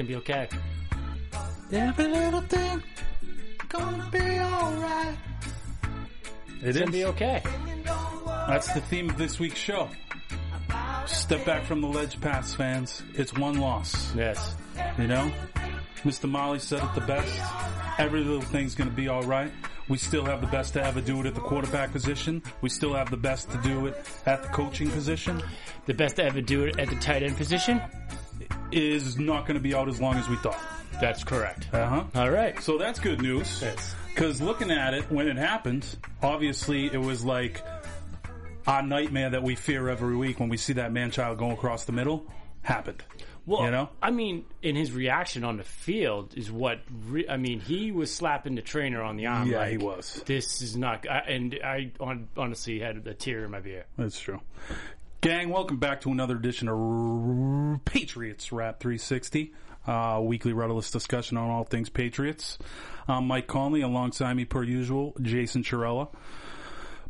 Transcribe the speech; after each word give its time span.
It's 0.00 0.08
gonna 0.08 0.22
be 0.22 0.30
okay. 0.30 0.48
Every 1.72 2.08
little 2.08 2.40
thing 2.40 2.82
gonna 3.68 4.08
be 4.10 4.40
alright. 4.40 5.16
It 6.62 6.68
It's 6.68 6.78
gonna 6.78 6.90
be 6.90 7.04
okay. 7.04 7.42
That's 8.48 8.72
the 8.72 8.80
theme 8.80 9.10
of 9.10 9.18
this 9.18 9.38
week's 9.38 9.58
show. 9.58 9.90
Step 11.04 11.44
back 11.44 11.64
from 11.64 11.82
the 11.82 11.86
ledge 11.86 12.18
pass, 12.18 12.54
fans. 12.54 13.02
It's 13.12 13.34
one 13.34 13.60
loss. 13.60 14.14
Yes. 14.14 14.54
You 14.96 15.06
know? 15.06 15.30
Mr. 16.02 16.30
Marley 16.30 16.60
said 16.60 16.82
it 16.82 16.94
the 16.94 17.02
best. 17.02 17.38
Every 17.98 18.24
little 18.24 18.40
thing's 18.40 18.74
gonna 18.74 18.90
be 18.90 19.10
alright. 19.10 19.52
We 19.90 19.98
still 19.98 20.24
have 20.24 20.40
the 20.40 20.46
best 20.46 20.72
to 20.74 20.82
ever 20.82 21.02
do 21.02 21.20
it 21.20 21.26
at 21.26 21.34
the 21.34 21.42
quarterback 21.42 21.92
position. 21.92 22.42
We 22.62 22.70
still 22.70 22.94
have 22.94 23.10
the 23.10 23.18
best 23.18 23.50
to 23.50 23.58
do 23.58 23.86
it 23.86 24.02
at 24.24 24.42
the 24.44 24.48
coaching 24.48 24.90
position. 24.90 25.42
The 25.84 25.92
best 25.92 26.16
to 26.16 26.24
ever 26.24 26.40
do 26.40 26.64
it 26.64 26.78
at 26.78 26.88
the 26.88 26.96
tight 26.96 27.22
end 27.22 27.36
position? 27.36 27.82
Is 28.72 29.18
not 29.18 29.46
gonna 29.46 29.60
be 29.60 29.74
out 29.74 29.88
as 29.88 30.00
long 30.00 30.16
as 30.16 30.28
we 30.28 30.36
thought. 30.36 30.60
That's 31.00 31.24
correct. 31.24 31.68
Uh 31.72 31.86
huh. 31.86 32.04
All 32.14 32.30
right. 32.30 32.60
So 32.62 32.78
that's 32.78 32.98
good 32.98 33.22
news. 33.22 33.60
Yes. 33.62 33.94
Because 34.14 34.40
looking 34.40 34.70
at 34.70 34.94
it 34.94 35.10
when 35.10 35.28
it 35.28 35.36
happened, 35.36 35.86
obviously 36.22 36.86
it 36.86 37.00
was 37.00 37.24
like 37.24 37.62
our 38.66 38.82
nightmare 38.82 39.30
that 39.30 39.42
we 39.42 39.54
fear 39.54 39.88
every 39.88 40.16
week 40.16 40.38
when 40.40 40.48
we 40.48 40.56
see 40.56 40.74
that 40.74 40.92
man 40.92 41.10
child 41.10 41.38
going 41.38 41.52
across 41.52 41.84
the 41.84 41.92
middle 41.92 42.26
happened. 42.62 43.02
Well, 43.46 43.64
You 43.64 43.70
know? 43.70 43.88
I 44.02 44.10
mean, 44.10 44.44
in 44.62 44.76
his 44.76 44.92
reaction 44.92 45.44
on 45.44 45.56
the 45.56 45.64
field 45.64 46.34
is 46.36 46.52
what 46.52 46.80
re- 47.06 47.26
I 47.28 47.36
mean. 47.38 47.58
He 47.60 47.90
was 47.90 48.12
slapping 48.12 48.54
the 48.54 48.62
trainer 48.62 49.02
on 49.02 49.16
the 49.16 49.26
arm. 49.26 49.48
Yeah, 49.48 49.58
like, 49.58 49.70
he 49.70 49.78
was. 49.78 50.22
This 50.26 50.60
is 50.60 50.76
not. 50.76 51.08
I, 51.08 51.20
and 51.20 51.58
I 51.64 51.90
on, 51.98 52.28
honestly 52.36 52.78
had 52.78 53.06
a 53.06 53.14
tear 53.14 53.44
in 53.44 53.50
my 53.50 53.60
beer. 53.60 53.86
That's 53.96 54.20
true. 54.20 54.40
Gang, 55.20 55.50
welcome 55.50 55.76
back 55.76 56.00
to 56.02 56.10
another 56.10 56.34
edition 56.36 56.68
of 56.68 57.84
Patriots 57.84 58.52
Rap 58.52 58.80
360, 58.80 59.52
uh, 59.86 60.18
weekly 60.22 60.54
rudderless 60.54 60.90
discussion 60.90 61.36
on 61.36 61.50
all 61.50 61.64
things 61.64 61.90
Patriots. 61.90 62.56
I'm 63.06 63.26
Mike 63.26 63.46
Conley, 63.46 63.82
alongside 63.82 64.32
me 64.34 64.46
per 64.46 64.62
usual, 64.62 65.14
Jason 65.20 65.62
Cherella. 65.62 66.08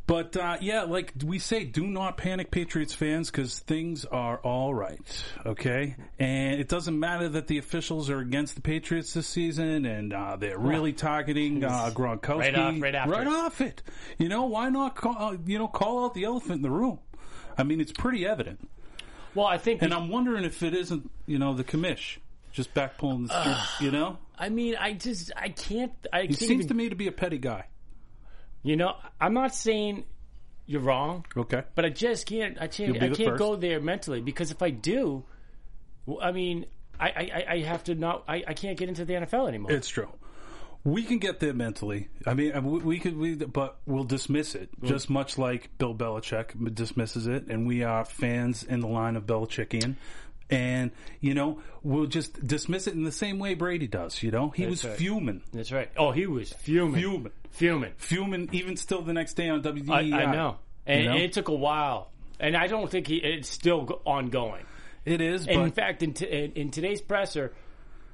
But 0.09 0.37
uh, 0.37 0.57
yeah, 0.61 0.83
like 0.83 1.13
we 1.25 1.39
say, 1.39 1.63
do 1.63 1.87
not 1.87 2.17
panic, 2.17 2.51
Patriots 2.51 2.93
fans, 2.93 3.31
because 3.31 3.61
things 3.61 4.05
are 4.07 4.39
all 4.39 4.75
right. 4.75 5.25
Okay, 5.47 5.95
and 6.19 6.61
it 6.61 6.67
doesn't 6.67 6.99
matter 6.99 7.29
that 7.29 7.47
the 7.47 7.59
officials 7.59 8.11
are 8.11 8.19
against 8.19 8.57
the 8.57 8.61
Patriots 8.61 9.15
this 9.15 9.29
season, 9.29 9.87
and 9.87 10.13
uh, 10.13 10.35
they're 10.35 10.59
really 10.59 10.93
targeting 10.93 11.63
uh, 11.63 11.93
Gronkowski 11.95 12.39
Right 12.41 12.55
off- 12.57 12.81
right 12.83 12.95
after. 12.97 13.13
right 13.13 13.27
off 13.29 13.61
it. 13.61 13.85
You 14.19 14.29
know 14.29 14.47
why 14.47 14.69
not? 14.69 14.97
Call, 14.97 15.15
uh, 15.17 15.37
you 15.47 15.59
know, 15.61 15.69
call 15.69 16.05
out 16.07 16.15
the 16.15 16.25
elephant 16.25 16.57
in 16.57 16.63
the 16.63 16.71
room. 16.73 16.99
I 17.61 17.65
mean, 17.65 17.81
it's 17.81 17.93
pretty 17.93 18.27
evident, 18.27 18.69
Well, 19.35 19.47
I 19.47 19.59
think. 19.59 19.83
and 19.83 19.93
I'm 19.95 20.09
wondering 20.09 20.45
if 20.45 20.63
it 20.63 20.75
isn't, 20.75 21.11
you 21.27 21.39
know, 21.39 21.55
the 21.55 21.65
commish 21.65 22.19
just 22.53 22.75
back 22.75 22.99
pulling 22.99 23.27
the 23.27 23.41
string. 23.41 23.57
you 23.87 23.91
know, 23.93 24.19
I 24.39 24.49
mean, 24.49 24.75
I 24.77 24.95
just 24.95 25.31
I 25.37 25.51
can't. 25.51 25.93
I 26.13 26.23
he 26.23 26.29
can't 26.29 26.39
seems 26.39 26.51
even, 26.65 26.69
to 26.69 26.75
me 26.75 26.89
to 26.89 26.97
be 26.97 27.07
a 27.07 27.13
petty 27.13 27.39
guy. 27.39 27.67
You 28.63 28.77
know, 28.77 28.95
I'm 29.21 29.35
not 29.35 29.55
saying 29.55 30.05
you're 30.67 30.81
wrong. 30.81 31.25
Okay, 31.37 31.63
But 31.75 31.85
I 31.85 31.91
just 31.91 32.27
can't. 32.27 32.57
I 32.61 32.67
can't. 32.67 32.97
I 32.97 33.09
can't 33.11 33.17
first. 33.31 33.39
go 33.39 33.57
there 33.57 33.81
mentally 33.81 34.21
because 34.21 34.51
if 34.51 34.63
I 34.63 34.71
do, 34.71 35.25
I 36.21 36.33
mean, 36.33 36.67
I, 36.99 37.09
I, 37.09 37.45
I 37.55 37.59
have 37.61 37.85
to 37.85 37.95
not. 37.95 38.25
I, 38.29 38.43
I 38.47 38.55
can't 38.55 38.77
get 38.79 38.89
into 38.89 39.05
the 39.05 39.15
NFL 39.15 39.49
anymore. 39.49 39.73
It's 39.73 39.89
true. 39.89 40.09
We 40.83 41.03
can 41.03 41.19
get 41.19 41.41
there 41.41 41.53
mentally. 41.53 42.09
I 42.27 42.35
mean, 42.35 42.65
we, 42.65 42.79
we 42.81 42.99
could, 42.99 43.17
we, 43.17 43.35
but 43.35 43.79
we'll 43.85 44.05
dismiss 44.05 44.55
it 44.55 44.71
mm. 44.81 44.89
just 44.89 45.11
much 45.11 45.37
like 45.37 45.77
Bill 45.77 45.95
Belichick 45.95 46.75
dismisses 46.75 47.27
it, 47.27 47.49
and 47.49 47.67
we 47.67 47.83
are 47.83 48.05
fans 48.05 48.63
in 48.63 48.81
the 48.81 48.87
line 48.87 49.17
of 49.17 49.27
Belichickian. 49.27 49.97
And 50.49 50.91
you 51.21 51.35
know, 51.35 51.61
we'll 51.83 52.07
just 52.07 52.45
dismiss 52.45 52.87
it 52.87 52.95
in 52.95 53.05
the 53.05 53.13
same 53.13 53.39
way 53.39 53.55
Brady 53.55 53.87
does. 53.87 54.23
You 54.23 54.31
know, 54.31 54.51
he 54.51 54.67
was 54.67 54.85
right. 54.85 54.97
fuming, 54.97 55.43
That's 55.53 55.71
right. 55.71 55.91
Oh, 55.97 56.11
he 56.11 56.27
was 56.27 56.53
fuming, 56.53 57.01
fuming, 57.01 57.33
fuming. 57.51 57.93
fuming. 57.97 58.49
Even 58.53 58.77
still, 58.77 59.03
the 59.03 59.13
next 59.13 59.35
day 59.35 59.49
on 59.49 59.63
WEEI. 59.63 60.13
I, 60.13 60.23
I 60.23 60.33
know, 60.33 60.57
and 60.87 61.05
You 61.05 61.11
know? 61.11 61.17
it 61.17 61.33
took 61.35 61.49
a 61.49 61.55
while, 61.55 62.11
and 62.41 62.57
I 62.57 62.67
don't 62.67 62.91
think 62.91 63.07
he, 63.07 63.17
it's 63.19 63.49
still 63.49 64.01
ongoing. 64.05 64.65
it 65.05 65.21
is. 65.21 65.47
And 65.47 65.61
in 65.61 65.73
fact, 65.73 66.03
in, 66.03 66.15
t- 66.15 66.27
in, 66.27 66.53
in 66.53 66.71
today's 66.71 67.01
presser, 67.01 67.53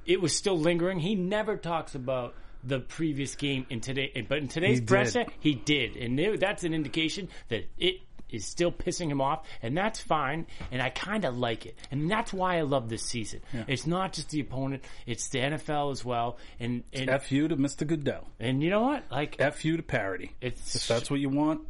it 0.05 0.21
was 0.21 0.35
still 0.35 0.59
lingering. 0.59 0.99
He 0.99 1.15
never 1.15 1.57
talks 1.57 1.95
about 1.95 2.35
the 2.67 2.79
previous 2.79 3.35
game 3.35 3.65
in 3.69 3.79
today, 3.81 4.25
but 4.27 4.39
in 4.39 4.47
today's 4.47 4.75
He 4.79 4.81
did. 4.81 4.87
presser, 4.87 5.25
he 5.39 5.53
did, 5.55 5.95
and 5.97 6.39
that's 6.39 6.63
an 6.63 6.73
indication 6.73 7.29
that 7.49 7.65
it 7.77 8.01
is 8.29 8.45
still 8.45 8.71
pissing 8.73 9.09
him 9.09 9.21
off, 9.21 9.45
and 9.61 9.77
that's 9.77 10.01
fine. 10.01 10.45
And 10.71 10.81
I 10.81 10.89
kind 10.89 11.23
of 11.23 11.37
like 11.37 11.65
it, 11.65 11.77
and 11.91 12.11
that's 12.11 12.33
why 12.33 12.57
I 12.57 12.61
love 12.61 12.89
this 12.89 13.03
season. 13.03 13.39
It's 13.67 13.87
not 13.87 14.11
just 14.13 14.29
the 14.31 14.41
opponent; 14.41 14.83
it's 15.05 15.29
the 15.29 15.39
NFL 15.39 15.91
as 15.93 16.03
well. 16.03 16.37
And 16.59 16.83
and, 16.91 17.09
F 17.09 17.31
you 17.31 17.47
to 17.47 17.55
Mr. 17.55 17.87
Goodell. 17.87 18.27
and 18.39 18.61
you 18.61 18.69
know 18.69 18.81
what? 18.81 19.05
Like 19.09 19.37
F 19.39 19.63
you 19.63 19.77
to 19.77 19.83
parity. 19.83 20.33
it's 20.41 20.75
If 20.75 20.87
that's 20.87 21.09
what 21.09 21.19
you 21.21 21.29
want, 21.29 21.61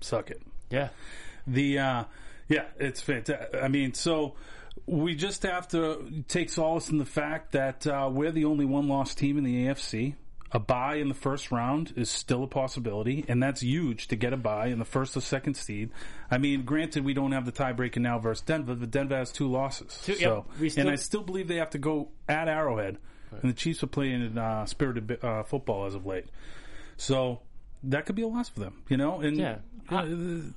suck 0.00 0.30
it. 0.30 0.42
yeah. 0.70 0.88
The 1.46 1.78
uh, 1.78 2.04
yeah, 2.48 2.64
it's 2.78 3.00
fantastic. 3.00 3.60
I 3.62 3.68
mean, 3.68 3.94
so 3.94 4.34
we 4.84 5.14
just 5.14 5.44
have 5.44 5.66
to 5.68 6.24
take 6.28 6.50
solace 6.50 6.90
in 6.90 6.98
the 6.98 7.04
fact 7.06 7.52
that 7.52 7.86
uh, 7.86 8.10
we're 8.12 8.32
the 8.32 8.44
only 8.44 8.64
one 8.66 8.88
loss 8.88 9.14
team 9.14 9.38
in 9.38 9.44
the 9.44 9.66
AFC. 9.66 10.14
A 10.56 10.58
buy 10.58 10.94
in 10.94 11.08
the 11.08 11.14
first 11.14 11.52
round 11.52 11.92
is 11.96 12.08
still 12.08 12.42
a 12.42 12.46
possibility, 12.46 13.26
and 13.28 13.42
that's 13.42 13.60
huge 13.62 14.06
to 14.08 14.16
get 14.16 14.32
a 14.32 14.38
buy 14.38 14.68
in 14.68 14.78
the 14.78 14.86
first 14.86 15.14
or 15.14 15.20
second 15.20 15.52
seed. 15.52 15.90
I 16.30 16.38
mean, 16.38 16.64
granted, 16.64 17.04
we 17.04 17.12
don't 17.12 17.32
have 17.32 17.44
the 17.44 17.52
tiebreaker 17.52 17.98
now 17.98 18.18
versus 18.18 18.40
Denver, 18.42 18.74
but 18.74 18.90
Denver 18.90 19.16
has 19.18 19.30
two 19.30 19.48
losses. 19.50 20.00
Two- 20.02 20.14
so, 20.14 20.46
yep, 20.58 20.70
still- 20.70 20.80
and 20.80 20.90
I 20.90 20.96
still 20.96 21.22
believe 21.22 21.46
they 21.46 21.56
have 21.56 21.68
to 21.70 21.78
go 21.78 22.08
at 22.26 22.48
Arrowhead, 22.48 22.96
and 23.32 23.50
the 23.50 23.52
Chiefs 23.52 23.82
are 23.82 23.86
playing 23.86 24.22
in 24.24 24.38
uh, 24.38 24.64
spirited 24.64 25.22
uh, 25.22 25.42
football 25.42 25.84
as 25.84 25.94
of 25.94 26.06
late. 26.06 26.24
So 26.96 27.40
that 27.82 28.06
could 28.06 28.16
be 28.16 28.22
a 28.22 28.26
loss 28.28 28.48
for 28.48 28.60
them, 28.60 28.82
you 28.88 28.96
know. 28.96 29.20
And 29.20 29.36
Yeah. 29.36 29.58
uh, 29.90 30.06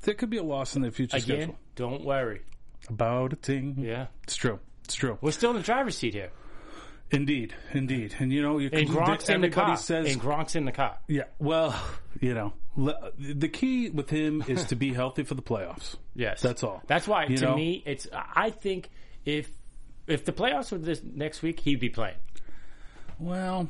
there 0.03 0.13
could 0.13 0.29
be 0.29 0.37
a 0.37 0.43
loss 0.43 0.77
in 0.77 0.81
their 0.81 0.91
future 0.91 1.17
Again, 1.17 1.25
schedule. 1.41 1.55
don't 1.75 2.05
worry. 2.05 2.39
About 2.87 3.33
a 3.33 3.35
thing. 3.35 3.75
Yeah, 3.79 4.07
It's 4.23 4.37
true. 4.37 4.59
It's 4.85 4.95
true. 4.95 5.17
we're 5.19 5.31
still 5.31 5.49
in 5.51 5.57
the 5.57 5.61
driver's 5.63 5.97
seat 5.97 6.13
here. 6.13 6.31
Indeed. 7.11 7.53
Indeed. 7.73 8.15
And 8.19 8.31
you 8.31 8.41
know, 8.41 8.57
you 8.59 8.69
And 8.71 8.87
Gronk's 8.87 9.29
in 9.29 9.41
the 9.41 9.49
car. 9.49 9.75
says, 9.77 10.11
and 10.13 10.21
Gronk's 10.21 10.55
in 10.55 10.65
the 10.65 10.71
car. 10.71 10.97
yeah. 11.07 11.23
Well, 11.39 11.79
you 12.21 12.33
know, 12.33 12.53
le- 12.75 13.11
the 13.17 13.47
key 13.49 13.89
with 13.89 14.09
him 14.09 14.43
is 14.47 14.65
to 14.65 14.75
be 14.75 14.93
healthy 14.93 15.23
for 15.23 15.33
the 15.35 15.41
playoffs. 15.41 15.95
Yes, 16.15 16.41
That's 16.41 16.63
all. 16.63 16.83
That's 16.87 17.07
why, 17.07 17.25
You 17.25 17.37
to 17.37 17.45
know? 17.45 17.55
me, 17.55 17.81
it's. 17.85 18.07
I 18.13 18.51
think 18.51 18.89
if 19.25 19.49
if 20.07 20.25
the 20.25 20.31
playoffs 20.33 20.71
were 20.71 20.77
this 20.77 21.01
next 21.03 21.41
week, 21.41 21.59
he'd 21.61 21.79
be 21.79 21.89
playing. 21.89 22.15
Well, 23.19 23.69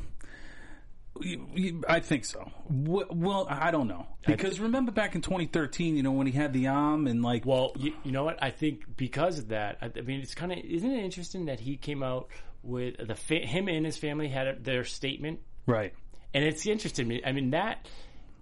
I 1.88 2.00
think 2.00 2.24
so. 2.24 2.50
Well, 2.70 3.46
I 3.50 3.72
don't 3.72 3.88
know 3.88 4.06
because 4.26 4.60
remember 4.60 4.92
back 4.92 5.16
in 5.16 5.22
2013, 5.22 5.98
you 5.98 6.04
know, 6.04 6.12
when 6.14 6.28
he 6.28 6.34
had 6.34 6.54
the 6.54 6.68
arm 6.68 7.08
and 7.08 7.22
like, 7.22 7.46
Well, 7.46 7.74
you, 7.78 7.94
you 8.04 8.12
know 8.12 8.24
what? 8.24 8.42
I 8.42 8.52
think 8.52 8.96
because 8.96 9.38
of 9.40 9.50
that, 9.50 9.78
I, 9.82 9.92
I 9.98 10.02
mean, 10.02 10.22
it's 10.22 10.34
kind 10.36 10.52
of 10.52 10.60
isn't 10.60 10.90
it 10.90 11.04
interesting 11.04 11.46
that 11.46 11.60
he 11.60 11.76
came 11.78 12.04
out 12.04 12.30
with 12.64 12.96
the 13.08 13.16
fa- 13.16 13.46
him 13.46 13.68
and 13.68 13.86
his 13.86 13.98
family 13.98 14.28
had 14.28 14.64
their 14.64 14.84
statement, 14.84 15.40
right? 15.66 15.94
and 16.34 16.44
it's 16.44 16.66
interesting. 16.68 17.08
Me. 17.08 17.22
I 17.26 17.32
mean, 17.32 17.52
that 17.52 17.88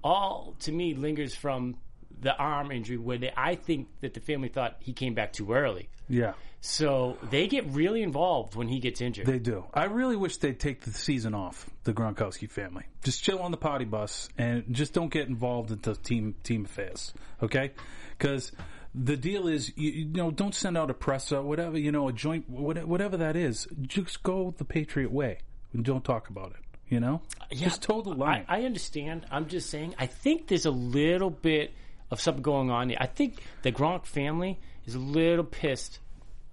all 0.03 0.55
to 0.61 0.71
me 0.71 0.93
lingers 0.93 1.35
from 1.35 1.77
the 2.19 2.35
arm 2.35 2.71
injury, 2.71 2.97
where 2.97 3.17
they, 3.19 3.31
I 3.35 3.55
think 3.55 3.87
that 4.01 4.13
the 4.13 4.19
family 4.19 4.49
thought 4.49 4.77
he 4.79 4.93
came 4.93 5.13
back 5.13 5.33
too 5.33 5.53
early. 5.53 5.87
Yeah, 6.09 6.33
So 6.61 7.17
they 7.29 7.47
get 7.47 7.67
really 7.73 8.01
involved 8.01 8.55
when 8.55 8.67
he 8.69 8.79
gets 8.79 9.01
injured. 9.01 9.27
they 9.27 9.37
do. 9.39 9.65
I 9.73 9.83
really 9.83 10.15
wish 10.15 10.37
they'd 10.37 10.59
take 10.59 10.81
the 10.81 10.91
season 10.91 11.35
off. 11.35 11.69
The 11.83 11.93
Gronkowski 11.93 12.49
family 12.49 12.85
just 13.03 13.23
chill 13.23 13.39
on 13.39 13.51
the 13.51 13.57
potty 13.57 13.85
bus 13.85 14.29
and 14.37 14.63
just 14.71 14.93
don't 14.93 15.09
get 15.11 15.27
involved 15.27 15.71
into 15.71 15.93
team 15.95 16.33
team 16.43 16.65
affairs. 16.65 17.13
Okay, 17.43 17.73
because 18.17 18.51
the 18.95 19.17
deal 19.17 19.47
is, 19.47 19.71
you, 19.77 19.91
you 19.91 20.05
know, 20.05 20.31
don't 20.31 20.55
send 20.55 20.77
out 20.77 20.89
a 20.89 20.93
presser, 20.93 21.41
whatever, 21.41 21.77
you 21.77 21.91
know, 21.91 22.07
a 22.07 22.13
joint, 22.13 22.49
whatever, 22.49 23.17
that 23.17 23.35
is. 23.35 23.67
Just 23.81 24.23
go 24.23 24.53
the 24.57 24.65
Patriot 24.65 25.11
way 25.11 25.39
and 25.73 25.83
don't 25.83 26.03
talk 26.03 26.29
about 26.29 26.51
it. 26.51 26.57
You 26.89 27.01
know, 27.01 27.21
just 27.51 27.81
toe 27.81 28.01
the 28.01 28.11
line. 28.11 28.45
I, 28.47 28.59
I 28.59 28.63
understand. 28.63 29.25
I'm 29.29 29.47
just 29.47 29.69
saying. 29.69 29.95
I 29.99 30.05
think 30.05 30.47
there's 30.47 30.65
a 30.65 30.71
little 30.71 31.29
bit 31.29 31.73
of 32.11 32.21
something 32.21 32.41
going 32.41 32.71
on. 32.71 32.87
here. 32.87 32.97
I 33.01 33.07
think 33.07 33.43
the 33.61 33.73
Gronk 33.73 34.05
family 34.05 34.57
is 34.85 34.95
a 34.95 34.99
little 34.99 35.43
pissed 35.43 35.99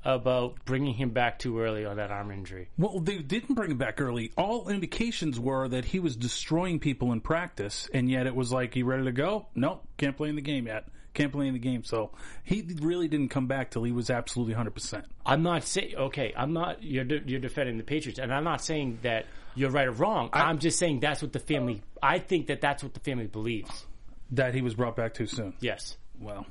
about 0.04 0.56
bringing 0.64 0.92
him 0.92 1.10
back 1.10 1.38
too 1.38 1.60
early 1.60 1.86
on 1.86 1.96
that 1.96 2.10
arm 2.10 2.30
injury. 2.30 2.68
Well, 2.76 3.00
they 3.00 3.18
didn't 3.18 3.54
bring 3.54 3.70
him 3.70 3.78
back 3.78 4.00
early. 4.00 4.32
All 4.36 4.68
indications 4.68 5.40
were 5.40 5.68
that 5.68 5.84
he 5.84 6.00
was 6.00 6.16
destroying 6.16 6.78
people 6.78 7.12
in 7.12 7.20
practice, 7.20 7.88
and 7.94 8.10
yet 8.10 8.26
it 8.26 8.34
was 8.34 8.52
like, 8.52 8.76
"You 8.76 8.84
ready 8.84 9.04
to 9.04 9.12
go? 9.12 9.46
Nope, 9.54 9.86
can't 9.96 10.16
play 10.16 10.28
in 10.28 10.36
the 10.36 10.42
game 10.42 10.66
yet. 10.66 10.88
Can't 11.14 11.32
play 11.32 11.46
in 11.46 11.52
the 11.54 11.58
game." 11.58 11.84
So 11.84 12.10
he 12.42 12.64
really 12.80 13.08
didn't 13.08 13.28
come 13.28 13.46
back 13.46 13.70
till 13.70 13.84
he 13.84 13.92
was 13.92 14.10
absolutely 14.10 14.54
hundred 14.54 14.74
percent. 14.74 15.06
I'm 15.24 15.42
not 15.42 15.64
saying 15.64 15.94
okay. 15.96 16.32
I'm 16.36 16.52
not. 16.52 16.82
You're 16.82 17.04
de- 17.04 17.22
you're 17.26 17.40
defending 17.40 17.78
the 17.78 17.84
Patriots, 17.84 18.18
and 18.18 18.32
I'm 18.32 18.44
not 18.44 18.62
saying 18.62 18.98
that 19.02 19.26
you're 19.54 19.70
right 19.70 19.86
or 19.86 19.92
wrong. 19.92 20.30
I, 20.32 20.50
am 20.50 20.58
just 20.58 20.78
saying 20.78 21.00
that's 21.00 21.22
what 21.22 21.32
the 21.32 21.38
family. 21.38 21.82
I 22.02 22.18
think 22.18 22.48
that 22.48 22.60
that's 22.60 22.82
what 22.82 22.94
the 22.94 23.00
family 23.00 23.26
believes. 23.26 23.86
That 24.32 24.54
he 24.54 24.62
was 24.62 24.74
brought 24.74 24.96
back 24.96 25.14
too 25.14 25.26
soon. 25.26 25.54
Yes. 25.60 25.96
Well, 26.20 26.46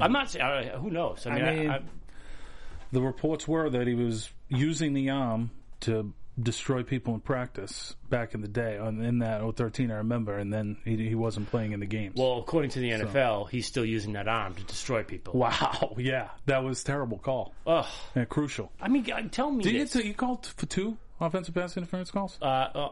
I'm 0.00 0.12
not 0.12 0.30
saying. 0.30 0.44
Uh, 0.44 0.78
who 0.78 0.90
knows? 0.90 1.26
I 1.26 1.30
mean, 1.34 1.44
I 1.44 1.54
mean- 1.54 1.70
I, 1.70 1.80
the 2.92 3.00
reports 3.00 3.48
were 3.48 3.70
that 3.70 3.86
he 3.86 3.94
was 3.94 4.30
using 4.48 4.92
the 4.92 5.10
arm 5.10 5.50
to 5.80 6.12
destroy 6.40 6.82
people 6.82 7.14
in 7.14 7.20
practice 7.20 7.94
back 8.08 8.34
in 8.34 8.40
the 8.40 8.48
day. 8.48 8.78
On 8.78 9.00
in 9.02 9.18
that 9.18 9.42
013, 9.56 9.90
I 9.90 9.96
remember, 9.96 10.38
and 10.38 10.52
then 10.52 10.76
he, 10.84 10.96
he 11.08 11.14
wasn't 11.14 11.50
playing 11.50 11.72
in 11.72 11.80
the 11.80 11.86
games. 11.86 12.14
well, 12.16 12.38
according 12.38 12.70
to 12.70 12.78
the 12.80 12.90
NFL, 12.90 13.50
he's 13.50 13.66
still 13.66 13.84
using 13.84 14.14
that 14.14 14.28
arm 14.28 14.54
to 14.54 14.64
destroy 14.64 15.02
people. 15.02 15.34
wow, 15.38 15.94
yeah, 15.98 16.28
that 16.46 16.64
was 16.64 16.82
a 16.82 16.84
terrible 16.84 17.18
call. 17.18 17.54
Ugh. 17.66 17.86
Yeah, 18.16 18.24
crucial. 18.24 18.72
I 18.80 18.88
mean, 18.88 19.04
tell 19.30 19.50
me 19.50 19.62
Did 19.62 19.72
you, 19.74 19.78
this. 19.80 19.92
to, 19.92 20.06
you 20.06 20.14
called 20.14 20.46
for 20.46 20.66
two 20.66 20.96
offensive 21.20 21.54
pass 21.54 21.76
interference 21.76 22.10
calls? 22.10 22.36
Uh, 22.42 22.44
uh, 22.46 22.88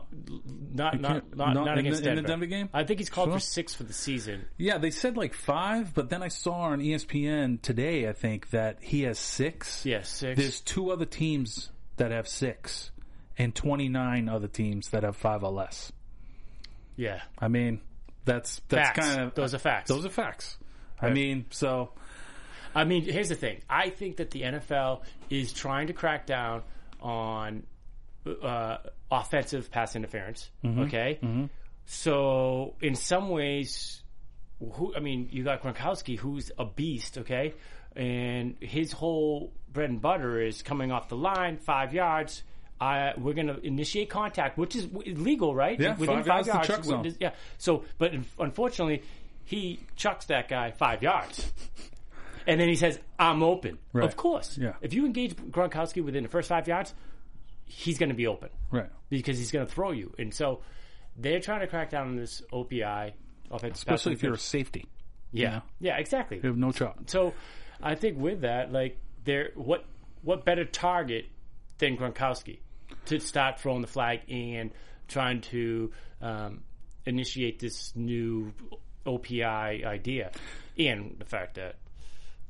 not 0.73 1.01
not 1.01 1.35
not, 1.35 1.55
not 1.55 1.65
not 1.65 1.79
in 1.79 1.87
against 1.87 2.03
the- 2.05 2.11
in 2.11 2.17
the 2.17 2.23
Denver. 2.23 2.29
Denver 2.29 2.47
game? 2.47 2.69
I 2.75 2.85
think 2.85 3.01
he's 3.01 3.11
called 3.11 3.29
Sure. 3.31 3.35
for 3.39 3.41
six 3.41 3.75
for 3.75 3.83
the 3.85 3.93
season. 3.93 4.45
Yeah, 4.59 4.79
they 4.79 4.91
said 4.91 5.17
like 5.17 5.35
five, 5.35 5.95
but 5.95 6.11
then 6.11 6.23
I 6.23 6.29
saw 6.29 6.61
on 6.61 6.81
ESPN 6.81 7.61
today, 7.63 8.09
I 8.09 8.13
think, 8.13 8.51
that 8.51 8.79
he 8.83 9.03
has 9.03 9.19
six. 9.19 9.85
Yeah, 9.87 10.03
six. 10.03 10.39
There's 10.39 10.61
two 10.61 10.91
other 10.91 11.07
teams 11.07 11.71
that 11.97 12.13
have 12.13 12.29
six, 12.29 12.91
and 13.39 13.55
29 13.55 14.29
other 14.29 14.49
teams 14.49 14.91
that 14.91 15.03
have 15.03 15.17
five 15.17 15.43
or 15.43 15.51
less. 15.53 15.93
yeah, 16.97 17.23
I 17.39 17.49
mean, 17.49 17.81
that's 18.25 18.61
that's 18.69 18.89
facts. 18.89 19.07
kind 19.07 19.21
of 19.23 19.35
those 19.35 19.55
are 19.55 19.59
facts. 19.59 19.89
those 19.89 20.05
are 20.05 20.11
facts. 20.11 20.57
I 21.01 21.11
mean, 21.11 21.47
so 21.51 21.93
I 22.75 22.85
mean, 22.85 23.03
here's 23.03 23.31
the 23.31 23.35
thing. 23.35 23.63
I 23.69 23.91
think 23.91 24.17
that 24.19 24.31
the 24.31 24.43
NFL 24.43 25.03
is 25.31 25.53
trying 25.53 25.87
to 25.89 25.93
crack 25.93 26.27
down 26.27 26.63
on 27.01 27.65
uh, 28.43 28.77
offensive 29.11 29.71
pass 29.71 29.97
interference. 29.97 30.51
Mm-hmm. 30.65 30.81
Okay, 30.83 31.49
so 31.87 32.75
in 32.81 32.95
some 32.95 33.31
ways, 33.31 34.03
who 34.61 34.95
I 34.95 35.01
mean, 35.01 35.29
you 35.33 35.43
got 35.43 35.63
Gronkowski, 35.63 36.19
who's 36.19 36.53
a 36.59 36.65
beast. 36.65 37.19
Okay, 37.19 37.55
and 37.97 38.57
his 38.61 38.93
whole 38.93 39.53
bread 39.73 39.91
and 39.91 40.01
butter 40.01 40.41
is 40.41 40.63
coming 40.63 40.93
off 40.93 41.09
the 41.09 41.17
line, 41.17 41.57
five 41.57 41.95
yards. 41.95 42.43
I, 42.81 43.13
we're 43.19 43.35
going 43.35 43.49
to 43.49 43.61
initiate 43.61 44.09
contact, 44.09 44.57
which 44.57 44.75
is 44.75 44.89
legal, 44.93 45.55
right? 45.55 45.79
Yeah, 45.79 45.97
within 45.97 46.25
five 46.25 46.47
yards 46.47 46.67
to 46.67 46.75
chuck 46.75 46.85
zone. 46.85 47.15
Yeah. 47.21 47.33
So, 47.59 47.85
but 47.99 48.15
unfortunately, 48.39 49.03
he 49.45 49.81
chucks 49.97 50.27
that 50.27 50.49
guy 50.49 50.71
five 50.71 51.03
yards. 51.03 51.53
And 52.47 52.59
then 52.59 52.69
he 52.69 52.77
says, 52.77 52.99
I'm 53.19 53.43
open. 53.43 53.79
Right. 53.93 54.05
Of 54.05 54.17
course. 54.17 54.57
Yeah. 54.57 54.73
If 54.81 54.95
you 54.95 55.05
engage 55.05 55.37
Gronkowski 55.37 56.03
within 56.03 56.23
the 56.23 56.29
first 56.29 56.49
five 56.49 56.67
yards, 56.67 56.95
he's 57.67 57.99
going 57.99 58.09
to 58.09 58.15
be 58.15 58.27
open 58.27 58.49
right. 58.71 58.89
because 59.11 59.39
he's 59.39 59.53
going 59.53 59.67
to 59.67 59.73
throw 59.73 59.93
you. 59.93 60.15
And 60.19 60.33
so 60.33 60.61
they're 61.17 61.41
trying 61.41 61.61
to 61.61 61.67
crack 61.67 61.91
down 61.91 62.09
on 62.09 62.17
this 62.17 62.43
OPI, 62.53 63.13
offensive 63.51 63.77
Especially 63.77 64.15
if 64.15 64.23
you're 64.23 64.35
a 64.35 64.39
safety, 64.39 64.87
yeah, 65.33 65.61
yeah, 65.79 65.99
exactly. 65.99 66.39
you 66.43 66.49
have 66.49 66.59
no 66.59 66.73
shot. 66.73 66.99
So 67.07 67.35
I 67.81 67.95
think 67.95 68.19
with 68.19 68.41
that, 68.41 68.73
like, 68.73 68.99
there, 69.25 69.51
what 69.55 69.85
what 70.23 70.45
better 70.45 70.65
target 70.65 71.27
than 71.79 71.97
Gronkowski 71.97 72.59
to 73.11 73.21
start 73.21 73.61
throwing 73.61 73.83
the 73.83 73.89
flag 73.89 74.21
and 74.29 74.71
trying 75.09 75.41
to 75.41 75.91
um, 76.23 76.63
initiate 77.05 77.59
this 77.59 77.93
new 77.97 78.53
OPI 79.07 79.85
idea, 79.85 80.31
and 80.79 81.17
the 81.19 81.25
fact 81.25 81.57
that 81.57 81.77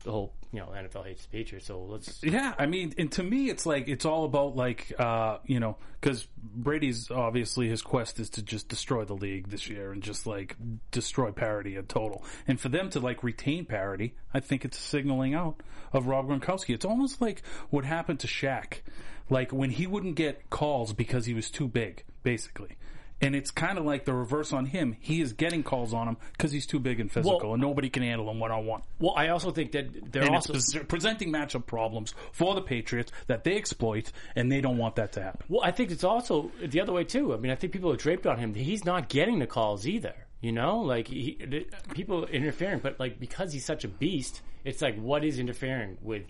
the 0.05 0.11
whole 0.11 0.32
you 0.52 0.61
know 0.61 0.67
NFL 0.67 1.06
hates 1.06 1.26
the 1.26 1.29
Patriots. 1.31 1.67
So 1.67 1.81
let's 1.82 2.23
Yeah, 2.23 2.55
I 2.58 2.67
mean, 2.67 2.94
and 2.99 3.11
to 3.12 3.23
me, 3.23 3.50
it's 3.50 3.67
like 3.67 3.88
it's 3.88 4.05
all 4.05 4.25
about 4.25 4.56
like 4.56 4.93
uh, 4.99 5.38
you 5.47 5.61
know, 5.61 5.76
because 6.00 6.26
Brady's 6.37 7.11
obviously 7.11 7.69
his 7.69 7.82
quest 7.82 8.19
is 8.19 8.31
to 8.31 8.43
just 8.43 8.69
destroy 8.69 9.05
the 9.05 9.14
league 9.14 9.49
this 9.49 9.69
year 9.69 9.93
and 9.93 10.02
just 10.02 10.26
like 10.26 10.56
destroy 10.91 11.31
parity 11.31 11.76
in 11.76 11.87
total. 11.87 12.25
And 12.49 12.61
for 12.61 12.69
them 12.69 12.91
to 12.91 13.00
like 13.00 13.23
retain 13.23 13.64
parity, 13.64 14.14
I 14.35 14.41
think 14.41 14.64
it's 14.64 14.79
a 14.79 14.82
signaling 14.82 15.35
out 15.35 15.62
of 15.93 16.06
Rob 16.06 16.29
Gronkowski. 16.29 16.75
It's 16.75 16.85
almost 16.85 17.20
like 17.20 17.43
what 17.70 17.85
happened 17.85 18.20
to 18.20 18.26
Shaq, 18.26 18.81
like 19.29 19.52
when 19.52 19.70
he 19.70 19.87
wouldn't 19.87 20.17
get 20.17 20.50
calls 20.50 20.93
because 20.93 21.26
he 21.26 21.35
was 21.35 21.50
too 21.50 21.69
big, 21.69 22.05
basically. 22.23 22.76
And 23.23 23.37
it's 23.37 23.51
kind 23.51 23.77
of 23.79 23.85
like 23.85 24.07
the 24.07 24.15
reverse 24.15 24.53
on 24.53 24.65
him. 24.67 24.97
He 24.99 25.21
is 25.21 25.35
getting 25.35 25.63
calls 25.63 25.93
on 25.93 26.09
him 26.09 26.17
because 26.33 26.53
he's 26.53 26.67
too 26.67 26.79
big 26.79 27.01
and 27.01 27.13
physical, 27.13 27.39
Well- 27.39 27.53
and 27.53 27.61
nobody 27.61 27.91
can 27.91 28.03
handle 28.03 28.31
him 28.31 28.41
one 28.41 28.51
on 28.51 28.65
one. 28.65 28.83
Well, 28.99 29.13
I 29.17 29.29
also 29.29 29.51
think 29.51 29.73
that 29.73 30.13
they're 30.13 30.23
And 30.23 30.35
also 30.35 30.55
presenting 30.85 31.31
matchup 31.31 31.67
problems 31.67 32.15
for 32.33 32.55
the 32.55 32.63
Patriots 32.63 33.13
that 33.27 33.45
they 33.45 33.57
exploit, 33.57 34.11
and 34.35 34.51
they 34.51 34.61
don't 34.63 34.79
want 34.79 34.97
that 34.97 35.13
to 35.13 35.23
happen. 35.23 35.45
Well, 35.49 35.63
I 35.63 35.71
think 35.71 35.91
it's 35.91 36.05
also 36.05 36.51
the 36.65 36.81
other 36.81 36.93
way 36.93 37.05
too. 37.05 37.35
I 37.35 37.37
mean, 37.37 37.53
I 37.53 37.57
think 37.57 37.73
people 37.75 37.93
are 37.93 37.97
draped 37.97 38.27
on 38.27 38.39
him. 38.39 38.55
He's 38.55 38.85
not 38.85 39.09
getting 39.09 39.39
the 39.39 39.47
calls 39.47 39.87
either. 39.87 40.15
You 40.41 40.53
know, 40.53 40.79
like 40.81 41.09
he, 41.09 41.37
the- 41.47 41.67
people 41.95 42.25
interfering, 42.25 42.79
but 42.79 42.99
like 42.99 43.21
because 43.21 43.53
he's 43.53 43.67
such 43.67 43.85
a 43.85 43.89
beast, 43.89 44.41
it's 44.65 44.81
like 44.81 44.99
what 44.99 45.23
is 45.25 45.39
interfering 45.39 45.99
with 46.01 46.23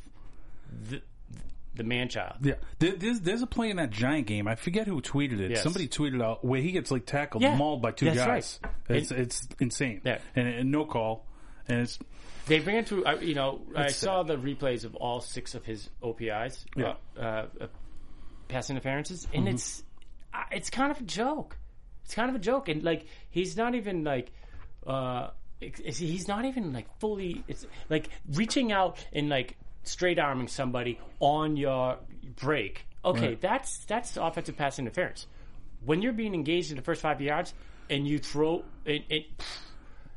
the 0.89 1.03
the 1.75 1.84
man 1.84 2.08
child? 2.08 2.34
Yeah, 2.43 2.55
there, 2.78 2.96
there's 2.96 3.20
there's 3.20 3.43
a 3.43 3.46
play 3.46 3.70
in 3.70 3.76
that 3.76 3.90
Giant 3.90 4.26
game. 4.26 4.46
I 4.49 4.55
forget 4.55 4.87
who 4.87 5.00
tweeted 5.00 5.40
it. 5.40 5.50
Yes. 5.52 5.62
Somebody 5.62 5.88
tweeted 5.88 6.22
out 6.22 6.44
where 6.44 6.61
he 6.61 6.72
gets 6.72 6.90
like 6.90 7.06
tackled, 7.06 7.43
Yeah, 7.43 7.56
mauled 7.56 7.82
by 7.82 7.93
two 7.93 8.06
that's 8.06 8.19
guys. 8.19 8.61
right. 8.64 8.96
It's 8.99 9.11
it's 9.11 9.49
insane. 9.61 10.00
Yeah. 10.05 10.19
And, 10.34 10.49
and 10.49 10.70
no 10.72 10.84
call, 10.84 11.26
and 11.69 11.81
it's 11.81 11.99
They 12.46 12.58
bring 12.58 12.76
it 12.76 12.87
to 12.88 13.05
I- 13.06 13.20
you 13.20 13.34
know. 13.34 13.61
I 13.76 13.84
It's 13.84 13.96
saw 13.96 14.22
the 14.22 14.37
replays 14.37 14.84
of 14.84 14.94
all 14.96 15.20
six 15.20 15.55
of 15.55 15.64
his 15.64 15.88
OPIs, 16.02 16.64
Yeah. 16.76 16.94
uh, 17.19 17.20
uh, 17.22 17.67
pass 18.48 18.70
interferences, 18.70 19.27
and 19.32 19.48
it's 19.48 19.82
uh, 20.34 20.43
it's 20.50 20.70
kind 20.70 20.91
of 20.91 20.98
a 21.00 21.05
joke. 21.05 21.56
It's 22.05 22.15
kind 22.15 22.29
of 22.29 22.34
a 22.34 22.41
joke, 22.41 22.69
and 22.69 22.82
like 22.82 23.06
he's 23.31 23.56
not 23.56 23.74
even 23.74 24.05
like. 24.05 24.32
Uh, 24.86 25.29
he's 25.60 26.27
not 26.27 26.46
even 26.46 26.72
like 26.72 26.86
fully. 27.00 27.44
It's 27.46 27.67
like 27.91 28.08
reaching 28.32 28.72
out 28.72 28.96
and 29.12 29.29
like 29.29 29.56
straight 29.91 30.19
arming 30.19 30.49
somebody 30.49 30.99
on 31.20 31.56
your 31.56 31.99
break. 32.37 32.87
Okay, 33.05 33.29
Right. 33.29 33.41
that's 33.41 33.85
that's 33.87 34.17
offensive 34.17 34.56
pass 34.56 34.79
interference. 34.79 35.27
When 35.85 36.03
you're 36.03 36.13
being 36.13 36.35
engaged 36.35 36.70
in 36.70 36.77
the 36.77 36.82
first 36.82 37.01
five 37.01 37.20
yards 37.20 37.55
and 37.89 38.06
you 38.06 38.19
throw 38.19 38.65
it, 38.85 39.05
it 39.09 39.27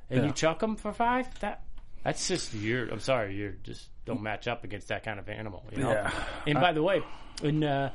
and 0.09 0.21
Yeah. 0.21 0.25
you 0.27 0.33
chuck 0.33 0.59
them 0.59 0.75
for 0.75 0.91
five, 0.93 1.27
that 1.39 1.63
that's 2.03 2.27
just 2.27 2.53
you're. 2.53 2.89
I'm 2.89 2.99
sorry, 2.99 3.35
you're 3.35 3.55
just 3.63 3.89
don't 4.05 4.21
match 4.21 4.47
up 4.47 4.63
against 4.65 4.89
that 4.89 5.03
kind 5.03 5.19
of 5.19 5.29
animal. 5.29 5.63
You 5.71 5.77
know. 5.83 5.91
Yeah. 5.91 6.11
And 6.45 6.59
by 6.59 6.73
the 6.73 6.83
way, 6.83 7.01
in 7.41 7.63
uh, 7.63 7.91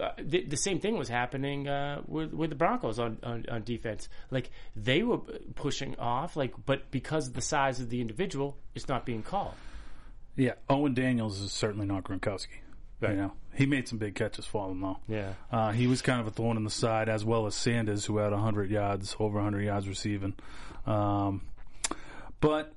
uh, 0.00 0.10
the, 0.20 0.42
the 0.44 0.56
same 0.56 0.80
thing 0.80 0.96
was 0.98 1.08
happening 1.08 1.68
uh, 1.68 2.02
with 2.08 2.32
with 2.32 2.50
the 2.50 2.56
Broncos 2.56 2.98
on, 2.98 3.18
on 3.22 3.44
on 3.48 3.62
defense. 3.62 4.08
Like 4.32 4.50
they 4.74 5.04
were 5.04 5.18
pushing 5.54 5.96
off, 6.00 6.34
like 6.36 6.54
but 6.66 6.90
because 6.90 7.28
of 7.28 7.34
the 7.34 7.40
size 7.42 7.78
of 7.78 7.90
the 7.90 8.00
individual, 8.00 8.56
it's 8.74 8.88
not 8.88 9.06
being 9.06 9.22
called. 9.22 9.54
Yeah. 10.36 10.52
Owen 10.68 10.94
Daniels 10.94 11.40
is 11.40 11.52
certainly 11.52 11.86
not 11.86 12.04
Gronkowski. 12.04 12.48
Right. 13.00 13.10
You 13.12 13.16
know, 13.16 13.32
he 13.54 13.66
made 13.66 13.88
some 13.88 13.98
big 13.98 14.14
catches 14.14 14.44
for 14.46 14.68
them 14.68 14.80
though. 14.80 14.98
Yeah. 15.08 15.32
Uh, 15.50 15.72
he 15.72 15.86
was 15.88 16.02
kind 16.02 16.20
of 16.20 16.26
a 16.28 16.30
thorn 16.30 16.56
in 16.56 16.62
the 16.64 16.70
side, 16.70 17.08
as 17.08 17.24
well 17.24 17.46
as 17.46 17.54
Sanders, 17.56 18.04
who 18.04 18.18
had 18.18 18.30
100 18.32 18.70
yards, 18.70 19.16
over 19.18 19.34
100 19.36 19.60
yards 19.62 19.88
receiving. 19.88 20.34
Um, 20.86 21.42
but 22.40 22.72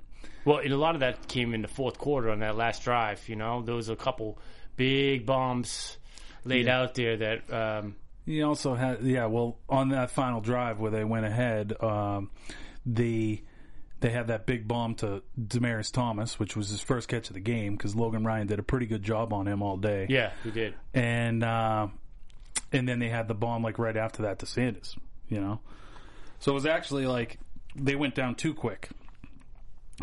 Well, 0.46 0.58
and 0.60 0.72
a 0.74 0.78
lot 0.78 0.96
of 0.96 1.02
that 1.02 1.28
came 1.28 1.54
in 1.54 1.62
the 1.62 1.68
fourth 1.68 1.98
quarter 1.98 2.30
on 2.30 2.40
that 2.40 2.56
last 2.56 2.84
drive. 2.84 3.28
You 3.30 3.36
know, 3.36 3.62
there 3.62 3.76
was 3.76 3.90
a 3.90 3.96
couple 3.96 4.38
big 4.76 5.26
bombs 5.26 5.98
laid 6.44 6.66
Yeah. 6.68 6.82
out 6.82 6.96
there 6.96 7.18
that. 7.18 7.54
Um, 7.54 7.96
He 8.26 8.42
also 8.42 8.74
had, 8.74 9.02
yeah. 9.04 9.28
Well, 9.28 9.58
on 9.70 9.90
that 9.90 10.10
final 10.10 10.42
drive 10.42 10.80
where 10.80 10.90
they 10.92 11.04
went 11.04 11.26
ahead, 11.28 11.74
um, 11.84 12.32
the 12.86 13.44
they 14.02 14.10
had 14.12 14.28
that 14.28 14.46
big 14.46 14.68
bomb 14.68 14.96
to 14.96 15.24
Demaryius 15.40 15.92
Thomas, 15.92 16.38
which 16.40 16.56
was 16.56 16.70
his 16.70 16.82
first 16.82 17.08
catch 17.08 17.30
of 17.30 17.34
the 17.34 17.40
game 17.40 17.76
because 17.76 17.96
Logan 17.96 18.24
Ryan 18.26 18.48
did 18.48 18.60
a 18.60 18.64
pretty 18.64 18.86
good 18.86 19.04
job 19.04 19.34
on 19.34 19.48
him 19.48 19.62
all 19.62 19.78
day. 19.78 20.06
yeah, 20.10 20.32
he 20.44 20.52
did. 20.52 20.76
and 20.94 21.44
uh, 21.44 21.88
and 22.72 22.88
then 22.88 23.00
they 23.00 23.10
had 23.10 23.28
the 23.28 23.34
bomb 23.34 23.64
like 23.64 23.80
right 23.80 23.96
after 23.98 24.24
that 24.24 24.40
to 24.40 24.46
Sanders. 24.46 24.96
You 25.30 25.40
know, 25.42 25.60
so 26.40 26.52
it 26.52 26.56
was 26.56 26.66
actually 26.66 27.08
like 27.08 27.40
they 27.76 27.96
went 27.96 28.16
down 28.16 28.36
too 28.36 28.54
quick. 28.54 28.90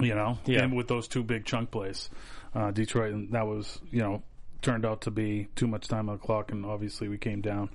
You 0.01 0.15
know, 0.15 0.39
Yeah. 0.47 0.63
and 0.65 0.75
with 0.75 0.89
those 0.89 1.07
two 1.07 1.23
big 1.23 1.45
chunk 1.45 1.71
plays, 1.71 2.09
uh, 2.55 2.71
Detroit, 2.71 3.13
and 3.13 3.33
that 3.33 3.47
was 3.47 3.79
you 3.91 4.01
know 4.01 4.23
turned 4.63 4.87
out 4.87 5.03
to 5.03 5.11
be 5.11 5.49
too 5.55 5.67
much 5.67 5.87
time 5.89 6.09
on 6.09 6.17
the 6.17 6.23
clock, 6.23 6.51
and 6.51 6.65
obviously 6.65 7.09
we 7.09 7.19
came 7.19 7.41
down. 7.43 7.69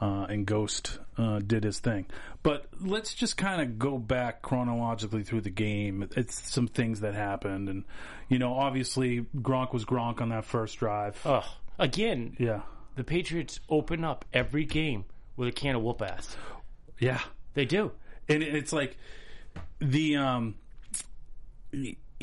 Uh, 0.00 0.24
and 0.30 0.46
Ghost 0.46 0.98
uh, 1.18 1.40
did 1.40 1.62
his 1.62 1.78
thing, 1.78 2.06
but 2.42 2.64
let's 2.80 3.12
just 3.12 3.36
kind 3.36 3.60
of 3.60 3.78
go 3.78 3.98
back 3.98 4.40
chronologically 4.40 5.22
through 5.24 5.42
the 5.42 5.50
game. 5.50 6.08
It's 6.16 6.40
some 6.50 6.68
things 6.68 7.00
that 7.00 7.12
happened, 7.14 7.68
and 7.68 7.84
you 8.30 8.38
know, 8.38 8.54
obviously 8.54 9.26
Gronk 9.36 9.74
was 9.74 9.84
Gronk 9.84 10.22
on 10.22 10.30
that 10.30 10.46
first 10.46 10.78
drive. 10.78 11.20
Ugh. 11.26 11.44
Again, 11.78 12.34
Yeah, 12.38 12.62
the 12.96 13.04
Patriots 13.04 13.60
open 13.68 14.02
up 14.02 14.24
every 14.32 14.64
game 14.64 15.04
with 15.36 15.48
a 15.48 15.52
can 15.52 15.76
of 15.76 15.82
whoop 15.82 16.00
ass. 16.00 16.34
yeah, 16.98 17.20
They 17.52 17.66
do. 17.66 17.92
and 18.26 18.42
it's 18.42 18.72
like 18.72 18.96
the 19.80 20.16
um 20.16 20.54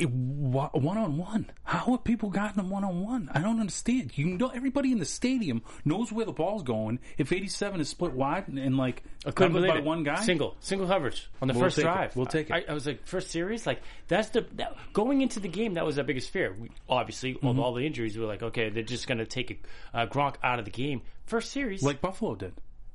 one 0.05 0.97
on 0.97 1.17
one. 1.17 1.49
How 1.63 1.85
have 1.91 2.03
people 2.03 2.29
gotten 2.29 2.57
them 2.57 2.69
one 2.69 2.83
on 2.83 3.01
one? 3.03 3.29
I 3.33 3.39
don't 3.39 3.59
understand. 3.59 4.17
You 4.17 4.25
know, 4.25 4.49
everybody 4.49 4.91
in 4.91 4.99
the 4.99 5.05
stadium 5.05 5.63
knows 5.85 6.11
where 6.11 6.25
the 6.25 6.31
ball's 6.31 6.63
going. 6.63 6.99
If 7.17 7.31
eighty 7.31 7.47
seven 7.47 7.81
is 7.81 7.89
split 7.89 8.13
wide 8.13 8.47
and, 8.47 8.59
and 8.59 8.77
like 8.77 9.03
I 9.25 9.31
couldn't 9.31 9.53
believe 9.53 9.71
by 9.71 9.77
it. 9.79 9.83
one 9.83 10.03
guy, 10.03 10.21
Single, 10.23 10.55
single 10.59 10.87
coverage 10.87 11.29
on 11.41 11.47
the 11.47 11.53
We'll 11.53 11.63
first 11.63 11.77
take 11.77 11.85
it. 11.85 11.87
drive. 11.87 12.15
We'll 12.15 12.25
take 12.27 12.49
it. 12.49 12.53
I, 12.53 12.65
I 12.69 12.73
was 12.73 12.85
like, 12.85 13.05
first 13.07 13.31
series, 13.31 13.65
like 13.65 13.81
that's 14.07 14.29
the 14.29 14.45
that, 14.55 14.75
going 14.93 15.21
into 15.21 15.39
the 15.39 15.47
game. 15.49 15.73
That 15.75 15.85
was 15.85 15.97
our 15.97 16.03
biggest 16.03 16.29
fear. 16.31 16.55
We, 16.57 16.69
obviously, 16.89 17.33
Mm-hmm. 17.33 17.47
with 17.47 17.57
all 17.59 17.73
the 17.73 17.85
injuries, 17.85 18.15
we 18.15 18.21
were 18.21 18.27
like, 18.29 18.43
okay, 18.43 18.69
they're 18.69 18.83
just 18.83 19.07
going 19.07 19.17
to 19.17 19.25
take 19.25 19.63
uh, 19.93 20.05
Gronk 20.07 20.35
out 20.43 20.59
of 20.59 20.65
the 20.65 20.71
game. 20.71 21.01
First 21.25 21.51
series, 21.51 21.81
like 21.83 21.99
Buffalo 22.01 22.35
did. 22.35 22.53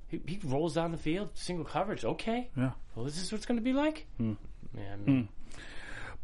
he, 0.09 0.21
he 0.27 0.41
rolls 0.45 0.75
down 0.75 0.91
the 0.93 0.99
field, 0.99 1.31
single 1.35 1.65
coverage. 1.65 2.05
Okay, 2.05 2.49
Yeah. 2.57 2.71
well, 2.95 3.07
is 3.07 3.17
this 3.17 3.31
what 3.33 3.37
it's 3.39 3.47
going 3.47 3.59
to 3.59 3.65
be 3.65 3.73
like? 3.73 4.07
Hmm. 4.19 4.35
Man, 4.75 5.29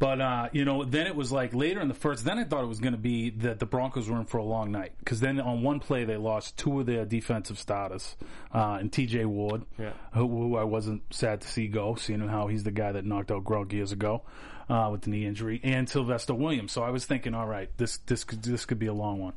But 0.01 0.21
uh, 0.21 0.49
you 0.53 0.65
know, 0.65 0.85
then 0.85 1.09
it 1.09 1.17
was 1.17 1.33
like 1.33 1.53
later 1.55 1.81
in 1.81 1.89
the 1.89 1.95
first. 1.95 2.25
Then 2.25 2.39
I 2.39 2.45
thought 2.45 2.63
it 2.63 2.69
was 2.69 2.79
going 2.79 2.93
to 2.93 2.99
be 3.01 3.31
that 3.31 3.59
the 3.59 3.67
Broncos 3.67 4.09
were 4.09 4.17
in 4.19 4.27
for 4.27 4.39
a 4.39 4.45
long 4.45 4.71
night 4.71 4.93
because 5.01 5.19
then 5.19 5.41
on 5.41 5.63
one 5.63 5.81
play 5.81 6.05
they 6.05 6.17
lost 6.17 6.57
two 6.57 6.79
of 6.79 6.87
their 6.87 7.05
defensive 7.05 7.59
starters, 7.59 8.15
uh, 8.55 8.77
and 8.81 8.93
T.J. 8.93 9.25
Ward, 9.25 9.63
Yeah. 9.77 9.91
who, 10.15 10.29
who 10.29 10.57
I 10.57 10.63
wasn't 10.63 11.03
sad 11.13 11.41
to 11.41 11.49
see 11.49 11.67
go, 11.67 11.97
seeing 11.97 12.21
how 12.29 12.47
he's 12.47 12.63
the 12.63 12.71
guy 12.71 12.93
that 12.93 13.05
knocked 13.05 13.33
out 13.33 13.43
Gronk 13.43 13.73
years 13.73 13.91
ago 13.91 14.23
uh, 14.69 14.89
with 14.93 15.01
the 15.03 15.11
knee 15.11 15.27
injury, 15.27 15.61
and 15.65 15.89
Sylvester 15.89 16.33
Williams. 16.35 16.71
So 16.71 16.85
I 16.85 16.91
was 16.91 17.05
thinking, 17.05 17.35
all 17.35 17.47
right, 17.49 17.69
this 17.77 17.97
this 18.07 18.23
could 18.23 18.43
this 18.43 18.67
could 18.67 18.79
be 18.79 18.87
a 18.87 18.95
long 18.95 19.19
one, 19.19 19.35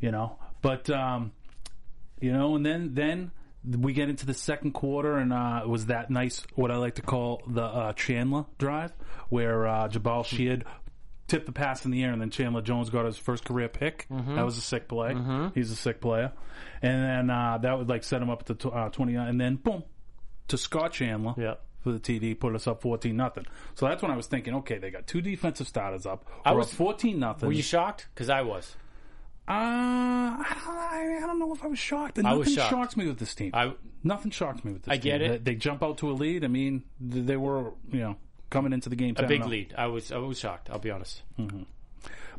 you 0.00 0.10
know. 0.10 0.36
But 0.60 0.90
um, 0.90 1.32
you 2.20 2.30
know, 2.32 2.56
and 2.56 2.66
then 2.66 2.90
then 2.92 3.30
we 3.66 3.92
get 3.92 4.08
into 4.08 4.26
the 4.26 4.34
second 4.34 4.72
quarter, 4.72 5.16
and 5.16 5.32
uh, 5.32 5.60
it 5.64 5.68
was 5.68 5.86
that 5.86 6.10
nice, 6.10 6.44
what 6.54 6.70
I 6.70 6.76
like 6.76 6.96
to 6.96 7.02
call 7.02 7.42
the 7.46 7.62
uh, 7.62 7.92
Chandler 7.94 8.44
drive, 8.58 8.92
where 9.28 9.66
uh, 9.66 9.88
Jabaal 9.88 10.24
Sheard 10.24 10.64
tipped 11.26 11.46
the 11.46 11.52
pass 11.52 11.84
in 11.84 11.90
the 11.90 12.02
air, 12.04 12.12
and 12.12 12.20
then 12.20 12.30
Chandler 12.30 12.60
Jones 12.62 12.90
got 12.90 13.06
his 13.06 13.16
first 13.16 13.44
career 13.44 13.68
pick. 13.68 14.06
Mm-hmm. 14.10 14.36
That 14.36 14.44
was 14.44 14.58
a 14.58 14.60
sick 14.60 14.88
play. 14.88 15.16
He's 15.54 15.70
a 15.70 15.76
sick 15.76 16.00
player, 16.00 16.32
and 16.82 17.02
then 17.02 17.30
uh, 17.30 17.58
that 17.58 17.78
would 17.78 17.88
like 17.88 18.04
set 18.04 18.20
him 18.20 18.30
up 18.30 18.40
at 18.40 18.46
the 18.46 18.54
tw- 18.54 18.74
uh, 18.74 18.88
twenty 18.90 19.14
nine, 19.14 19.28
and 19.28 19.40
then 19.40 19.56
boom 19.56 19.82
to 20.48 20.58
Scott 20.58 20.92
Chandler. 20.92 21.34
Yeah. 21.38 21.54
For 21.80 21.92
the 21.92 22.00
TD, 22.00 22.40
put 22.40 22.54
us 22.54 22.66
up 22.66 22.80
fourteen 22.80 23.16
nothing. 23.16 23.44
So 23.74 23.86
that's 23.86 24.00
when 24.00 24.10
I 24.10 24.16
was 24.16 24.26
thinking, 24.26 24.54
okay, 24.56 24.78
they 24.78 24.90
got 24.90 25.06
two 25.06 25.20
defensive 25.20 25.68
starters 25.68 26.06
up. 26.06 26.24
I 26.44 26.52
was- 26.52 26.72
fourteen 26.72 27.18
nothing. 27.18 27.46
were 27.46 27.52
you 27.52 27.62
shocked? 27.62 28.06
Because 28.14 28.30
I 28.30 28.40
was. 28.40 28.74
Uh, 29.46 29.52
I 29.52 30.56
don't, 30.64 30.76
I, 30.76 31.16
I 31.22 31.26
don't 31.26 31.38
know 31.38 31.52
if 31.54 31.62
I 31.62 31.66
was 31.66 31.78
shocked. 31.78 32.16
Nothing 32.16 32.38
was 32.38 32.54
shocked. 32.54 32.70
shocks 32.70 32.96
me 32.96 33.06
with 33.06 33.18
this 33.18 33.34
team. 33.34 33.50
I 33.54 33.74
Nothing 34.02 34.30
shocks 34.30 34.64
me 34.64 34.72
with 34.72 34.82
this. 34.82 34.92
I 34.92 34.96
get 34.96 35.18
team. 35.18 35.30
it. 35.32 35.44
They, 35.44 35.52
they 35.52 35.56
jump 35.58 35.82
out 35.82 35.98
to 35.98 36.10
a 36.10 36.12
lead. 36.14 36.44
I 36.44 36.48
mean, 36.48 36.84
they 37.00 37.36
were 37.36 37.72
you 37.90 38.00
know 38.00 38.16
coming 38.50 38.72
into 38.72 38.88
the 38.88 38.96
game 38.96 39.14
a 39.18 39.20
10 39.20 39.28
big 39.28 39.44
lead. 39.44 39.74
I 39.76 39.86
was 39.86 40.12
I 40.12 40.16
was 40.18 40.38
shocked. 40.38 40.70
I'll 40.70 40.78
be 40.78 40.90
honest. 40.90 41.22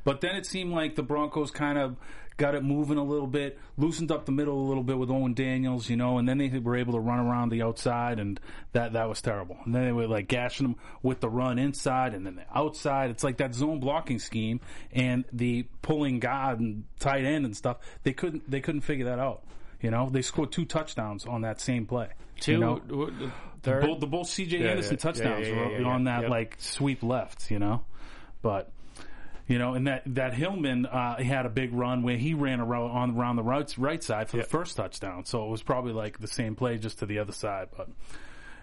But 0.06 0.22
then 0.22 0.38
it 0.38 0.46
seemed 0.46 0.72
like 0.72 0.96
the 0.96 1.04
Broncos 1.04 1.52
kind 1.52 1.78
of 1.78 1.98
got 2.38 2.54
it 2.54 2.64
moving 2.64 2.98
a 2.98 3.04
little 3.04 3.28
bit, 3.28 3.58
loosened 3.78 4.12
up 4.12 4.26
the 4.26 4.32
middle 4.32 4.60
a 4.60 4.68
little 4.68 4.84
bit 4.84 4.98
with 4.98 5.10
Owen 5.10 5.34
Daniels, 5.34 5.90
you 5.90 5.96
know, 5.96 6.18
and 6.18 6.28
then 6.28 6.38
they 6.38 6.50
were 6.60 6.76
able 6.76 6.94
to 6.94 7.00
run 7.00 7.20
around 7.20 7.50
the 7.50 7.62
outside, 7.62 8.20
and 8.20 8.40
that 8.74 8.94
that 8.94 9.10
was 9.10 9.22
terrible. 9.22 9.58
And 9.66 9.74
then 9.74 9.86
they 9.86 9.92
were 9.92 10.08
like 10.08 10.28
gashing 10.28 10.68
them 10.68 10.76
with 11.02 11.20
the 11.22 11.30
run 11.30 11.58
inside 11.60 12.14
and 12.14 12.26
then 12.26 12.36
the 12.36 12.46
outside. 12.54 13.10
It's 13.10 13.24
like 13.24 13.38
that 13.38 13.54
zone 13.54 13.80
blocking 13.80 14.20
scheme 14.20 14.60
and 14.92 15.26
the 15.34 15.64
pulling 15.82 16.20
guard 16.20 16.60
and 16.60 16.86
tight 17.00 17.26
end 17.26 17.46
and 17.46 17.56
stuff. 17.56 17.78
They 18.04 18.14
couldn't 18.14 18.50
they 18.50 18.62
couldn't 18.62 18.82
figure 18.82 19.06
that 19.06 19.20
out. 19.20 19.44
You 19.82 19.92
know, 19.92 20.10
they 20.10 20.22
scored 20.22 20.52
two 20.52 20.66
touchdowns 20.66 21.26
on 21.26 21.42
that 21.42 21.60
same 21.62 21.86
play. 21.86 22.10
Two, 22.40 22.54
you 22.54 22.58
know? 22.60 22.80
w- 22.80 23.12
w- 23.12 23.32
third. 23.64 23.86
both 23.86 24.00
the 24.00 24.08
both 24.08 24.28
CJ 24.28 24.60
Yeah, 24.60 24.70
Anderson 24.72 24.94
yeah, 24.96 24.98
touchdowns 25.00 25.48
yeah, 25.48 25.54
yeah, 25.54 25.60
were 25.66 25.72
yeah, 25.72 25.80
yeah, 25.80 25.88
on 25.88 26.04
that 26.06 26.22
yep. 26.24 26.30
like 26.30 26.56
sweep 26.60 27.02
left, 27.04 27.50
you 27.50 27.60
know. 27.60 27.84
But 28.42 28.72
you 29.48 29.60
know, 29.60 29.74
and 29.76 29.88
that 29.88 30.04
that 30.08 30.34
Hillman 30.34 30.86
uh, 30.86 31.18
had 31.22 31.46
a 31.46 31.50
big 31.50 31.74
run 31.74 32.02
where 32.04 32.18
he 32.18 32.34
ran 32.34 32.60
around 32.60 32.92
on 32.92 33.18
around 33.18 33.36
the 33.36 33.44
right 33.44 33.72
right 33.78 34.04
side 34.04 34.30
for 34.30 34.38
Yeah. 34.38 34.44
the 34.44 34.50
first 34.50 34.76
touchdown. 34.78 35.26
So 35.26 35.46
it 35.46 35.50
was 35.50 35.62
probably 35.64 35.94
like 35.94 36.20
the 36.20 36.28
same 36.28 36.56
play 36.56 36.78
just 36.78 37.00
to 37.00 37.06
the 37.06 37.20
other 37.20 37.34
side, 37.34 37.70
but. 37.76 37.90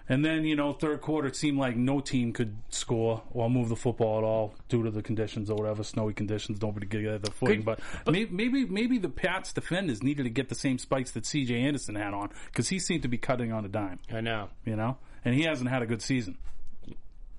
And 0.09 0.25
then, 0.25 0.43
you 0.43 0.57
know, 0.57 0.73
third 0.73 0.99
quarter, 0.99 1.29
it 1.29 1.35
seemed 1.37 1.57
like 1.57 1.77
no 1.77 2.01
team 2.01 2.33
could 2.33 2.57
score 2.67 3.21
or 3.31 3.49
move 3.49 3.69
the 3.69 3.77
football 3.77 4.17
at 4.17 4.25
all 4.25 4.53
due 4.67 4.83
to 4.83 4.91
the 4.91 5.01
conditions 5.01 5.49
or 5.49 5.55
whatever, 5.55 5.81
snowy 5.81 6.11
conditions, 6.13 6.61
nobody 6.61 6.85
could 6.85 7.03
get 7.03 7.21
the 7.23 7.31
footing. 7.31 7.61
But, 7.61 7.79
maybe, 8.05 8.29
maybe, 8.29 8.65
maybe 8.65 8.97
the 8.97 9.07
Pats 9.07 9.53
defenders 9.53 10.03
needed 10.03 10.23
to 10.23 10.29
get 10.29 10.49
the 10.49 10.55
same 10.55 10.77
spikes 10.77 11.11
that 11.11 11.25
C.J. 11.25 11.57
Anderson 11.57 11.95
had 11.95 12.13
on 12.13 12.31
because 12.47 12.67
he 12.67 12.79
seemed 12.79 13.03
to 13.03 13.07
be 13.07 13.17
cutting 13.17 13.53
on 13.53 13.63
a 13.63 13.69
dime 13.69 13.99
I 14.11 14.19
know. 14.19 14.49
you 14.65 14.75
know, 14.75 14.97
and 15.23 15.35
he 15.35 15.43
hasn't 15.43 15.69
had 15.69 15.81
a 15.81 15.85
good 15.85 16.01
season. 16.01 16.37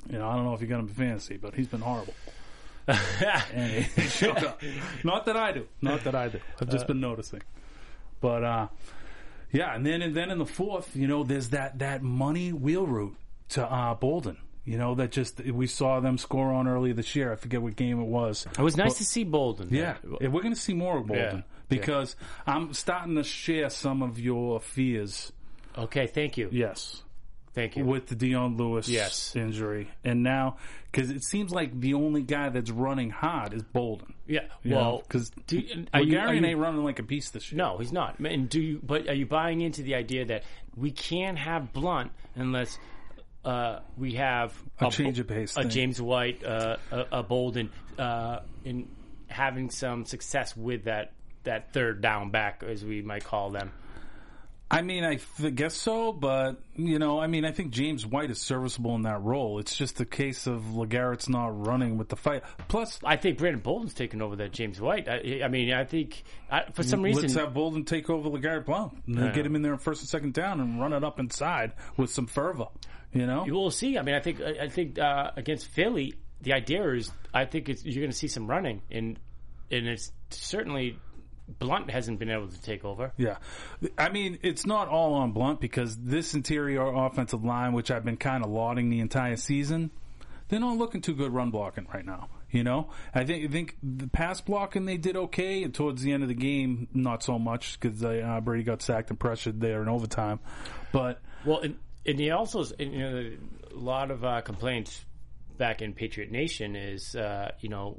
You 0.08 0.18
know, 0.18 0.26
I 0.26 0.34
don't 0.34 0.44
know 0.46 0.54
if 0.54 0.62
you 0.62 0.66
got 0.66 0.80
him 0.80 0.88
in 0.88 0.94
fantasy, 0.94 1.36
but 1.36 1.54
he's 1.54 1.68
been 1.68 1.82
horrible. 1.82 2.14
And 2.86 3.86
showed 4.10 4.38
up. 4.38 4.60
Not 5.02 5.26
that 5.26 5.36
I 5.36 5.52
do. 5.52 5.66
Not 5.80 6.04
that 6.04 6.14
I 6.14 6.28
do. 6.28 6.40
I've 6.60 6.68
just 6.68 6.86
been 6.86 7.00
noticing. 7.00 7.42
But 8.20 8.44
uh, 8.44 8.68
yeah, 9.52 9.74
and 9.74 9.84
then 9.86 10.02
and 10.02 10.14
then 10.14 10.30
in 10.30 10.38
the 10.38 10.46
fourth, 10.46 10.94
you 10.96 11.06
know, 11.06 11.24
there's 11.24 11.50
that 11.50 11.78
that 11.78 12.02
money 12.02 12.52
wheel 12.52 12.86
route 12.86 13.16
to 13.50 13.64
uh, 13.64 13.94
Bolden. 13.94 14.38
You 14.66 14.78
know, 14.78 14.94
that 14.94 15.12
just 15.12 15.44
we 15.44 15.66
saw 15.66 16.00
them 16.00 16.16
score 16.16 16.50
on 16.52 16.66
earlier 16.66 16.94
this 16.94 17.14
year. 17.14 17.30
I 17.32 17.36
forget 17.36 17.60
what 17.60 17.76
game 17.76 18.00
it 18.00 18.06
was. 18.06 18.46
It 18.58 18.62
was 18.62 18.76
nice 18.78 18.92
But- 18.94 18.98
to 18.98 19.04
see 19.04 19.24
Bolden. 19.24 19.68
yeah, 19.70 19.96
Yeah, 20.20 20.28
we're 20.28 20.40
going 20.40 20.54
to 20.54 20.60
see 20.60 20.72
more 20.72 20.96
of 20.98 21.06
Bolden 21.06 21.36
Yeah. 21.38 21.42
because 21.68 22.16
I'm 22.46 22.72
starting 22.72 23.16
to 23.16 23.24
share 23.24 23.68
some 23.68 24.02
of 24.02 24.18
your 24.18 24.60
fears. 24.60 25.32
Okay. 25.76 26.06
Thank 26.06 26.38
you. 26.38 26.48
Yes, 26.50 27.02
Thank 27.54 27.76
you. 27.76 27.84
with 27.84 28.06
the 28.06 28.14
Dion 28.16 28.56
Lewis 28.56 28.88
Yes. 28.88 29.34
injury, 29.36 29.88
and 30.04 30.22
now 30.22 30.56
because 30.90 31.10
it 31.10 31.22
seems 31.24 31.52
like 31.52 31.78
the 31.80 31.94
only 31.94 32.22
guy 32.22 32.48
that's 32.48 32.70
running 32.70 33.10
hot 33.10 33.52
is 33.54 33.62
Bolden. 33.62 34.14
yeah. 34.26 34.40
Well, 34.64 35.02
because 35.06 35.30
do 35.46 35.58
you- 35.58 35.86
are 35.94 36.02
you- 36.02 36.18
are 36.18 36.26
Gary 36.26 36.44
ain't 36.44 36.58
running 36.58 36.82
like 36.84 36.98
a 36.98 37.02
beast 37.02 37.32
this 37.32 37.50
year. 37.52 37.58
No, 37.58 37.78
he's 37.78 37.92
not. 37.92 38.18
And 38.18 38.48
do 38.48 38.60
you? 38.60 38.80
But 38.82 39.08
are 39.08 39.14
you 39.14 39.26
buying 39.26 39.60
into 39.60 39.82
the 39.82 39.94
idea 39.94 40.24
that 40.26 40.42
we 40.76 40.90
can't 40.90 41.38
have 41.38 41.72
Blount 41.72 42.10
unless 42.34 42.78
uh, 43.44 43.80
we 43.96 44.14
have 44.14 44.52
A 44.80 44.90
change 44.90 45.18
of 45.18 45.28
pace 45.28 45.54
a 45.56 45.62
thing. 45.62 45.70
James 45.70 46.00
White, 46.00 46.42
uh, 46.44 46.76
a, 46.90 47.06
a 47.18 47.22
Bolden, 47.22 47.70
uh, 47.98 48.38
in 48.64 48.88
having 49.28 49.68
some 49.70 50.06
success 50.06 50.56
with 50.56 50.84
that 50.84 51.12
that 51.44 51.72
third 51.74 52.00
down 52.00 52.30
back, 52.30 52.62
as 52.62 52.82
we 52.84 53.02
might 53.02 53.22
call 53.22 53.50
them. 53.50 53.70
I 54.70 54.82
mean, 54.82 55.04
I 55.04 55.18
th- 55.38 55.54
guess 55.54 55.74
so, 55.74 56.10
but 56.12 56.60
you 56.74 56.98
know, 56.98 57.20
I 57.20 57.26
mean, 57.28 57.44
I 57.44 57.52
think 57.52 57.70
James 57.70 58.04
White 58.06 58.30
is 58.30 58.40
serviceable 58.40 58.94
in 58.96 59.02
that 59.02 59.22
role. 59.22 59.58
It's 59.60 59.76
just 59.76 60.00
a 60.00 60.04
case 60.04 60.46
of 60.46 60.62
LeGarrette's 60.74 61.28
not 61.28 61.66
running 61.66 61.96
with 61.98 62.08
the 62.08 62.16
fight. 62.16 62.42
Plus, 62.66 62.98
I 63.04 63.16
think 63.16 63.38
Brandon 63.38 63.60
Bolden's 63.60 63.94
taken 63.94 64.20
over 64.22 64.36
that 64.36 64.52
James 64.52 64.80
White. 64.80 65.08
I, 65.08 65.42
I 65.44 65.48
mean, 65.48 65.72
I 65.72 65.84
think 65.84 66.24
I, 66.50 66.64
for 66.72 66.82
some 66.82 67.02
reason 67.02 67.22
let's 67.22 67.34
have 67.34 67.54
Bolden 67.54 67.84
take 67.84 68.08
over 68.10 68.28
LeGarrette 68.30 68.64
Blount 68.64 68.96
and 69.06 69.16
Yeah. 69.16 69.30
get 69.32 69.46
him 69.46 69.54
in 69.54 69.62
there 69.62 69.76
first 69.76 70.00
and 70.00 70.08
second 70.08 70.32
down 70.34 70.60
and 70.60 70.80
run 70.80 70.92
it 70.92 71.04
up 71.04 71.20
inside 71.20 71.72
with 71.96 72.10
some 72.10 72.26
fervor. 72.26 72.66
You 73.12 73.26
know, 73.26 73.44
you 73.46 73.52
will 73.54 73.70
see. 73.70 73.96
I 73.96 74.02
mean, 74.02 74.16
I 74.16 74.20
think 74.20 74.40
I 74.40 74.64
I 74.64 74.68
think 74.68 74.98
uh, 74.98 75.30
against 75.36 75.68
Philly, 75.68 76.14
the 76.40 76.52
idea 76.54 76.88
is 76.94 77.12
I 77.32 77.44
think 77.44 77.68
it's, 77.68 77.84
you're 77.84 78.00
going 78.02 78.10
to 78.10 78.16
see 78.16 78.26
some 78.28 78.48
running, 78.48 78.82
and 78.90 79.20
and 79.70 79.86
it's 79.86 80.10
certainly 80.30 80.98
Blount 81.46 81.90
hasn't 81.90 82.18
been 82.18 82.30
able 82.30 82.48
to 82.48 82.60
take 82.62 82.84
over. 82.84 83.12
Yeah. 83.16 83.36
I 83.98 84.08
mean, 84.08 84.38
it's 84.42 84.64
not 84.64 84.88
all 84.88 85.14
on 85.14 85.32
Blount 85.32 85.60
because 85.60 85.96
this 85.96 86.34
interior 86.34 86.86
offensive 86.86 87.44
line, 87.44 87.72
which 87.72 87.90
I've 87.90 88.04
been 88.04 88.16
kind 88.16 88.44
of 88.44 88.50
lauding 88.50 88.88
the 88.88 89.00
entire 89.00 89.36
season, 89.36 89.90
they're 90.48 90.60
not 90.60 90.76
looking 90.76 91.00
too 91.00 91.14
good 91.14 91.32
run 91.32 91.50
blocking 91.50 91.86
right 91.92 92.04
now. 92.04 92.28
You 92.50 92.62
know, 92.62 92.90
I 93.12 93.24
think 93.24 93.44
I 93.46 93.48
think 93.48 93.76
the 93.82 94.06
pass 94.06 94.40
blocking 94.40 94.84
they 94.84 94.96
did 94.96 95.16
okay, 95.16 95.64
and 95.64 95.74
towards 95.74 96.02
the 96.02 96.12
end 96.12 96.22
of 96.22 96.28
the 96.28 96.36
game, 96.36 96.86
not 96.94 97.24
so 97.24 97.36
much 97.36 97.80
because 97.80 98.04
uh, 98.04 98.40
Brady 98.44 98.62
got 98.62 98.80
sacked 98.80 99.10
and 99.10 99.18
pressured 99.18 99.60
there 99.60 99.82
in 99.82 99.88
overtime. 99.88 100.38
But 100.92 101.20
Well, 101.44 101.62
and, 101.62 101.76
and 102.06 102.20
he 102.20 102.30
also, 102.30 102.64
you 102.78 102.98
know, 102.98 103.32
a 103.72 103.76
lot 103.76 104.12
of 104.12 104.24
uh, 104.24 104.40
complaints 104.42 105.04
back 105.58 105.82
in 105.82 105.94
Patriot 105.94 106.30
Nation 106.30 106.76
is, 106.76 107.16
uh, 107.16 107.50
you 107.58 107.68
know, 107.68 107.98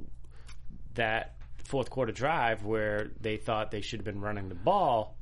that 0.94 1.35
fourth 1.66 1.90
quarter 1.90 2.12
drive 2.12 2.64
where 2.64 3.10
they 3.20 3.36
thought 3.36 3.70
they 3.70 3.80
should 3.80 4.00
have 4.00 4.04
been 4.04 4.20
running 4.20 4.48
the 4.48 4.54
ball. 4.54 5.16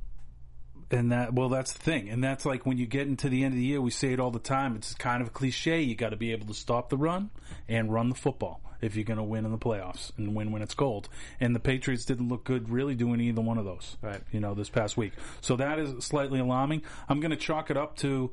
And 0.91 1.11
that, 1.11 1.33
well, 1.33 1.49
that's 1.49 1.73
the 1.73 1.79
thing. 1.79 2.09
And 2.09 2.23
that's 2.23 2.45
like 2.45 2.65
when 2.65 2.77
you 2.77 2.85
get 2.85 3.07
into 3.07 3.27
the 3.27 3.43
end 3.43 3.53
of 3.53 3.57
the 3.57 3.65
year, 3.65 3.81
we 3.81 3.91
say 3.91 4.13
it 4.13 4.19
all 4.19 4.31
the 4.31 4.39
time. 4.39 4.75
It's 4.75 4.93
kind 4.93 5.21
of 5.21 5.29
a 5.29 5.31
cliche. 5.31 5.81
You 5.81 5.95
got 5.95 6.09
to 6.09 6.15
be 6.15 6.31
able 6.31 6.47
to 6.47 6.53
stop 6.53 6.89
the 6.89 6.97
run 6.97 7.31
and 7.67 7.91
run 7.91 8.09
the 8.09 8.15
football 8.15 8.61
if 8.81 8.95
you're 8.95 9.05
going 9.05 9.17
to 9.17 9.23
win 9.23 9.45
in 9.45 9.51
the 9.51 9.57
playoffs 9.57 10.11
and 10.17 10.35
win 10.35 10.51
when 10.51 10.61
it's 10.61 10.75
cold. 10.75 11.09
And 11.39 11.55
the 11.55 11.59
Patriots 11.59 12.05
didn't 12.05 12.27
look 12.27 12.43
good 12.43 12.69
really 12.69 12.93
doing 12.93 13.19
either 13.19 13.41
one 13.41 13.57
of 13.57 13.65
those. 13.65 13.97
Right. 14.01 14.21
You 14.31 14.39
know, 14.39 14.53
this 14.53 14.69
past 14.69 14.95
week. 14.95 15.13
So 15.41 15.55
that 15.55 15.79
is 15.79 16.05
slightly 16.05 16.39
alarming. 16.39 16.83
I'm 17.09 17.19
going 17.19 17.31
to 17.31 17.37
chalk 17.37 17.71
it 17.71 17.77
up 17.77 17.97
to 17.97 18.31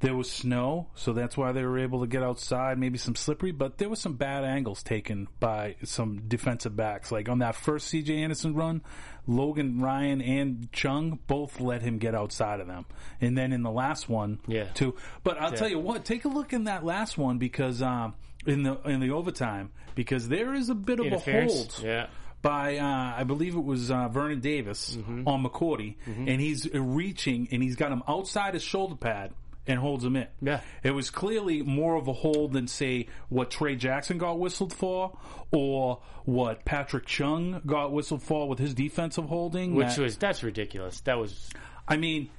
there 0.00 0.14
was 0.14 0.30
snow, 0.30 0.88
so 0.94 1.12
that's 1.12 1.36
why 1.36 1.52
they 1.52 1.62
were 1.64 1.78
able 1.78 2.00
to 2.02 2.06
get 2.06 2.22
outside, 2.22 2.78
maybe 2.78 2.98
some 2.98 3.14
slippery, 3.14 3.52
but 3.52 3.78
there 3.78 3.88
was 3.88 4.00
some 4.00 4.14
bad 4.14 4.44
angles 4.44 4.82
taken 4.82 5.28
by 5.40 5.76
some 5.84 6.22
defensive 6.28 6.76
backs. 6.76 7.10
Like 7.10 7.28
on 7.28 7.38
that 7.38 7.54
first 7.54 7.92
CJ 7.92 8.10
Anderson 8.22 8.54
run, 8.54 8.82
Logan 9.26 9.80
Ryan 9.80 10.20
and 10.20 10.70
Chung 10.72 11.18
both 11.26 11.58
let 11.60 11.80
him 11.80 11.98
get 11.98 12.14
outside 12.14 12.60
of 12.60 12.66
them. 12.66 12.84
And 13.20 13.38
then 13.38 13.52
in 13.52 13.62
the 13.62 13.70
last 13.70 14.08
one, 14.08 14.40
Yeah. 14.46 14.64
too. 14.74 14.94
But 15.22 15.40
I'll 15.40 15.52
tell 15.52 15.68
you 15.68 15.78
what, 15.78 16.04
take 16.04 16.24
a 16.26 16.28
look 16.28 16.52
in 16.52 16.64
that 16.64 16.84
last 16.84 17.16
one 17.16 17.38
because 17.38 17.80
um, 17.80 18.14
in 18.46 18.62
the 18.62 18.74
in 18.84 19.00
the 19.00 19.12
overtime 19.12 19.70
because 19.94 20.28
there 20.28 20.52
is 20.54 20.68
a 20.68 20.74
bit 20.74 21.00
of 21.00 21.06
a 21.10 21.18
hold 21.18 21.80
Yeah. 21.82 22.08
by 22.42 22.76
uh, 22.76 23.14
I 23.16 23.24
believe 23.24 23.54
it 23.56 23.64
was 23.64 23.90
uh, 23.90 24.08
Vernon 24.08 24.40
Davis 24.40 24.94
Mm-hmm. 24.96 25.26
on 25.26 25.42
McCourty, 25.44 25.94
and 26.06 26.38
he's 26.40 26.68
reaching 26.74 27.48
and 27.52 27.62
he's 27.62 27.76
got 27.76 27.90
him 27.92 28.02
outside 28.06 28.52
his 28.52 28.62
shoulder 28.62 28.96
pad 28.96 29.32
and 29.66 29.78
holds 29.78 30.04
him 30.04 30.16
in. 30.16 30.26
Yeah. 30.42 30.60
it 30.82 30.90
was 30.90 31.10
clearly 31.10 31.62
more 31.62 31.96
of 31.96 32.06
a 32.08 32.12
hold 32.12 32.52
than 32.52 32.66
say 32.68 33.06
what 33.28 33.50
Trey 33.50 33.76
Jackson 33.76 34.18
got 34.18 34.38
whistled 34.38 34.72
for, 34.74 35.16
or 35.52 36.00
what 36.24 36.64
Patrick 36.64 37.06
Chung 37.06 37.62
got 37.64 37.92
whistled 37.92 38.22
for 38.22 38.48
with 38.48 38.58
his 38.58 38.74
defensive 38.74 39.24
holding. 39.26 39.74
Which 39.74 39.96
that- 39.96 40.02
was 40.02 40.16
that's 40.16 40.42
ridiculous. 40.42 41.00
That 41.00 41.18
was 41.18 41.48
I 41.88 41.96
mean, 41.96 42.30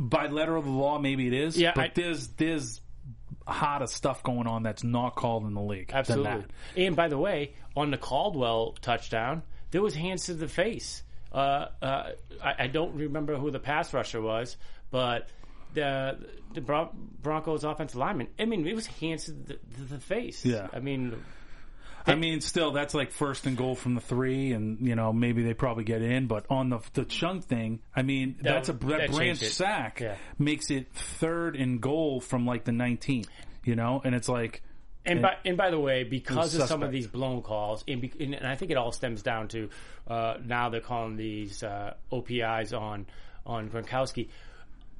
by 0.00 0.26
letter 0.28 0.56
of 0.56 0.64
the 0.64 0.70
law, 0.70 0.98
maybe 0.98 1.26
it 1.26 1.32
is. 1.34 1.58
Yeah, 1.58 1.72
but 1.74 1.84
I- 1.84 1.92
there's 1.94 2.28
there's 2.28 2.80
hotter 3.46 3.86
stuff 3.88 4.22
going 4.22 4.46
on 4.46 4.62
that's 4.62 4.84
not 4.84 5.16
called 5.16 5.44
in 5.44 5.54
the 5.54 5.60
league. 5.60 5.90
absolutely. 5.92 6.30
that. 6.42 6.80
And 6.80 6.94
by 6.96 7.08
the 7.08 7.18
way, 7.18 7.54
on 7.76 7.90
the 7.90 7.98
Caldwell 7.98 8.76
touchdown, 8.80 9.42
there 9.72 9.82
was 9.82 9.94
hands 9.94 10.26
to 10.26 10.34
the 10.34 10.46
face. 10.48 11.02
Uh, 11.32 11.66
uh, 11.80 12.10
I, 12.42 12.54
I 12.60 12.66
don't 12.68 12.94
remember 12.94 13.36
who 13.36 13.50
the 13.50 13.58
pass 13.58 13.92
rusher 13.92 14.20
was, 14.20 14.56
but 14.90 15.28
the 15.74 16.18
the 16.54 16.60
Bron- 16.60 16.90
Broncos 17.22 17.64
offensive 17.64 17.96
lineman. 17.96 18.28
I 18.38 18.44
mean, 18.44 18.66
it 18.66 18.74
was 18.74 18.86
hands 18.86 19.24
to 19.24 19.32
the, 19.32 19.54
to 19.54 19.80
the 19.88 19.98
face. 20.00 20.44
Yeah. 20.44 20.68
I 20.72 20.80
mean, 20.80 21.16
I 22.06 22.14
mean, 22.16 22.40
still, 22.40 22.72
that's 22.72 22.94
like 22.94 23.12
first 23.12 23.46
and 23.46 23.56
goal 23.56 23.74
from 23.74 23.94
the 23.94 24.00
three, 24.00 24.52
and 24.52 24.86
you 24.86 24.96
know 24.96 25.12
maybe 25.12 25.42
they 25.42 25.54
probably 25.54 25.84
get 25.84 26.02
in. 26.02 26.26
But 26.26 26.46
on 26.50 26.68
the 26.70 26.80
the 26.94 27.04
Chung 27.04 27.40
thing, 27.40 27.80
I 27.94 28.02
mean, 28.02 28.36
that's 28.40 28.68
a 28.68 28.72
that 28.72 28.98
that 28.98 29.12
branch 29.12 29.38
sack 29.38 30.00
Yeah. 30.00 30.16
makes 30.38 30.70
it 30.70 30.92
third 30.92 31.56
and 31.56 31.80
goal 31.80 32.20
from 32.20 32.44
like 32.46 32.64
the 32.64 32.72
19. 32.72 33.24
You 33.64 33.76
know, 33.76 34.00
and 34.04 34.14
it's 34.14 34.28
like 34.28 34.62
And 35.06 35.22
by 35.22 35.36
and 35.44 35.56
by 35.56 35.70
the 35.70 35.78
way, 35.78 36.02
because 36.02 36.56
of 36.56 36.68
some 36.68 36.82
of 36.82 36.90
these 36.90 37.06
blown 37.06 37.42
calls, 37.42 37.84
and, 37.86 38.00
be, 38.00 38.12
and, 38.18 38.34
and 38.34 38.46
I 38.46 38.56
think 38.56 38.72
it 38.72 38.76
all 38.76 38.90
stems 38.90 39.22
down 39.22 39.46
to 39.48 39.68
uh, 40.08 40.34
now 40.44 40.68
they're 40.70 40.80
calling 40.80 41.16
these 41.16 41.62
uh, 41.62 41.94
OPIs 42.10 42.72
on 42.72 43.06
on 43.46 43.70
Gronkowski. 43.70 44.28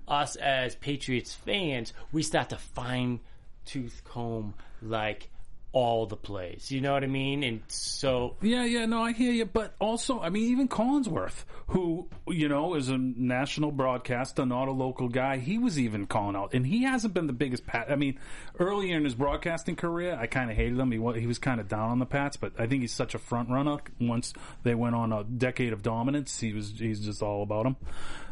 Us 0.08 0.36
as 0.36 0.74
Patriots 0.76 1.34
fans, 1.34 1.92
we 2.12 2.22
start 2.22 2.50
to 2.50 2.56
fine 2.56 3.20
tooth 3.64 4.02
comb 4.04 4.54
like 4.80 5.28
all 5.72 6.04
the 6.06 6.16
plays. 6.16 6.70
You 6.70 6.80
know 6.80 6.92
what 6.92 7.02
I 7.02 7.06
mean? 7.06 7.42
And 7.42 7.62
so 7.66 8.36
Yeah, 8.42 8.64
yeah, 8.64 8.84
no, 8.84 9.02
I 9.02 9.12
hear 9.12 9.32
you. 9.32 9.46
But 9.46 9.74
also, 9.80 10.20
I 10.20 10.28
mean, 10.28 10.50
even 10.50 10.68
Collinsworth, 10.68 11.44
who, 11.68 12.08
you 12.28 12.48
know, 12.48 12.74
is 12.74 12.90
a 12.90 12.98
national 12.98 13.72
broadcaster, 13.72 14.44
not 14.44 14.68
a 14.68 14.72
local 14.72 15.08
guy, 15.08 15.38
he 15.38 15.58
was 15.58 15.78
even 15.78 16.06
calling 16.06 16.36
out. 16.36 16.52
And 16.52 16.66
he 16.66 16.82
hasn't 16.84 17.14
been 17.14 17.26
the 17.26 17.32
biggest 17.32 17.66
Pat. 17.66 17.90
I 17.90 17.96
mean, 17.96 18.18
earlier 18.58 18.96
in 18.96 19.04
his 19.04 19.14
broadcasting 19.14 19.76
career, 19.76 20.16
I 20.20 20.26
kind 20.26 20.50
of 20.50 20.56
hated 20.56 20.78
him. 20.78 20.92
He 20.92 20.98
was, 20.98 21.16
he 21.16 21.26
was 21.26 21.38
kind 21.38 21.60
of 21.60 21.68
down 21.68 21.90
on 21.90 21.98
the 21.98 22.06
Pats, 22.06 22.36
but 22.36 22.52
I 22.58 22.66
think 22.66 22.82
he's 22.82 22.92
such 22.92 23.14
a 23.14 23.18
front 23.18 23.48
runner. 23.48 23.78
Once 23.98 24.34
they 24.62 24.74
went 24.74 24.94
on 24.94 25.12
a 25.12 25.24
decade 25.24 25.72
of 25.72 25.82
dominance, 25.82 26.38
he 26.38 26.52
was, 26.52 26.74
he's 26.78 27.00
just 27.00 27.22
all 27.22 27.42
about 27.42 27.64
him 27.64 27.76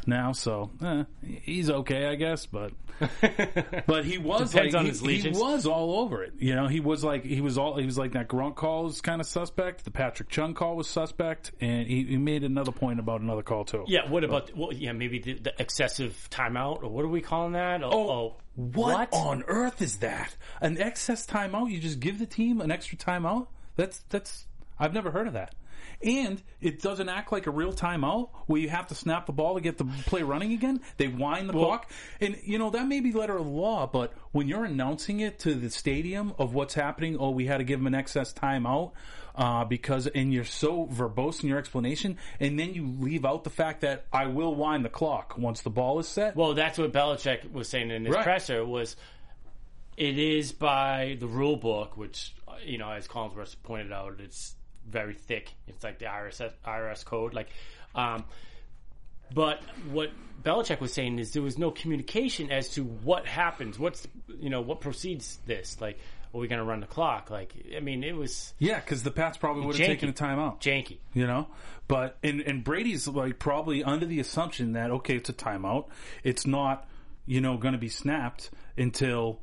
now. 0.06 0.32
So, 0.32 0.70
eh, 0.84 1.04
he's 1.42 1.70
okay, 1.70 2.06
I 2.06 2.14
guess. 2.14 2.46
But, 2.46 2.72
but 3.86 4.04
he 4.04 4.18
was 4.18 4.52
Depends 4.52 4.74
like, 4.74 4.78
on 4.80 4.84
he, 4.84 4.90
his 4.90 5.00
he 5.24 5.30
was 5.30 5.66
all 5.66 6.00
over 6.00 6.22
it. 6.22 6.34
You 6.38 6.54
know, 6.54 6.66
he 6.68 6.80
was 6.80 7.02
like 7.04 7.24
he 7.24 7.40
was 7.40 7.58
all 7.58 7.76
he 7.76 7.86
was 7.86 7.98
like 7.98 8.12
that 8.12 8.28
Gronk 8.28 8.56
call 8.56 8.84
was 8.84 9.00
kind 9.00 9.20
of 9.20 9.26
suspect. 9.26 9.84
The 9.84 9.90
Patrick 9.90 10.28
Chung 10.28 10.54
call 10.54 10.76
was 10.76 10.88
suspect, 10.88 11.52
and 11.60 11.86
he, 11.86 12.04
he 12.04 12.16
made 12.16 12.44
another 12.44 12.72
point 12.72 12.98
about 13.00 13.20
another 13.20 13.42
call 13.42 13.64
too. 13.64 13.84
yeah, 13.88 14.08
what 14.08 14.24
about 14.24 14.56
well, 14.56 14.72
yeah 14.72 14.92
maybe 14.92 15.18
the, 15.18 15.34
the 15.34 15.52
excessive 15.58 16.28
timeout 16.30 16.82
or 16.82 16.88
what 16.88 17.04
are 17.04 17.08
we 17.08 17.20
calling 17.20 17.52
that? 17.52 17.82
Oh, 17.82 17.90
Oh, 18.10 18.36
what, 18.56 19.08
on 19.12 19.44
earth 19.46 19.80
is 19.80 19.98
that? 19.98 20.36
An 20.60 20.78
excess 20.78 21.26
timeout? 21.26 21.70
You 21.70 21.78
just 21.78 22.00
give 22.00 22.18
the 22.18 22.26
team 22.26 22.60
an 22.60 22.70
extra 22.70 22.98
timeout? 22.98 23.46
That's 23.76 24.02
that's 24.10 24.46
I've 24.78 24.92
never 24.92 25.10
heard 25.10 25.26
of 25.26 25.34
that. 25.34 25.54
And 26.02 26.42
it 26.60 26.80
doesn't 26.80 27.08
act 27.08 27.32
like 27.32 27.46
a 27.46 27.50
real 27.50 27.72
timeout 27.72 28.30
where 28.46 28.60
you 28.60 28.68
have 28.68 28.86
to 28.88 28.94
snap 28.94 29.26
the 29.26 29.32
ball 29.32 29.54
to 29.54 29.60
get 29.60 29.78
the 29.78 29.84
play 30.06 30.22
running 30.22 30.52
again. 30.52 30.80
They 30.96 31.08
wind 31.08 31.48
the 31.48 31.52
clock. 31.52 31.90
And, 32.20 32.36
you 32.44 32.58
know, 32.58 32.70
that 32.70 32.86
may 32.86 33.00
be 33.00 33.12
letter 33.12 33.36
of 33.36 33.44
the 33.44 33.50
law, 33.50 33.86
but 33.86 34.12
when 34.32 34.48
you're 34.48 34.64
announcing 34.64 35.20
it 35.20 35.38
to 35.40 35.54
the 35.54 35.70
stadium 35.70 36.34
of 36.38 36.54
what's 36.54 36.74
happening, 36.74 37.16
oh, 37.18 37.30
we 37.30 37.46
had 37.46 37.58
to 37.58 37.64
give 37.64 37.78
them 37.80 37.86
an 37.86 37.94
excess 37.94 38.32
timeout, 38.32 38.92
uh, 39.34 39.64
because, 39.64 40.06
and 40.06 40.32
you're 40.32 40.44
so 40.44 40.86
verbose 40.86 41.42
in 41.42 41.48
your 41.48 41.58
explanation, 41.58 42.18
and 42.40 42.58
then 42.58 42.74
you 42.74 42.86
leave 42.98 43.24
out 43.24 43.44
the 43.44 43.50
fact 43.50 43.82
that 43.82 44.06
I 44.12 44.26
will 44.26 44.54
wind 44.54 44.84
the 44.84 44.90
clock 44.90 45.38
once 45.38 45.62
the 45.62 45.70
ball 45.70 45.98
is 45.98 46.08
set. 46.08 46.36
Well, 46.36 46.54
that's 46.54 46.78
what 46.78 46.92
Belichick 46.92 47.52
was 47.52 47.68
saying 47.68 47.90
in 47.90 48.04
his 48.04 48.14
Right. 48.14 48.24
presser 48.24 48.64
was 48.64 48.96
it 49.96 50.18
is 50.18 50.52
by 50.52 51.16
the 51.20 51.26
rule 51.26 51.56
book, 51.56 51.96
which 51.96 52.34
you 52.64 52.78
know, 52.78 52.90
as 52.90 53.08
Collinsworth 53.08 53.56
pointed 53.62 53.92
out, 53.92 54.20
it's 54.20 54.54
very 54.90 55.14
thick. 55.14 55.52
It's 55.66 55.82
like 55.84 55.98
the 55.98 56.06
IRS 56.06 56.52
IRS 56.66 57.04
code, 57.04 57.34
like. 57.34 57.48
Um, 57.94 58.24
but 59.32 59.60
what 59.90 60.10
Belichick 60.42 60.80
was 60.80 60.92
saying 60.92 61.18
is 61.18 61.32
there 61.32 61.42
was 61.42 61.56
no 61.58 61.70
communication 61.70 62.50
as 62.50 62.70
to 62.70 62.82
what 62.82 63.26
happens, 63.26 63.78
what's 63.78 64.06
you 64.40 64.50
know 64.50 64.60
what 64.60 64.80
proceeds 64.80 65.38
this. 65.46 65.80
Like, 65.80 65.98
are 66.34 66.40
we 66.40 66.48
going 66.48 66.58
to 66.58 66.64
run 66.64 66.80
the 66.80 66.86
clock? 66.86 67.30
Like, 67.30 67.54
I 67.76 67.80
mean, 67.80 68.02
it 68.02 68.16
was 68.16 68.52
Yeah, 68.58 68.80
because 68.80 69.02
the 69.02 69.10
Pats 69.10 69.38
probably 69.38 69.66
would 69.66 69.76
have 69.76 69.86
taken 69.86 70.08
a 70.08 70.12
timeout. 70.12 70.60
janky. 70.60 70.98
you 71.14 71.26
know 71.26 71.46
but 71.90 72.18
and 72.22 72.40
and 72.42 72.62
brady's 72.62 73.08
like 73.08 73.40
probably 73.40 73.82
under 73.82 74.06
the 74.06 74.20
assumption 74.20 74.74
that 74.74 74.92
okay 74.92 75.16
it's 75.16 75.28
a 75.28 75.32
timeout 75.32 75.86
it's 76.22 76.46
not 76.46 76.86
you 77.26 77.40
know 77.40 77.56
going 77.56 77.72
to 77.72 77.78
be 77.80 77.88
snapped 77.88 78.48
until 78.78 79.40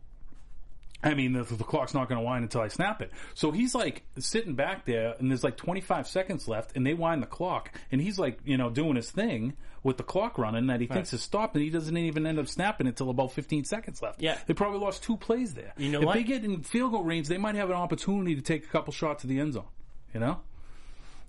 I 1.04 1.14
mean, 1.14 1.34
the, 1.34 1.44
the 1.44 1.64
clock's 1.64 1.94
not 1.94 2.10
going 2.10 2.20
to 2.20 2.26
wind 2.26 2.44
until 2.44 2.62
I 2.62 2.70
snap 2.70 3.02
it. 3.02 3.12
So 3.36 3.52
he's 3.52 3.76
like 3.76 4.04
sitting 4.18 4.56
back 4.56 4.86
there, 4.86 5.16
and 5.20 5.30
there's 5.30 5.44
like 5.44 5.56
25 5.56 6.08
seconds 6.08 6.48
left, 6.48 6.76
and 6.76 6.86
they 6.86 6.94
wind 6.96 7.22
the 7.22 7.28
clock, 7.28 7.72
and 7.92 8.02
he's 8.02 8.18
like, 8.18 8.40
you 8.46 8.58
know, 8.58 8.70
doing 8.70 8.96
his 8.96 9.12
thing 9.12 9.54
with 9.84 9.98
the 9.98 10.04
clock 10.04 10.38
running 10.38 10.68
that 10.68 10.82
he 10.82 10.88
thinks 10.88 11.14
is 11.14 11.22
stopped, 11.22 11.56
and 11.56 11.64
he 11.64 11.70
doesn't 11.70 11.96
even 11.96 12.26
end 12.26 12.40
up 12.40 12.48
snapping 12.48 12.88
until 12.88 13.10
about 13.12 13.32
15 13.32 13.64
seconds 13.64 14.02
left. 14.02 14.22
Yeah. 14.22 14.38
they 14.48 14.54
probably 14.54 14.80
lost 14.80 15.04
two 15.04 15.18
plays 15.18 15.54
there. 15.54 15.74
You 15.78 15.92
know 15.92 16.00
if 16.00 16.06
what? 16.08 16.16
they 16.16 16.24
get 16.24 16.44
in 16.44 16.64
field 16.64 16.92
goal 16.92 17.04
range, 17.04 17.28
they 17.28 17.38
might 17.38 17.56
have 17.56 17.70
an 17.70 17.76
opportunity 17.76 18.36
to 18.36 18.42
take 18.42 18.66
a 18.66 18.68
couple 18.68 18.92
shots 18.92 19.22
to 19.22 19.28
the 19.28 19.40
end 19.40 19.54
zone. 19.54 19.66
You 20.14 20.20
know, 20.20 20.40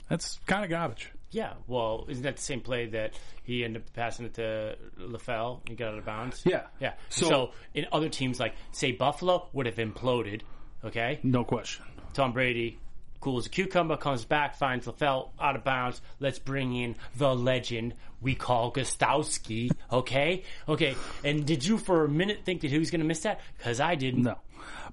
that's 0.09 0.41
kind 0.47 0.65
of 0.65 0.71
garbage. 0.71 1.13
Yeah, 1.31 1.53
well, 1.67 2.07
isn't 2.09 2.23
that 2.23 2.37
the 2.37 2.43
same 2.43 2.61
play 2.61 2.87
that 2.87 3.13
he 3.45 3.63
ended 3.65 3.83
up 3.83 3.93
passing 3.93 4.25
it 4.27 4.35
to 4.35 4.77
LaFell 4.99 5.61
and 5.69 5.77
got 5.77 5.93
out 5.93 5.99
of 5.99 6.05
bounds? 6.07 6.43
Yeah. 6.47 6.63
Yeah. 6.81 6.95
So- 7.11 7.29
So, 7.29 7.53
in 7.75 7.87
other 7.93 8.09
teams, 8.09 8.41
like, 8.41 8.55
say, 8.73 8.93
Buffalo 8.93 9.49
would 9.53 9.67
have 9.67 9.77
imploded, 9.77 10.41
okay? 10.85 11.21
No 11.23 11.45
question. 11.45 11.85
Tom 12.15 12.33
Brady, 12.33 12.79
cool 13.21 13.39
as 13.39 13.47
a 13.47 13.51
cucumber, 13.51 13.97
comes 13.99 14.25
back, 14.25 14.57
finds 14.57 14.87
LaFell 14.87 15.31
out 15.39 15.55
of 15.57 15.65
bounds. 15.65 16.01
Let's 16.19 16.39
bring 16.39 16.75
in 16.75 16.97
the 17.17 17.35
legend 17.35 17.95
we 18.21 18.35
call 18.35 18.73
Gostkowski, 18.73 19.71
okay? 19.93 20.45
Okay, 20.69 20.97
and 21.25 21.45
did 21.47 21.65
you 21.65 21.79
for 21.79 22.05
a 22.05 22.09
minute 22.09 22.41
think 22.45 22.63
that 22.63 22.71
he 22.71 22.79
was 22.79 22.91
going 22.91 23.01
to 23.01 23.07
miss 23.07 23.21
that? 23.21 23.41
Because 23.57 23.81
I 23.81 23.95
didn't. 23.97 24.23
No. 24.23 24.39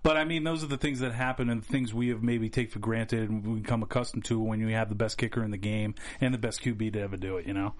But 0.04 0.18
I 0.18 0.24
mean, 0.26 0.44
those 0.44 0.64
are 0.64 0.68
the 0.68 0.78
things 0.78 1.00
that 1.00 1.14
happen 1.14 1.50
and 1.50 1.66
things 1.66 1.94
we 1.94 2.10
have 2.10 2.22
maybe 2.24 2.50
take 2.50 2.72
for 2.72 2.80
granted 2.80 3.30
and 3.30 3.46
we 3.46 3.60
become 3.62 3.84
accustomed 3.84 4.26
to 4.26 4.40
when 4.40 4.60
you 4.60 4.68
have 4.70 4.90
the 4.90 4.96
best 4.96 5.18
kicker 5.18 5.44
in 5.44 5.52
the 5.52 5.58
game 5.58 5.96
and 6.22 6.34
the 6.34 6.38
best 6.38 6.62
QB 6.62 6.94
to 6.94 7.02
ever 7.02 7.18
do 7.18 7.38
it, 7.38 7.46
you 7.48 7.54
know? 7.54 7.74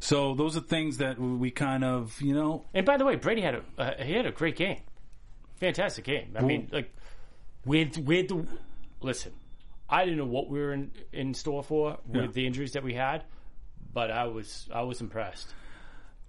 So 0.00 0.34
those 0.34 0.56
are 0.56 0.60
things 0.60 0.98
that 0.98 1.18
we 1.18 1.50
kind 1.50 1.84
of, 1.84 2.20
you 2.20 2.34
know, 2.34 2.64
And 2.74 2.84
by 2.86 2.96
the 2.96 3.04
way, 3.04 3.16
Brady 3.16 3.42
had 3.42 3.54
a 3.56 3.62
uh, 3.78 4.02
he 4.04 4.12
had 4.12 4.26
a 4.26 4.32
great 4.32 4.56
game, 4.56 4.80
fantastic 5.56 6.04
game. 6.04 6.34
I 6.38 6.42
mean, 6.42 6.68
like 6.72 6.94
with 7.64 7.98
with 7.98 8.28
the, 8.28 8.46
listen, 9.00 9.32
I 9.88 10.04
didn't 10.04 10.18
know 10.18 10.26
what 10.26 10.48
we 10.48 10.58
were 10.58 10.72
in, 10.72 10.90
in 11.12 11.34
store 11.34 11.62
for 11.62 11.98
with 12.06 12.22
Yeah. 12.22 12.26
the 12.32 12.46
injuries 12.46 12.72
that 12.72 12.82
we 12.82 12.94
had, 12.94 13.24
but 13.92 14.10
I 14.10 14.24
was 14.26 14.68
I 14.72 14.82
was 14.82 15.00
impressed. 15.00 15.52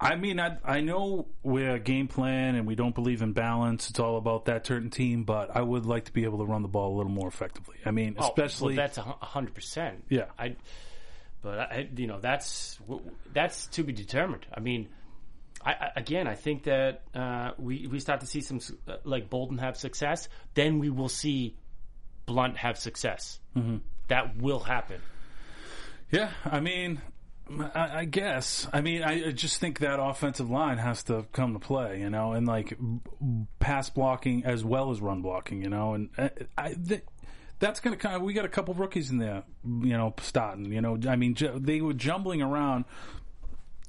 I 0.00 0.14
mean, 0.14 0.38
I, 0.38 0.58
I 0.64 0.80
know 0.80 1.26
we're 1.42 1.74
a 1.74 1.80
game 1.80 2.06
plan 2.06 2.54
and 2.54 2.66
we 2.66 2.76
don't 2.76 2.94
believe 2.94 3.20
in 3.20 3.32
balance. 3.32 3.90
It's 3.90 3.98
all 3.98 4.16
about 4.16 4.44
that 4.44 4.64
certain 4.66 4.90
team, 4.90 5.24
but 5.24 5.54
I 5.56 5.60
would 5.60 5.86
like 5.86 6.04
to 6.04 6.12
be 6.12 6.22
able 6.24 6.38
to 6.38 6.44
run 6.44 6.62
the 6.62 6.68
ball 6.68 6.94
a 6.94 6.96
little 6.98 7.10
more 7.10 7.26
effectively. 7.26 7.76
I 7.84 7.90
mean, 7.90 8.14
Oh, 8.18 8.28
especially. 8.28 8.76
well, 8.76 8.86
that's 8.86 8.98
a 8.98 9.02
hundred 9.02 9.54
percent. 9.54 10.04
Yeah. 10.08 10.26
I. 10.38 10.56
But 11.40 11.58
I, 11.58 11.88
you 11.96 12.06
know, 12.08 12.18
that's 12.20 12.78
that's 13.32 13.66
to 13.68 13.84
be 13.84 13.92
determined. 13.92 14.44
I 14.52 14.58
mean, 14.58 14.88
I, 15.64 15.70
I, 15.72 15.90
again, 15.96 16.26
I 16.26 16.34
think 16.34 16.64
that 16.64 17.02
uh, 17.14 17.52
we 17.58 17.86
we 17.86 18.00
start 18.00 18.20
to 18.20 18.26
see 18.26 18.40
some 18.40 18.60
uh, 18.88 18.96
like 19.04 19.30
Bolden 19.30 19.58
have 19.58 19.76
success, 19.76 20.28
then 20.54 20.80
we 20.80 20.90
will 20.90 21.08
see 21.08 21.56
Blount 22.26 22.56
have 22.56 22.76
success. 22.76 23.38
Mm-hmm. 23.56 23.76
That 24.08 24.36
will 24.36 24.58
happen. 24.58 25.00
Yeah, 26.10 26.30
I 26.44 26.58
mean, 26.58 27.00
I, 27.74 28.00
I 28.00 28.04
guess. 28.04 28.66
I 28.72 28.80
mean, 28.80 29.02
I 29.02 29.30
just 29.32 29.60
think 29.60 29.80
that 29.80 30.00
offensive 30.00 30.50
line 30.50 30.78
has 30.78 31.02
to 31.04 31.24
come 31.32 31.54
to 31.54 31.58
play, 31.58 32.00
you 32.00 32.10
know, 32.10 32.32
and 32.32 32.46
like 32.46 32.76
pass 33.58 33.90
blocking 33.90 34.44
as 34.44 34.64
well 34.64 34.90
as 34.90 35.00
run 35.00 35.22
blocking, 35.22 35.62
you 35.62 35.70
know, 35.70 35.94
and 35.94 36.10
I, 36.18 36.30
I 36.56 36.74
th- 36.74 37.04
that's 37.58 37.80
going 37.80 37.96
to 37.96 38.00
kind 38.00 38.16
of. 38.16 38.22
We 38.22 38.32
got 38.34 38.44
a 38.44 38.48
couple 38.48 38.74
rookies 38.74 39.10
in 39.10 39.18
there, 39.18 39.42
you 39.64 39.96
know, 39.96 40.14
starting. 40.20 40.72
You 40.72 40.80
know, 40.80 40.98
I 41.08 41.16
mean, 41.16 41.36
they 41.56 41.80
were 41.80 41.94
jumbling 41.94 42.42
around. 42.42 42.84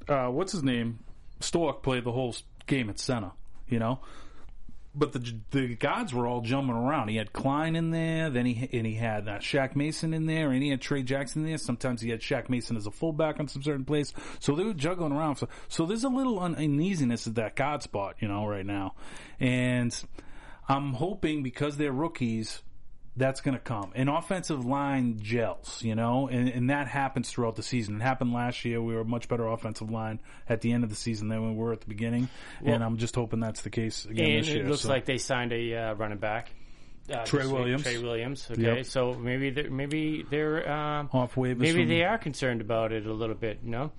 Uh, 0.08 0.28
what's 0.28 0.52
his 0.52 0.64
name? 0.64 1.00
Stork 1.40 1.84
played 1.84 2.04
the 2.04 2.12
whole 2.12 2.36
game 2.66 2.90
at 2.90 3.00
center, 3.00 3.32
you 3.68 3.80
know. 3.80 4.00
But 4.96 5.14
the 5.14 5.36
the 5.52 5.76
guards 5.76 6.14
were 6.14 6.26
all 6.26 6.42
jumping 6.42 6.76
around. 6.76 7.10
He 7.10 7.18
had 7.18 7.32
Kline 7.32 7.76
in 7.76 7.92
there, 7.92 8.30
then 8.30 8.48
he 8.48 8.68
and 8.78 8.88
he 8.88 8.96
had 8.96 9.28
uh, 9.28 9.38
Shaq 9.38 9.76
Mason 9.76 10.14
in 10.14 10.26
there, 10.26 10.52
and 10.52 10.64
he 10.64 10.70
had 10.70 10.82
Trey 10.82 11.04
Jackson 11.04 11.44
in 11.44 11.50
there. 11.50 11.58
Sometimes 11.60 12.02
he 12.02 12.10
had 12.10 12.22
Shaq 12.22 12.50
Mason 12.50 12.76
as 12.76 12.88
a 12.88 12.92
fullback 12.92 13.40
on 13.40 13.48
some 13.48 13.62
certain 13.62 13.86
plays. 13.86 14.14
So 14.40 14.56
they 14.56 14.64
were 14.64 14.74
juggling 14.74 15.12
around. 15.12 15.36
So 15.36 15.48
so 15.68 15.86
there's 15.86 16.04
a 16.04 16.10
little 16.10 16.40
uneasiness 16.40 17.28
at 17.28 17.36
that 17.36 17.56
guard 17.56 17.84
spot, 17.84 18.16
you 18.20 18.28
know, 18.28 18.48
right 18.48 18.66
now. 18.66 18.96
And 19.40 19.96
I'm 20.68 20.94
hoping 20.94 21.44
because 21.44 21.78
they're 21.78 21.92
rookies, 21.92 22.64
that's 23.20 23.42
going 23.42 23.56
to 23.56 23.62
come. 23.64 23.92
An 23.96 24.08
offensive 24.10 24.66
line 24.66 25.20
gels, 25.22 25.84
you 25.84 25.94
know, 25.94 26.28
and, 26.28 26.50
and 26.50 26.70
that 26.70 26.88
happens 26.88 27.30
throughout 27.30 27.56
the 27.56 27.64
season. 27.64 27.98
It 27.98 28.02
happened 28.02 28.34
last 28.34 28.66
year. 28.66 28.82
We 28.82 28.96
were 28.96 29.02
a 29.02 29.06
much 29.06 29.28
better 29.28 29.46
offensive 29.48 29.92
line 29.92 30.20
at 30.48 30.62
the 30.62 30.72
end 30.72 30.84
of 30.84 30.90
the 30.90 30.96
season 30.96 31.28
than 31.28 31.48
we 31.48 31.56
were 31.56 31.74
at 31.74 31.82
the 31.82 31.88
beginning. 31.88 32.30
and 32.66 32.84
I'm 32.84 32.98
just 32.98 33.16
hoping 33.16 33.40
that's 33.40 33.62
the 33.62 33.70
case 33.70 34.06
again 34.06 34.40
this 34.40 34.48
year. 34.48 34.64
it 34.64 34.68
looks 34.70 34.82
so. 34.82 34.90
like 34.90 35.06
they 35.06 35.18
signed 35.20 35.52
a 35.54 35.76
uh, 35.76 35.94
running 35.94 36.18
back. 36.18 36.52
Uh, 37.12 37.26
Trey 37.26 37.48
Williams. 37.48 37.84
Trey 37.84 37.98
Williams. 37.98 38.48
Okay, 38.52 38.62
Yep. 38.62 38.86
so 38.86 39.16
maybe 39.16 39.50
they're, 39.50 39.70
maybe 39.72 40.24
they're 40.30 40.72
um, 40.72 41.10
Off 41.12 41.36
waivers 41.36 41.58
Maybe 41.58 41.80
from- 41.82 41.90
they 41.90 42.04
are 42.04 42.18
concerned 42.20 42.62
about 42.62 42.92
it 42.92 43.06
a 43.08 43.14
little 43.14 43.36
bit, 43.36 43.60
you 43.64 43.72
know. 43.72 43.92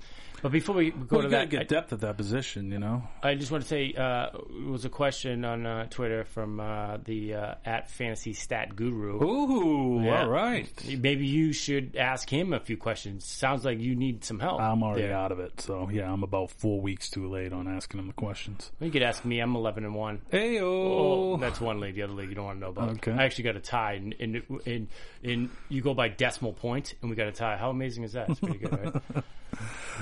But 0.42 0.52
before 0.52 0.74
we 0.74 0.90
go 0.90 1.04
well, 1.10 1.20
to 1.20 1.26
you 1.26 1.30
got 1.30 1.40
to 1.42 1.46
that, 1.46 1.50
get 1.50 1.68
depth 1.68 1.92
at 1.92 2.00
that 2.00 2.16
position, 2.16 2.72
you 2.72 2.78
know. 2.78 3.02
I 3.22 3.34
just 3.34 3.50
want 3.52 3.62
to 3.62 3.68
say 3.68 3.92
uh, 3.92 4.28
it 4.34 4.66
was 4.70 4.84
a 4.86 4.88
question 4.88 5.44
on 5.44 5.66
uh, 5.66 5.86
Twitter 5.90 6.24
from 6.24 6.60
uh, 6.60 6.96
the 7.04 7.34
uh, 7.34 7.54
at 7.64 7.90
Fantasy 7.90 8.32
Stat 8.32 8.74
Guru. 8.74 9.22
Ooh, 9.22 10.02
Yeah. 10.02 10.22
all 10.22 10.28
right. 10.30 10.68
Maybe 10.98 11.26
you 11.26 11.52
should 11.52 11.94
ask 11.96 12.28
him 12.30 12.54
a 12.54 12.60
few 12.60 12.78
questions. 12.78 13.24
Sounds 13.26 13.64
like 13.66 13.80
you 13.80 13.94
need 13.94 14.24
some 14.24 14.38
help. 14.38 14.60
I'm 14.60 14.82
already 14.82 15.02
there. 15.08 15.16
out 15.16 15.30
of 15.30 15.40
it, 15.40 15.60
so 15.60 15.90
yeah, 15.92 16.10
I'm 16.10 16.22
about 16.22 16.50
four 16.52 16.80
weeks 16.80 17.10
too 17.10 17.28
late 17.28 17.52
on 17.52 17.68
asking 17.68 18.00
him 18.00 18.06
the 18.06 18.12
questions. 18.14 18.70
You 18.80 18.90
could 18.90 19.02
ask 19.02 19.24
me. 19.24 19.40
I'm 19.40 19.54
11 19.54 19.84
and 19.84 19.94
one. 19.94 20.22
Hey, 20.30 20.58
Oh, 20.60 21.36
that's 21.36 21.60
one 21.60 21.80
league. 21.80 21.96
The 21.96 22.02
other 22.02 22.12
league 22.14 22.30
you 22.30 22.34
don't 22.34 22.44
want 22.46 22.56
to 22.56 22.60
know 22.60 22.70
about. 22.70 22.90
Okay. 22.92 23.12
I 23.12 23.24
actually 23.24 23.44
got 23.44 23.56
a 23.56 23.60
tie, 23.60 23.92
and 23.94 24.14
and, 24.18 24.42
and 24.66 24.88
and 25.22 25.50
you 25.68 25.82
go 25.82 25.92
by 25.92 26.08
decimal 26.08 26.54
point, 26.54 26.94
and 27.02 27.10
we 27.10 27.16
got 27.16 27.26
a 27.28 27.32
tie. 27.32 27.56
How 27.58 27.68
amazing 27.70 28.04
is 28.04 28.12
that? 28.14 28.30
It's 28.30 28.40
pretty 28.40 28.58
good, 28.58 28.72
right? 28.72 29.24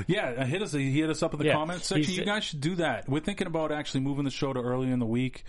Yeah, 0.06 0.26
uh, 0.38 0.44
hit 0.44 0.62
us. 0.62 0.72
He 0.72 0.92
hit 0.92 1.10
us 1.10 1.22
up 1.22 1.32
in 1.32 1.40
the 1.40 1.46
Yeah. 1.46 1.54
comments 1.54 1.86
section. 1.86 2.14
You 2.14 2.24
guys 2.24 2.44
should 2.44 2.60
do 2.60 2.76
that. 2.76 3.08
We're 3.08 3.20
thinking 3.20 3.46
about 3.48 3.72
actually 3.72 4.00
moving 4.02 4.24
the 4.24 4.30
show 4.30 4.52
to 4.52 4.60
early 4.60 4.90
in 4.90 5.00
the 5.00 5.06
week. 5.06 5.42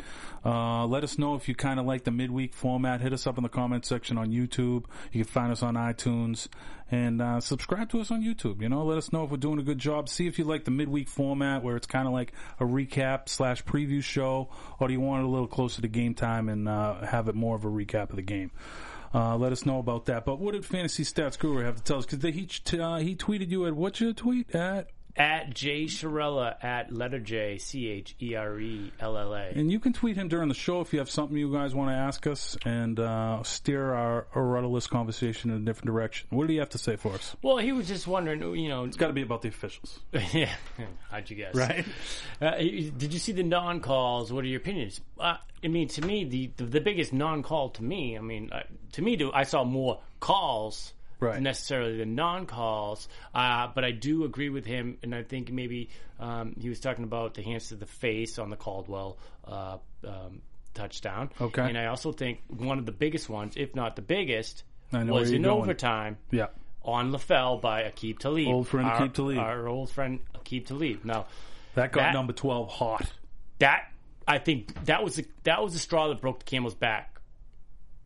Uh, 0.43 0.85
let 0.87 1.03
us 1.03 1.17
know 1.19 1.35
if 1.35 1.47
you 1.47 1.53
kind 1.55 1.79
of 1.79 1.85
like 1.85 2.03
the 2.03 2.11
midweek 2.11 2.53
format. 2.53 3.01
Hit 3.01 3.13
us 3.13 3.27
up 3.27 3.37
in 3.37 3.43
the 3.43 3.49
comments 3.49 3.87
section 3.87 4.17
on 4.17 4.31
YouTube. 4.31 4.85
You 5.11 5.23
can 5.23 5.31
find 5.31 5.51
us 5.51 5.61
on 5.61 5.75
iTunes 5.75 6.47
and 6.89 7.21
uh, 7.21 7.39
subscribe 7.39 7.89
to 7.91 7.99
us 8.01 8.09
on 8.09 8.23
YouTube. 8.23 8.61
You 8.61 8.69
know, 8.69 8.83
let 8.83 8.97
us 8.97 9.13
know 9.13 9.23
if 9.23 9.29
we're 9.29 9.37
doing 9.37 9.59
a 9.59 9.63
good 9.63 9.77
job. 9.77 10.09
See 10.09 10.25
if 10.25 10.39
you 10.39 10.45
like 10.45 10.65
the 10.65 10.71
midweek 10.71 11.07
format 11.09 11.61
where 11.63 11.75
it's 11.75 11.85
kind 11.85 12.07
of 12.07 12.13
like 12.13 12.33
a 12.59 12.63
recap 12.63 13.29
slash 13.29 13.63
preview 13.63 14.01
show, 14.03 14.49
or 14.79 14.87
do 14.87 14.93
you 14.93 14.99
want 15.01 15.21
it 15.21 15.25
a 15.25 15.29
little 15.29 15.47
closer 15.47 15.81
to 15.83 15.87
game 15.87 16.15
time 16.15 16.49
and 16.49 16.67
uh, 16.67 17.05
have 17.05 17.27
it 17.27 17.35
more 17.35 17.55
of 17.55 17.65
a 17.65 17.69
recap 17.69 18.09
of 18.09 18.15
the 18.15 18.23
game? 18.23 18.49
Uh, 19.13 19.35
let 19.35 19.51
us 19.51 19.65
know 19.65 19.79
about 19.79 20.05
that. 20.05 20.25
But 20.25 20.39
what 20.39 20.53
did 20.53 20.65
Fantasy 20.65 21.03
Stats 21.03 21.37
Guru 21.37 21.63
have 21.63 21.77
to 21.77 21.83
tell 21.83 21.97
us? 21.97 22.05
Because 22.05 22.23
he 22.33 22.79
uh, 22.79 22.97
he 22.97 23.15
tweeted 23.15 23.49
you 23.49 23.65
at 23.65 23.75
what's 23.75 23.99
your 23.99 24.13
tweet 24.13 24.53
at? 24.53 24.89
At 25.19 25.53
Jay 25.53 25.83
Cherella 25.83 26.55
at 26.63 26.93
letter 26.93 27.19
J 27.19 27.57
C 27.57 27.89
H 27.89 28.15
E 28.21 28.35
R 28.35 28.57
E 28.57 28.93
L 29.01 29.17
L 29.17 29.33
A. 29.33 29.49
And 29.49 29.69
you 29.69 29.77
can 29.77 29.91
tweet 29.91 30.15
him 30.15 30.29
during 30.29 30.47
the 30.47 30.55
show 30.55 30.79
if 30.79 30.93
you 30.93 30.99
have 30.99 31.09
something 31.09 31.35
you 31.35 31.51
guys 31.51 31.75
want 31.75 31.89
to 31.91 31.93
ask 31.95 32.25
us 32.25 32.55
and 32.63 32.97
uh, 32.97 33.43
steer 33.43 33.93
our, 33.93 34.27
our 34.33 34.41
rudderless 34.43 34.87
conversation 34.87 35.51
in 35.51 35.57
a 35.57 35.59
different 35.59 35.87
direction. 35.87 36.27
What 36.29 36.47
do 36.47 36.53
you 36.53 36.61
have 36.61 36.69
to 36.69 36.77
say 36.77 36.95
for 36.95 37.11
us? 37.11 37.35
Well, 37.41 37.57
he 37.57 37.73
was 37.73 37.89
just 37.89 38.07
wondering, 38.07 38.41
you 38.55 38.69
know, 38.69 38.85
It's 38.85 38.95
got 38.95 39.07
to 39.07 39.13
be 39.13 39.21
about 39.21 39.41
the 39.41 39.49
officials, 39.49 39.99
yeah. 40.33 40.53
How'd 41.11 41.29
you 41.29 41.35
guess? 41.35 41.53
right? 41.53 41.85
Uh, 42.41 42.55
did 42.57 43.11
you 43.11 43.19
see 43.19 43.33
the 43.33 43.43
non-calls? 43.43 44.31
What 44.31 44.45
are 44.45 44.47
your 44.47 44.61
opinions? 44.61 45.01
Uh, 45.19 45.35
I 45.61 45.67
mean, 45.67 45.89
to 45.89 46.01
me, 46.01 46.23
the 46.23 46.51
the, 46.55 46.63
the 46.63 46.79
biggest 46.81 47.11
non-call 47.11 47.71
to 47.71 47.83
me, 47.83 48.17
I 48.17 48.21
mean, 48.21 48.51
uh, 48.53 48.61
to 48.93 49.01
me, 49.01 49.17
do 49.17 49.33
I 49.33 49.43
saw 49.43 49.65
more 49.65 49.99
calls 50.21 50.93
Right. 51.19 51.41
necessarily 51.41 51.97
the 51.97 52.05
non-calls. 52.05 53.07
Uh, 53.35 53.67
but 53.73 53.83
I 53.83 53.91
do 53.91 54.23
agree 54.23 54.49
with 54.49 54.65
him, 54.65 54.97
and 55.03 55.13
I 55.13 55.23
think 55.23 55.51
maybe 55.51 55.89
um, 56.19 56.55
he 56.59 56.69
was 56.69 56.79
talking 56.79 57.03
about 57.03 57.33
the 57.33 57.41
hands 57.41 57.69
to 57.69 57.75
the 57.75 57.85
face 57.85 58.39
on 58.39 58.49
the 58.49 58.55
Caldwell 58.55 59.17
uh, 59.45 59.77
um, 60.07 60.41
touchdown. 60.73 61.29
Okay. 61.41 61.61
and 61.67 61.77
I 61.77 61.87
also 61.87 62.11
think 62.11 62.39
one 62.47 62.79
of 62.79 62.85
the 62.85 62.91
biggest 62.91 63.29
ones, 63.29 63.55
if 63.57 63.75
not 63.75 63.95
the 63.95 64.01
biggest, 64.01 64.63
was 64.93 65.31
in 65.31 65.41
going. 65.43 65.61
overtime 65.61 66.17
Yeah. 66.31 66.47
on 66.83 67.11
LaFell 67.11 67.61
by 67.61 67.83
Aqib 67.83 68.19
Talib. 68.19 68.47
Old 68.47 68.67
friend 68.67 68.87
our, 68.87 69.01
Aqib 69.01 69.13
Talib. 69.13 69.37
Our 69.39 69.67
old 69.67 69.89
friend 69.89 70.19
Aqib 70.35 70.65
Talib. 70.67 71.03
Now, 71.05 71.27
That 71.75 71.91
got 71.91 72.01
That- 72.01 72.13
number 72.13 72.33
12 72.33 72.69
hot. 72.69 73.11
that 73.59 73.91
I 74.27 74.37
think 74.37 74.85
that 74.85 75.03
was 75.03 75.15
the, 75.15 75.25
that 75.43 75.61
was 75.63 75.73
the 75.73 75.79
straw 75.79 76.07
that 76.09 76.21
broke 76.21 76.39
the 76.39 76.45
camel's 76.45 76.75
back 76.75 77.19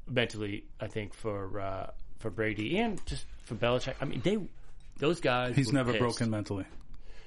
mentally. 0.08 0.65
I 0.80 0.88
think 0.88 1.13
for 1.13 1.60
uh, 1.60 1.88
for 2.24 2.32
Brady 2.32 2.80
and 2.80 3.06
just 3.06 3.26
for 3.44 3.56
Belichick. 3.56 3.96
I 4.02 4.06
mean, 4.06 4.22
they 4.24 4.40
those 4.98 5.20
guys. 5.20 5.56
He's 5.56 5.74
never 5.74 5.92
pissed. 5.92 6.02
broken 6.02 6.30
mentally. 6.32 6.66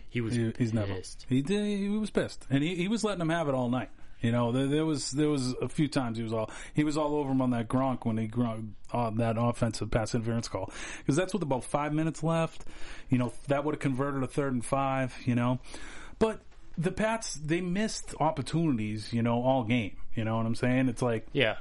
He 0.08 0.20
was. 0.22 0.34
He, 0.34 0.52
he's 0.58 0.72
never. 0.72 0.94
pissed. 0.94 1.26
He 1.28 1.42
did. 1.42 1.78
He 1.78 1.88
was 1.88 2.10
pissed, 2.10 2.46
and 2.50 2.64
he, 2.64 2.74
he 2.74 2.88
was 2.88 3.04
letting 3.04 3.20
him 3.20 3.28
have 3.28 3.48
it 3.48 3.54
all 3.54 3.68
night. 3.68 3.90
You 4.22 4.32
know, 4.32 4.50
there, 4.50 4.66
there 4.66 4.86
was 4.86 5.10
there 5.10 5.28
was 5.28 5.52
a 5.60 5.68
few 5.68 5.88
times 5.88 6.16
he 6.16 6.24
was 6.24 6.32
all 6.32 6.50
he 6.72 6.82
was 6.82 6.96
all 6.96 7.14
over 7.14 7.30
him 7.30 7.42
on 7.42 7.50
that 7.50 7.68
Gronk 7.68 8.06
when 8.06 8.16
he 8.16 8.26
Gronk 8.26 8.70
on 8.90 9.18
that 9.18 9.36
offensive 9.38 9.90
pass 9.90 10.14
interference 10.14 10.48
call 10.48 10.72
because 10.98 11.16
that's 11.16 11.34
with 11.34 11.42
about 11.42 11.64
five 11.64 11.92
minutes 11.92 12.22
left. 12.22 12.64
You 13.10 13.18
know 13.18 13.34
that 13.48 13.64
would 13.64 13.74
have 13.74 13.80
converted 13.80 14.22
a 14.22 14.26
third 14.26 14.54
and 14.54 14.64
five. 14.64 15.14
You 15.26 15.34
know, 15.34 15.60
but 16.18 16.40
the 16.78 16.92
Pats 16.92 17.34
they 17.34 17.60
missed 17.60 18.14
opportunities. 18.18 19.12
You 19.12 19.22
know, 19.22 19.42
all 19.42 19.64
game. 19.64 19.98
You 20.14 20.24
know 20.24 20.38
what 20.38 20.46
I'm 20.46 20.54
saying? 20.54 20.88
It's 20.88 21.02
like 21.02 21.26
Yeah. 21.34 21.56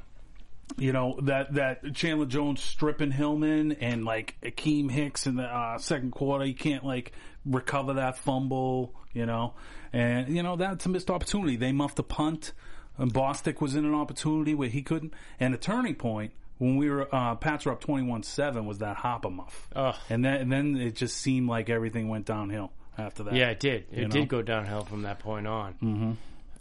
You 0.78 0.92
know 0.92 1.20
that 1.24 1.54
that 1.54 1.94
Chandler 1.94 2.26
Jones 2.26 2.62
stripping 2.62 3.12
Hillman 3.12 3.74
and 3.74 4.04
like 4.04 4.36
Akiem 4.44 4.92
Hicks 4.92 5.26
in 5.28 5.36
the 5.36 5.44
uh, 5.44 5.78
second 5.78 6.12
quarter. 6.12 6.44
You 6.46 6.56
can't 6.56 6.84
like 6.84 7.14
recover 7.46 7.94
that 7.94 8.18
fumble, 8.18 8.94
you 9.14 9.26
know, 9.26 9.54
and 9.94 10.36
you 10.36 10.44
know 10.44 10.56
that's 10.56 10.86
a 10.86 10.90
missed 10.90 11.10
opportunity. 11.10 11.56
They 11.56 11.72
muffed 11.72 12.00
a 12.00 12.04
punt. 12.04 12.54
And 12.98 13.14
Bostic 13.14 13.60
was 13.60 13.76
in 13.76 13.84
an 13.84 13.94
opportunity 13.94 14.56
where 14.56 14.70
he 14.70 14.82
couldn't. 14.82 15.14
And 15.38 15.54
the 15.54 15.58
turning 15.58 15.96
point 15.96 16.32
when 16.58 16.78
we 16.78 16.90
were 16.90 17.14
uh, 17.14 17.36
Pats 17.36 17.66
were 17.66 17.74
up 17.74 17.82
twenty 17.82 18.08
one 18.08 18.24
seven 18.24 18.66
was 18.66 18.80
that 18.80 18.96
Harper 18.98 19.30
muff, 19.30 19.68
Ugh. 19.76 19.96
and 20.10 20.24
then 20.24 20.36
and 20.42 20.52
then 20.52 20.78
it 20.78 20.96
just 20.96 21.18
seemed 21.18 21.50
like 21.50 21.70
everything 21.70 22.08
went 22.08 22.26
downhill 22.26 22.72
after 22.98 23.24
that. 23.24 23.34
Yeah, 23.34 23.50
it 23.50 23.60
did. 23.60 23.86
It 23.92 24.04
know? 24.04 24.08
did 24.08 24.30
go 24.30 24.42
downhill 24.42 24.86
from 24.86 25.04
that 25.04 25.20
point 25.20 25.48
on. 25.48 25.74
Mm-hmm. 25.74 26.12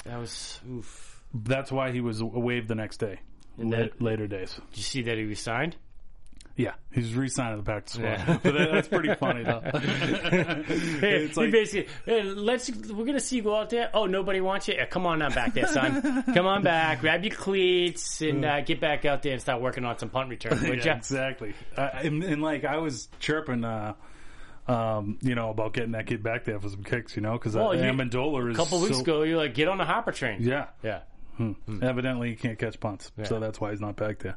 That 0.05 0.19
was. 0.19 0.61
Oof. 0.69 1.23
that's 1.33 1.71
why 1.71 1.93
he 1.93 2.01
was 2.01 2.23
waived 2.23 2.69
the 2.69 2.75
next 2.75 2.99
day. 2.99 3.21
And 3.59 3.71
La- 3.71 3.79
that- 3.79 4.03
later 4.03 4.27
days. 4.27 4.55
Did 4.71 4.77
you 4.79 4.83
see 4.83 5.03
that 5.03 5.17
he 5.19 5.25
was 5.25 5.39
signed? 5.41 5.77
Yeah, 6.57 6.75
he's 6.93 7.13
re-signing 7.17 7.57
the 7.59 7.65
practice 7.65 7.95
squad. 7.95 8.05
Yeah. 8.11 8.39
but 8.41 8.55
that, 8.55 8.71
that's 8.71 8.87
pretty 8.87 9.13
funny 9.17 9.43
though. 9.43 9.61
Hey, 9.75 11.25
it's 11.25 11.35
he 11.35 11.41
like 11.43 11.51
basically, 11.51 11.93
hey, 12.07 12.23
let's. 12.23 12.71
We're 12.71 13.05
gonna 13.07 13.19
see 13.19 13.37
you 13.37 13.43
go 13.43 13.57
out 13.57 13.71
there. 13.71 13.91
Oh, 13.93 14.07
nobody 14.07 14.41
wants 14.41 14.69
you. 14.69 14.75
Yeah, 14.75 14.87
come 14.87 15.05
on 15.05 15.19
now, 15.19 15.31
back 15.31 15.55
there, 15.55 15.67
son. 15.67 16.23
come 16.33 16.47
on 16.47 16.63
back, 16.63 17.01
grab 17.01 17.25
your 17.25 17.35
cleats, 17.35 18.21
and 18.21 18.45
uh, 18.45 18.61
get 18.61 18.81
back 18.81 19.05
out 19.05 19.23
there 19.23 19.33
and 19.33 19.41
start 19.43 19.61
working 19.63 19.85
on 19.85 19.99
some 19.99 20.11
punt 20.11 20.29
return. 20.31 20.59
Yeah, 20.63 20.75
ya? 20.85 20.95
exactly. 20.97 21.55
Uh, 21.77 21.89
and, 21.95 22.23
and 22.23 22.41
like 22.41 22.65
I 22.65 22.77
was 22.79 23.09
chirping, 23.19 23.65
uh, 23.65 23.95
um, 24.69 25.19
you 25.23 25.35
know, 25.35 25.51
about 25.51 25.73
getting 25.75 25.93
that 25.93 26.07
kid 26.07 26.23
back 26.23 26.45
there 26.45 26.61
for 26.61 26.69
some 26.69 26.85
kicks, 26.85 27.17
you 27.17 27.23
know, 27.23 27.33
because 27.33 27.57
Well, 27.57 27.71
uh, 27.71 27.73
you- 27.73 27.83
Amendola 27.83 28.49
is 28.51 28.55
A 28.57 28.63
couple 28.63 28.81
weeks 28.81 28.97
so- 28.97 29.03
ago, 29.03 29.23
you're 29.25 29.39
like, 29.39 29.55
get 29.55 29.67
on 29.69 29.79
the 29.79 29.85
Harper 29.85 30.13
train. 30.13 30.41
Yeah, 30.41 30.67
Yeah. 30.85 31.01
Evidently 31.83 32.31
he 32.31 32.37
can't 32.37 32.59
catch 32.59 32.79
punts, 32.81 33.11
so 33.25 33.39
that's 33.41 33.61
why 33.61 33.71
he's 33.71 33.81
not 33.81 33.97
back 33.97 34.19
there. 34.21 34.37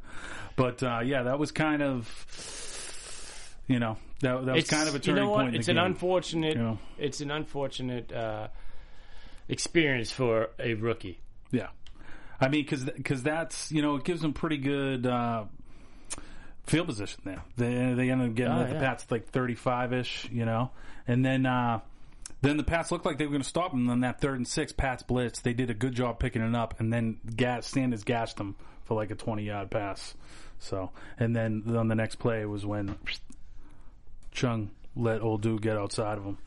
But 0.56 0.82
uh, 0.84 1.00
yeah, 1.04 1.24
that 1.24 1.40
was 1.40 1.52
kind 1.52 1.82
of, 1.82 3.56
you 3.68 3.80
know, 3.80 3.98
that, 4.22 4.46
that 4.46 4.56
was 4.56 4.68
kind 4.68 4.88
of 4.90 4.96
a 4.96 5.00
you 5.06 5.14
know 5.14 5.30
what? 5.30 5.42
point. 5.44 5.56
in 5.56 5.60
It's 5.60 5.68
an 5.70 5.78
unfortunate. 5.78 6.56
you 6.56 6.62
know. 6.64 6.80
It's 6.98 7.22
an 7.22 7.32
unfortunate 7.32 8.12
uh, 8.12 8.48
experience 9.48 10.12
for 10.12 10.50
a 10.60 10.74
rookie. 10.74 11.20
Yeah, 11.52 11.68
I 12.42 12.48
mean, 12.50 12.64
because 12.64 12.84
because 12.86 13.24
that's 13.24 13.72
you 13.72 13.82
know 13.82 13.96
it 13.96 14.04
gives 14.04 14.22
them 14.22 14.34
pretty 14.34 14.58
good 14.58 15.06
uh, 15.06 15.46
field 16.66 16.88
position 16.88 17.22
there. 17.26 17.44
They 17.56 17.94
they 17.94 18.10
end 18.10 18.22
up 18.22 18.34
getting 18.36 18.54
Oh, 18.54 18.66
the 18.68 18.74
yeah. 18.74 18.80
Pats 18.80 19.06
like 19.10 19.28
thirty 19.30 19.56
five 19.56 19.94
ish, 19.94 20.28
you 20.32 20.46
know, 20.46 20.72
and 21.08 21.24
then 21.26 21.46
uh, 21.46 21.80
Then 22.42 22.58
the 22.58 22.64
Pats 22.64 22.92
looked 22.92 23.06
like 23.06 23.18
they 23.18 23.26
were 23.26 23.32
going 23.32 23.42
to 23.42 23.48
stop 23.48 23.74
him. 23.74 23.82
And 23.82 23.90
then 23.90 24.00
that 24.02 24.22
third 24.22 24.38
and 24.38 24.48
six, 24.48 24.72
Pats 24.72 25.04
blitz. 25.04 25.42
They 25.42 25.54
did 25.54 25.70
a 25.70 25.74
good 25.74 25.94
job 25.94 26.20
picking 26.20 26.42
it 26.42 26.56
up, 26.56 26.80
and 26.80 26.94
then 26.94 27.20
gas, 27.36 27.68
Sanders 27.68 28.04
gashed 28.04 28.38
them 28.38 28.56
for 28.84 28.96
like 28.96 29.12
a 29.12 29.16
twenty 29.16 29.44
yard 29.44 29.72
pass. 29.72 30.14
So, 30.60 30.92
and 31.20 31.36
then 31.36 31.64
on 31.76 31.88
the 31.88 31.96
next 31.96 32.16
play 32.16 32.46
was 32.46 32.66
when 32.66 32.98
Chung 34.32 34.72
let 34.96 35.22
old 35.22 35.42
dude 35.42 35.62
get 35.62 35.78
outside 35.78 36.18
of 36.18 36.24
him. 36.24 36.38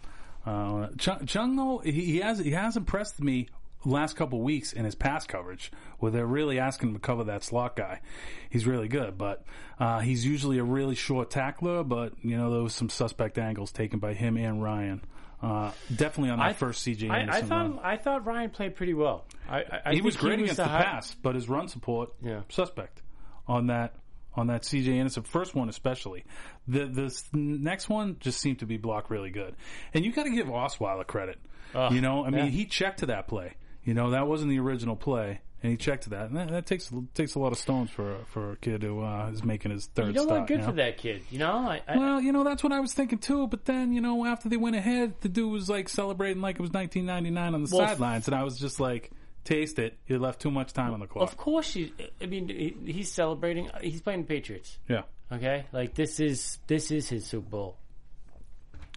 Uh, 0.47 0.89
Chung, 0.99 1.27
Chung 1.27 1.57
though 1.57 1.79
he, 1.79 1.93
he 1.93 2.19
has 2.19 2.39
he 2.39 2.53
has 2.53 2.77
impressed 2.77 3.21
me 3.21 3.49
last 3.85 4.15
couple 4.15 4.41
weeks 4.41 4.73
in 4.73 4.85
his 4.85 4.95
pass 4.95 5.27
coverage, 5.27 5.73
where 5.99 6.11
they're 6.11 6.27
really 6.27 6.59
asking 6.59 6.91
him 6.91 6.95
to 6.95 7.01
cover 7.01 7.25
that 7.25 7.45
slot 7.45 7.77
guy. 7.77 8.01
He's 8.49 8.67
really 8.67 8.89
good, 8.89 9.17
but 9.17 9.45
uh, 9.79 10.01
he's 10.01 10.25
usually 10.25 10.59
a 10.59 10.65
really 10.65 10.95
short 10.95 11.31
tackler. 11.31 11.83
But 11.85 12.13
you 12.23 12.37
know 12.37 12.51
there 12.51 12.63
was 12.63 12.75
some 12.75 12.89
suspect 12.89 13.39
angles 13.39 13.73
taken 13.73 13.99
by 13.99 14.15
him 14.15 14.37
and 14.37 14.63
Ryan. 14.63 15.03
Uh, 15.43 15.71
definitely 15.95 16.31
on 16.31 16.39
that 16.39 16.49
I- 16.49 16.53
first 16.53 16.87
CJ 16.87 17.11
I, 17.11 17.21
Anderson 17.21 17.45
I 17.45 17.47
thought 17.49 17.71
run. 17.71 17.79
I 17.83 17.97
thought 17.97 18.27
Ryan 18.27 18.51
played 18.51 18.75
pretty 18.77 18.93
well. 18.95 19.25
I, 19.49 19.59
I, 19.61 19.81
I 19.87 19.95
he 19.95 20.03
was 20.03 20.17
great 20.17 20.33
was 20.39 20.43
against 20.51 20.57
the, 20.59 20.65
high- 20.67 20.83
pass, 20.85 21.15
but 21.23 21.35
his 21.35 21.49
run 21.49 21.69
support 21.69 22.11
Yeah. 22.23 22.43
suspect 22.51 23.01
on 23.49 23.69
that 23.69 23.95
on 24.35 24.47
that 24.49 24.63
CJ 24.63 24.89
Anderson 24.99 25.23
first 25.25 25.55
one 25.55 25.69
especially. 25.69 26.25
The 26.69 26.85
the 26.87 27.21
next 27.33 27.89
one 27.89 28.17
just 28.21 28.39
seemed 28.41 28.59
to 28.61 28.67
be 28.67 28.77
blocked 28.77 29.11
really 29.11 29.31
good, 29.31 29.57
and 29.95 30.05
you 30.05 30.13
got 30.13 30.25
to 30.25 30.31
give 30.31 30.47
Osweiler 30.47 31.07
credit. 31.07 31.39
Ugh, 31.75 31.93
you 31.93 32.01
know, 32.01 32.25
I 32.25 32.31
mean, 32.31 32.45
yeah. 32.47 32.51
he 32.51 32.67
checked 32.67 32.99
to 33.01 33.07
that 33.07 33.27
play. 33.27 33.55
You 33.83 33.95
know, 33.95 34.11
that 34.11 34.27
wasn't 34.27 34.51
the 34.51 34.59
original 34.61 34.95
play. 34.95 35.41
And 35.63 35.71
he 35.73 35.77
checked 35.77 36.09
that, 36.09 36.29
and 36.31 36.37
that, 36.39 36.49
that 36.49 36.65
takes 36.67 36.91
takes 37.13 37.35
a 37.35 37.39
lot 37.39 37.53
of 37.53 37.59
stones 37.59 37.91
for 37.91 38.17
for 38.29 38.53
a 38.53 38.57
kid 38.57 38.83
who 38.83 39.03
uh, 39.03 39.29
is 39.31 39.45
making 39.45 39.73
his 39.73 39.87
third 39.89 40.07
You 40.07 40.13
know 40.15 40.23
start. 40.25 40.41
what? 40.41 40.49
Good 40.49 40.61
you 40.61 40.65
for 40.65 40.73
that 40.73 40.97
kid. 40.97 41.23
You 41.31 41.39
know, 41.39 41.53
I, 41.53 41.83
I, 41.87 41.99
Well, 41.99 42.21
you 42.23 42.33
know, 42.33 42.45
that's 42.45 42.63
what 42.63 42.73
I 42.73 42.81
was 42.81 42.95
thinking 42.95 43.19
too. 43.19 43.47
But 43.47 43.67
then, 43.67 43.93
you 43.93 44.01
know, 44.01 44.25
after 44.25 44.49
they 44.49 44.57
went 44.57 44.77
ahead, 44.77 45.15
the 45.21 45.29
dude 45.29 45.53
was 45.53 45.69
like 45.69 45.91
celebrating 45.91 46.41
like 46.41 46.57
it 46.57 46.63
was 46.63 46.71
1999 46.71 47.55
on 47.55 47.63
the 47.65 47.77
Well, 47.77 47.87
sidelines, 47.87 48.27
and 48.27 48.35
I 48.35 48.43
was 48.43 48.59
just 48.59 48.81
like, 48.81 49.11
"Taste 49.45 49.79
it." 49.79 49.99
You 50.07 50.19
left 50.19 50.41
too 50.41 50.51
much 50.51 50.73
time 50.73 50.95
on 50.95 51.01
the 51.01 51.07
clock. 51.07 51.31
of 51.31 51.37
course, 51.37 51.77
you, 51.77 51.91
I 52.23 52.25
mean, 52.27 52.49
he, 52.49 52.75
he's 52.93 53.13
celebrating. 53.13 53.69
He's 53.83 54.01
playing 54.01 54.23
the 54.23 54.29
Patriots. 54.29 54.79
Yeah, 54.89 55.03
Okay, 55.31 55.67
like 55.73 55.95
this 55.95 56.21
is 56.21 56.57
this 56.69 56.91
is 56.91 57.09
his 57.11 57.27
Super 57.27 57.51
Bowl. 57.51 57.77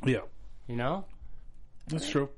yeah. 0.06 0.20
You 0.68 0.78
know, 0.78 1.04
That's 1.88 2.10
true. 2.10 2.30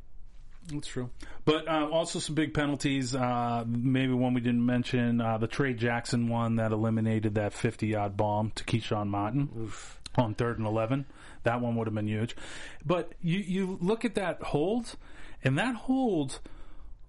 That's 0.71 0.88
true. 0.88 1.10
But 1.43 1.67
uh, 1.67 1.88
also 1.91 2.19
some 2.19 2.36
big 2.36 2.54
penalties. 2.54 3.15
Uh, 3.15 3.63
maybe 3.67 4.13
one 4.13 4.34
we 4.34 4.41
didn't 4.41 4.65
mention. 4.65 5.21
Uh, 5.21 5.38
the 5.38 5.47
Trey 5.47 5.73
Jackson 5.73 6.28
one 6.28 6.56
that 6.56 6.71
eliminated 6.71 7.36
that 7.36 7.54
50 7.54 7.88
yard 7.88 8.17
bomb 8.17 8.51
to 8.56 8.63
Keshawn 8.63 9.08
Martin 9.08 9.71
on 10.15 10.34
third 10.34 10.58
and 10.58 10.67
11. 10.67 11.06
That 11.43 11.62
one 11.62 11.75
would 11.75 11.88
have 11.88 11.93
been 11.93 12.08
huge. 12.08 12.36
But 12.84 13.13
you, 13.21 13.39
you 13.39 13.78
look 13.82 14.06
at 14.06 14.15
that 14.15 14.41
hold, 14.41 14.95
and 15.43 15.58
that 15.60 15.75
hold 15.75 16.39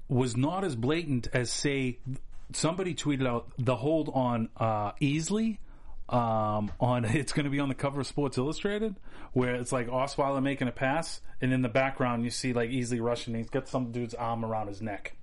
was 0.08 0.36
not 0.36 0.64
as 0.64 0.76
blatant 0.76 1.28
as, 1.32 1.50
say, 1.50 1.98
somebody 2.52 2.94
tweeted 2.94 3.26
out 3.26 3.50
the 3.58 3.76
hold 3.76 4.10
on 4.12 4.50
uh, 4.56 4.92
Easley. 5.00 5.58
Um, 6.08 6.70
on 6.78 7.04
it's 7.04 7.32
going 7.32 7.44
to 7.44 7.50
be 7.50 7.58
on 7.58 7.68
the 7.68 7.74
cover 7.74 8.00
of 8.00 8.06
Sports 8.06 8.38
Illustrated, 8.38 8.96
where 9.32 9.56
it's 9.56 9.72
like 9.72 9.88
Osweiler 9.88 10.42
making 10.42 10.68
a 10.68 10.72
pass, 10.72 11.20
and 11.40 11.52
in 11.52 11.62
the 11.62 11.68
background 11.68 12.24
you 12.24 12.30
see 12.30 12.52
like 12.52 12.70
Easley 12.70 13.02
rushing. 13.02 13.34
He's 13.34 13.50
got 13.50 13.68
some 13.68 13.90
dude's 13.90 14.14
arm 14.14 14.44
around 14.44 14.68
his 14.68 14.80
neck, 14.80 15.16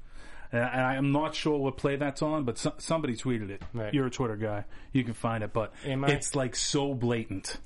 and 0.52 0.62
I, 0.62 0.96
I'm 0.96 1.12
not 1.14 1.36
sure 1.36 1.58
what 1.58 1.78
play 1.78 1.96
that's 1.96 2.22
on, 2.22 2.44
but 2.44 2.58
so, 2.58 2.74
somebody 2.80 3.16
tweeted 3.16 3.50
it. 3.50 3.62
Right. 3.74 3.94
You're 3.94 4.08
a 4.08 4.12
Twitter 4.12 4.36
guy, 4.36 4.66
you 4.92 5.04
can 5.06 5.14
find 5.14 5.44
it, 5.44 5.54
but 5.54 5.74
it's 5.86 6.36
like 6.36 6.56
so 6.56 6.94
blatant 6.94 7.58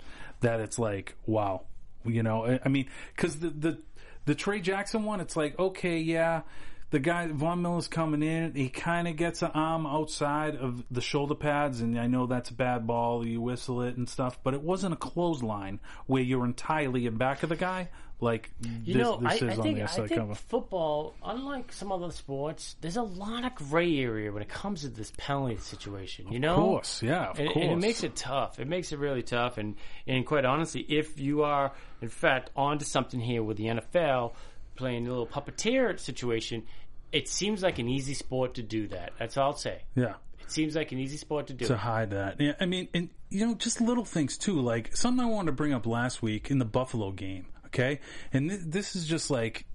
that 0.42 0.60
it's 0.60 0.78
like 0.78 1.16
wow, 1.26 1.64
you 2.06 2.22
know. 2.22 2.46
I, 2.46 2.60
I 2.66 2.70
mean, 2.70 2.88
because 3.16 3.40
the 3.40 3.50
the 3.50 3.78
the 4.26 4.36
Trey 4.36 4.60
Jackson 4.60 5.06
one, 5.06 5.22
it's 5.22 5.36
like 5.36 5.58
okay, 5.58 5.98
yeah. 5.98 6.42
The 6.90 7.00
guy 7.00 7.28
Von 7.28 7.62
Miller's 7.62 7.90
coming 7.90 8.24
in. 8.24 8.54
He 8.56 8.70
kind 8.70 9.08
of 9.10 9.18
gets 9.18 9.42
an 9.42 9.52
arm 9.54 9.86
outside 9.86 10.56
of 10.56 10.84
the 10.90 11.02
shoulder 11.02 11.36
pads, 11.36 11.82
and 11.82 12.00
I 12.00 12.08
know 12.08 12.28
that's 12.28 12.50
a 12.50 12.54
bad 12.54 12.88
ball. 12.88 13.28
You 13.28 13.42
whistle 13.42 13.82
it 13.82 13.98
and 13.98 14.08
stuff, 14.08 14.40
but 14.42 14.54
it 14.54 14.62
wasn't 14.62 14.94
a 14.94 14.98
clothesline 14.98 15.82
where 16.06 16.24
you're 16.24 16.46
entirely 16.46 17.06
in 17.06 17.18
back 17.18 17.44
of 17.44 17.50
the 17.50 17.58
guy, 17.58 17.90
like 18.22 18.50
you 18.86 18.94
this, 18.94 19.04
know, 19.04 19.18
this 19.18 19.30
I, 19.30 19.36
is 19.36 19.42
I 19.44 19.56
on 19.58 19.64
think 19.64 19.76
the 19.76 19.82
I 19.82 19.84
outside 19.84 20.08
think 20.08 20.22
cover. 20.22 20.36
football, 20.36 21.14
unlike 21.26 21.74
some 21.74 21.92
other 21.92 22.10
sports, 22.12 22.78
there's 22.80 22.96
a 22.96 23.04
lot 23.04 23.44
of 23.44 23.54
gray 23.56 24.00
area 24.00 24.32
when 24.32 24.42
it 24.42 24.48
comes 24.50 24.82
to 24.84 24.88
this 24.88 25.12
penalty 25.18 25.58
situation. 25.58 26.32
You 26.32 26.40
know, 26.40 26.52
Of 26.56 26.64
course, 26.64 27.04
yeah, 27.04 27.32
of 27.32 27.40
and, 27.40 27.50
course. 27.50 27.64
and 27.66 27.74
it 27.74 27.78
makes 27.80 28.04
it 28.04 28.16
tough. 28.16 28.60
It 28.62 28.68
makes 28.70 28.94
it 28.94 29.00
really 29.00 29.24
tough. 29.24 29.58
And 29.58 29.76
and 30.08 30.26
quite 30.26 30.46
honestly, 30.46 30.86
if 30.88 31.20
you 31.20 31.44
are 31.44 31.74
in 32.02 32.08
fact 32.08 32.50
onto 32.56 32.86
something 32.86 33.20
here 33.20 33.44
with 33.44 33.58
the 33.58 33.66
NFL 33.66 34.36
playing 34.78 35.06
a 35.08 35.10
little 35.10 35.28
puppeteer 35.28 36.00
situation, 36.00 36.64
it 37.12 37.28
seems 37.28 37.62
like 37.64 37.80
an 37.80 37.90
easy 37.90 38.14
sport 38.14 38.54
to 38.56 38.64
do 38.64 38.88
that. 38.88 39.14
That's 39.20 39.36
all 39.38 39.52
I'll 39.52 39.58
say. 39.58 39.82
yeah. 39.96 40.16
It 40.40 40.52
seems 40.52 40.78
like 40.78 40.94
an 40.94 41.00
easy 41.00 41.18
sport 41.18 41.48
to 41.48 41.54
do. 41.54 41.66
to 41.66 41.76
hide 41.76 42.12
that. 42.12 42.40
Yeah, 42.40 42.54
I 42.62 42.68
mean, 42.68 42.88
and 42.94 43.10
you 43.30 43.46
know, 43.46 43.56
just 43.56 43.82
little 43.82 44.06
things 44.06 44.38
too. 44.38 44.62
Like 44.62 44.96
something 44.96 45.26
I 45.26 45.28
wanted 45.30 45.48
to 45.48 45.52
bring 45.52 45.74
up 45.74 45.86
last 45.86 46.22
week 46.22 46.50
in 46.50 46.58
the 46.58 46.64
Buffalo 46.64 47.12
game. 47.12 47.48
Okay, 47.66 48.00
and 48.32 48.50
th- 48.50 48.62
this 48.64 48.96
is 48.96 49.06
just 49.06 49.30
like 49.30 49.66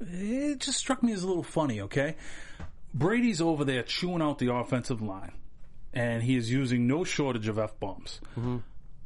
it 0.00 0.58
just 0.58 0.78
struck 0.78 1.02
me 1.02 1.12
as 1.12 1.22
a 1.22 1.26
little 1.26 1.42
funny. 1.42 1.82
Okay, 1.82 2.16
Brady's 2.94 3.42
over 3.42 3.62
there 3.66 3.82
chewing 3.82 4.22
out 4.22 4.38
the 4.38 4.54
offensive 4.54 5.02
line, 5.02 5.32
and 5.92 6.22
he 6.22 6.34
is 6.34 6.50
using 6.50 6.86
no 6.86 7.04
shortage 7.04 7.48
of 7.48 7.58
f 7.58 7.78
bombs. 7.78 8.18
Mm-hmm. 8.38 8.58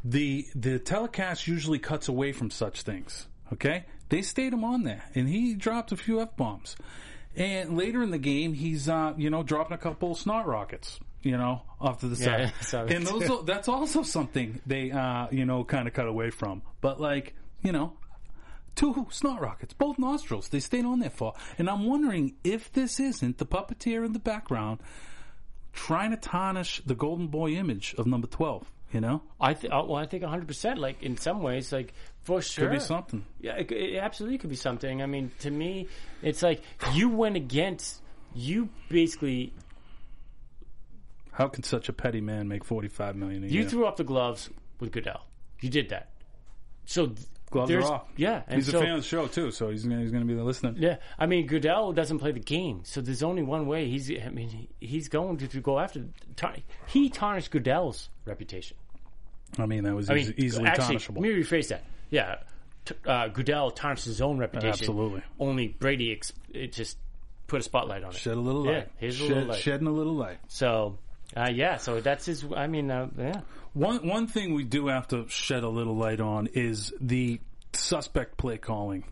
The 0.04 0.46
the 0.54 0.78
telecast 0.78 1.48
usually 1.48 1.80
cuts 1.80 2.06
away 2.06 2.30
from 2.30 2.50
such 2.52 2.82
things. 2.82 3.26
Okay, 3.52 3.84
they 4.08 4.22
stayed 4.22 4.52
him 4.52 4.64
on 4.64 4.82
there, 4.84 5.04
and 5.14 5.28
he 5.28 5.54
dropped 5.54 5.92
a 5.92 5.96
few 5.96 6.20
f 6.20 6.36
bombs. 6.36 6.76
And 7.34 7.76
later 7.76 8.02
in 8.02 8.10
the 8.10 8.18
game, 8.18 8.54
he's 8.54 8.88
uh, 8.88 9.12
you 9.16 9.30
know 9.30 9.42
dropping 9.42 9.74
a 9.74 9.78
couple 9.78 10.14
snot 10.14 10.46
rockets, 10.46 10.98
you 11.22 11.36
know, 11.36 11.62
off 11.80 12.00
to 12.00 12.08
the 12.08 12.16
Yeah, 12.24 12.50
side. 12.60 12.88
That 12.88 12.96
and 12.96 13.06
those 13.06 13.44
that's 13.44 13.68
also 13.68 14.02
something 14.02 14.60
they 14.66 14.90
uh, 14.90 15.26
you 15.30 15.44
know 15.44 15.64
kind 15.64 15.86
of 15.86 15.94
cut 15.94 16.06
away 16.08 16.30
from. 16.30 16.62
But 16.80 17.00
like 17.00 17.34
you 17.62 17.72
know, 17.72 17.92
two 18.74 19.06
snot 19.10 19.40
rockets, 19.42 19.74
both 19.74 19.98
nostrils, 19.98 20.48
they 20.48 20.60
stayed 20.60 20.84
on 20.84 21.00
there 21.00 21.10
for. 21.10 21.34
And 21.58 21.68
I'm 21.68 21.84
wondering 21.86 22.36
if 22.44 22.72
this 22.72 23.00
isn't 23.00 23.38
the 23.38 23.46
puppeteer 23.46 24.04
in 24.06 24.12
the 24.12 24.18
background 24.18 24.80
trying 25.72 26.10
to 26.12 26.16
tarnish 26.16 26.80
the 26.86 26.94
golden 26.94 27.26
boy 27.26 27.50
image 27.50 27.94
of 27.98 28.06
number 28.06 28.26
twelve. 28.26 28.70
You 28.92 29.01
know, 29.01 29.22
I 29.40 29.55
th- 29.55 29.72
oh, 29.72 29.81
uh, 29.81 29.85
well, 29.87 29.96
I 29.96 30.07
think 30.07 30.22
100. 30.22 30.46
percent 30.46 30.79
Like 30.79 31.03
in 31.03 31.16
some 31.16 31.42
ways, 31.42 31.72
like 31.72 31.92
for 32.22 32.40
sure, 32.40 32.68
could 32.68 32.75
be 32.75 32.81
something. 32.81 33.25
Yeah, 33.40 33.57
it, 33.57 33.70
it 33.72 33.96
absolutely 33.99 34.38
could 34.38 34.51
be 34.51 34.57
something. 34.57 35.03
I 35.03 35.07
mean, 35.07 35.33
to 35.40 35.51
me, 35.51 35.88
it's 36.22 36.42
like 36.42 36.62
you 36.92 37.09
went 37.09 37.37
against. 37.37 38.01
You 38.35 38.68
basically 38.88 39.53
How 41.33 41.49
can 41.49 41.62
such 41.62 41.88
a 41.88 41.92
petty 41.92 42.20
man 42.20 42.49
make 42.49 42.64
forty 42.64 42.88
five 42.88 43.16
million 43.16 43.42
a 43.44 43.46
you 43.46 43.61
year? 43.62 43.68
threw 43.68 43.87
off 43.87 43.96
the 43.96 44.05
gloves 44.05 44.51
with 44.79 44.92
Goodell. 44.92 45.27
You 45.61 45.68
did 45.70 45.88
that. 45.90 46.11
So 46.85 47.07
th- 47.07 47.18
Gloves 47.56 47.68
there's, 47.70 47.84
are 47.84 47.92
off. 47.94 48.04
Yeah, 48.16 48.42
and 48.46 48.56
He's 48.62 48.70
so, 48.70 48.78
a 48.78 48.82
fan 48.82 48.92
of 48.92 48.98
the 49.02 49.06
show 49.06 49.26
too, 49.26 49.50
so 49.50 49.70
he's 49.70 49.84
gonna, 49.84 50.00
he's 50.00 50.10
going 50.12 50.26
to 50.26 50.34
be 50.34 50.40
listening. 50.40 50.76
Yeah, 50.78 50.96
I 51.18 51.26
mean 51.26 51.46
Goodell 51.46 51.92
doesn't 51.92 52.18
play 52.18 52.32
the 52.32 52.40
game, 52.40 52.80
so 52.84 53.00
there's 53.00 53.22
only 53.22 53.42
one 53.42 53.66
way. 53.66 53.88
He's, 53.88 54.10
I 54.10 54.28
mean, 54.30 54.48
he- 54.48 54.68
he's 54.86 55.08
going 55.08 55.36
to, 55.38 55.48
to 55.48 55.60
go 55.60 55.78
after. 55.78 56.04
Tar- 56.36 56.56
he 56.86 57.08
tarnished 57.10 57.50
Goodell's 57.50 58.08
reputation. 58.24 58.76
I 59.58 59.66
mean, 59.66 59.84
that 59.84 59.94
was 59.94 60.10
I 60.10 60.14
mean, 60.14 60.34
easily 60.36 60.66
actually, 60.66 60.96
tarnishable. 60.96 61.14
let 61.14 61.22
me 61.22 61.28
rephrase 61.30 61.68
that. 61.68 61.84
Yeah, 62.10 62.36
t- 62.84 62.94
uh, 63.06 63.28
Goodell 63.28 63.70
tarnished 63.70 64.04
his 64.04 64.20
own 64.20 64.38
reputation. 64.38 64.70
Absolutely. 64.70 65.22
Only 65.38 65.68
Brady 65.68 66.12
ex- 66.12 66.32
it 66.52 66.72
just 66.72 66.98
put 67.46 67.60
a 67.60 67.62
spotlight 67.62 68.02
on 68.04 68.10
it. 68.10 68.16
Shed 68.16 68.34
a 68.36 68.40
little 68.40 68.66
Yeah, 68.66 68.72
light. 68.72 68.88
here's 68.98 69.14
a 69.14 69.18
Shed- 69.18 69.28
little 69.28 69.44
light. 69.50 69.58
Shedding 69.60 69.86
a 69.86 69.92
little 69.92 70.14
light. 70.14 70.38
So, 70.48 70.98
uh, 71.37 71.51
yeah, 71.53 71.77
so 71.77 72.01
that's 72.01 72.25
his. 72.27 72.44
I 72.57 72.66
mean, 72.66 72.90
uh, 72.90 73.09
yeah. 73.18 73.40
One 73.75 74.07
one 74.07 74.27
thing 74.27 74.55
we 74.55 74.64
do 74.64 74.87
have 74.88 75.09
to 75.09 75.29
shed 75.29 75.62
a 75.62 75.68
little 75.68 75.96
light 75.96 76.20
on 76.20 76.49
is 76.55 76.92
the 77.01 77.40
suspect 77.72 78.37
play 78.38 78.59
calling. 78.59 79.05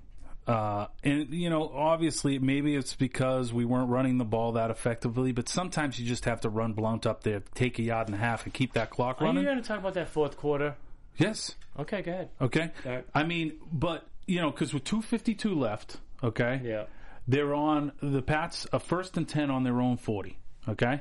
Uh, 0.47 0.87
and 1.03 1.33
you 1.33 1.49
know, 1.49 1.69
obviously, 1.75 2.39
maybe 2.39 2.75
it's 2.77 2.95
because 2.95 3.53
we 3.53 3.65
weren't 3.65 3.89
running 3.89 4.19
the 4.19 4.25
ball 4.25 4.53
that 4.53 4.71
effectively. 4.71 5.33
But 5.33 5.49
sometimes 5.49 5.99
you 5.99 6.07
just 6.07 6.25
have 6.27 6.41
to 6.43 6.49
run 6.51 6.73
Blount 6.75 7.07
up 7.07 7.23
there, 7.25 7.43
take 7.55 7.79
a 7.79 7.83
yard 7.83 8.09
and 8.09 8.15
a 8.15 8.19
half, 8.19 8.45
and 8.45 8.53
keep 8.53 8.75
that 8.75 8.91
clock 8.91 9.21
Are 9.21 9.25
you 9.25 9.29
running. 9.29 9.45
going 9.45 9.57
to 9.57 9.63
talk 9.63 9.79
about 9.79 9.95
that 9.95 10.09
fourth 10.09 10.37
quarter? 10.37 10.77
Yes. 11.17 11.55
Okay, 11.79 12.03
go 12.03 12.11
ahead. 12.13 12.29
Okay. 12.41 12.71
Right. 12.85 13.07
I 13.15 13.23
mean, 13.25 13.55
but 13.73 14.07
you 14.27 14.41
know, 14.41 14.51
because 14.51 14.75
with 14.75 14.85
two 14.85 15.01
fifty 15.03 15.35
two 15.35 15.55
left, 15.55 15.97
okay. 16.23 16.61
Yeah. 16.63 16.85
They're 17.27 17.55
on 17.55 17.93
the 18.03 18.21
Pats 18.21 18.67
a 18.73 18.79
first 18.79 19.17
and 19.17 19.27
ten 19.27 19.51
on 19.51 19.63
their 19.65 19.81
own 19.81 19.97
forty. 19.97 20.39
Okay, 20.69 21.01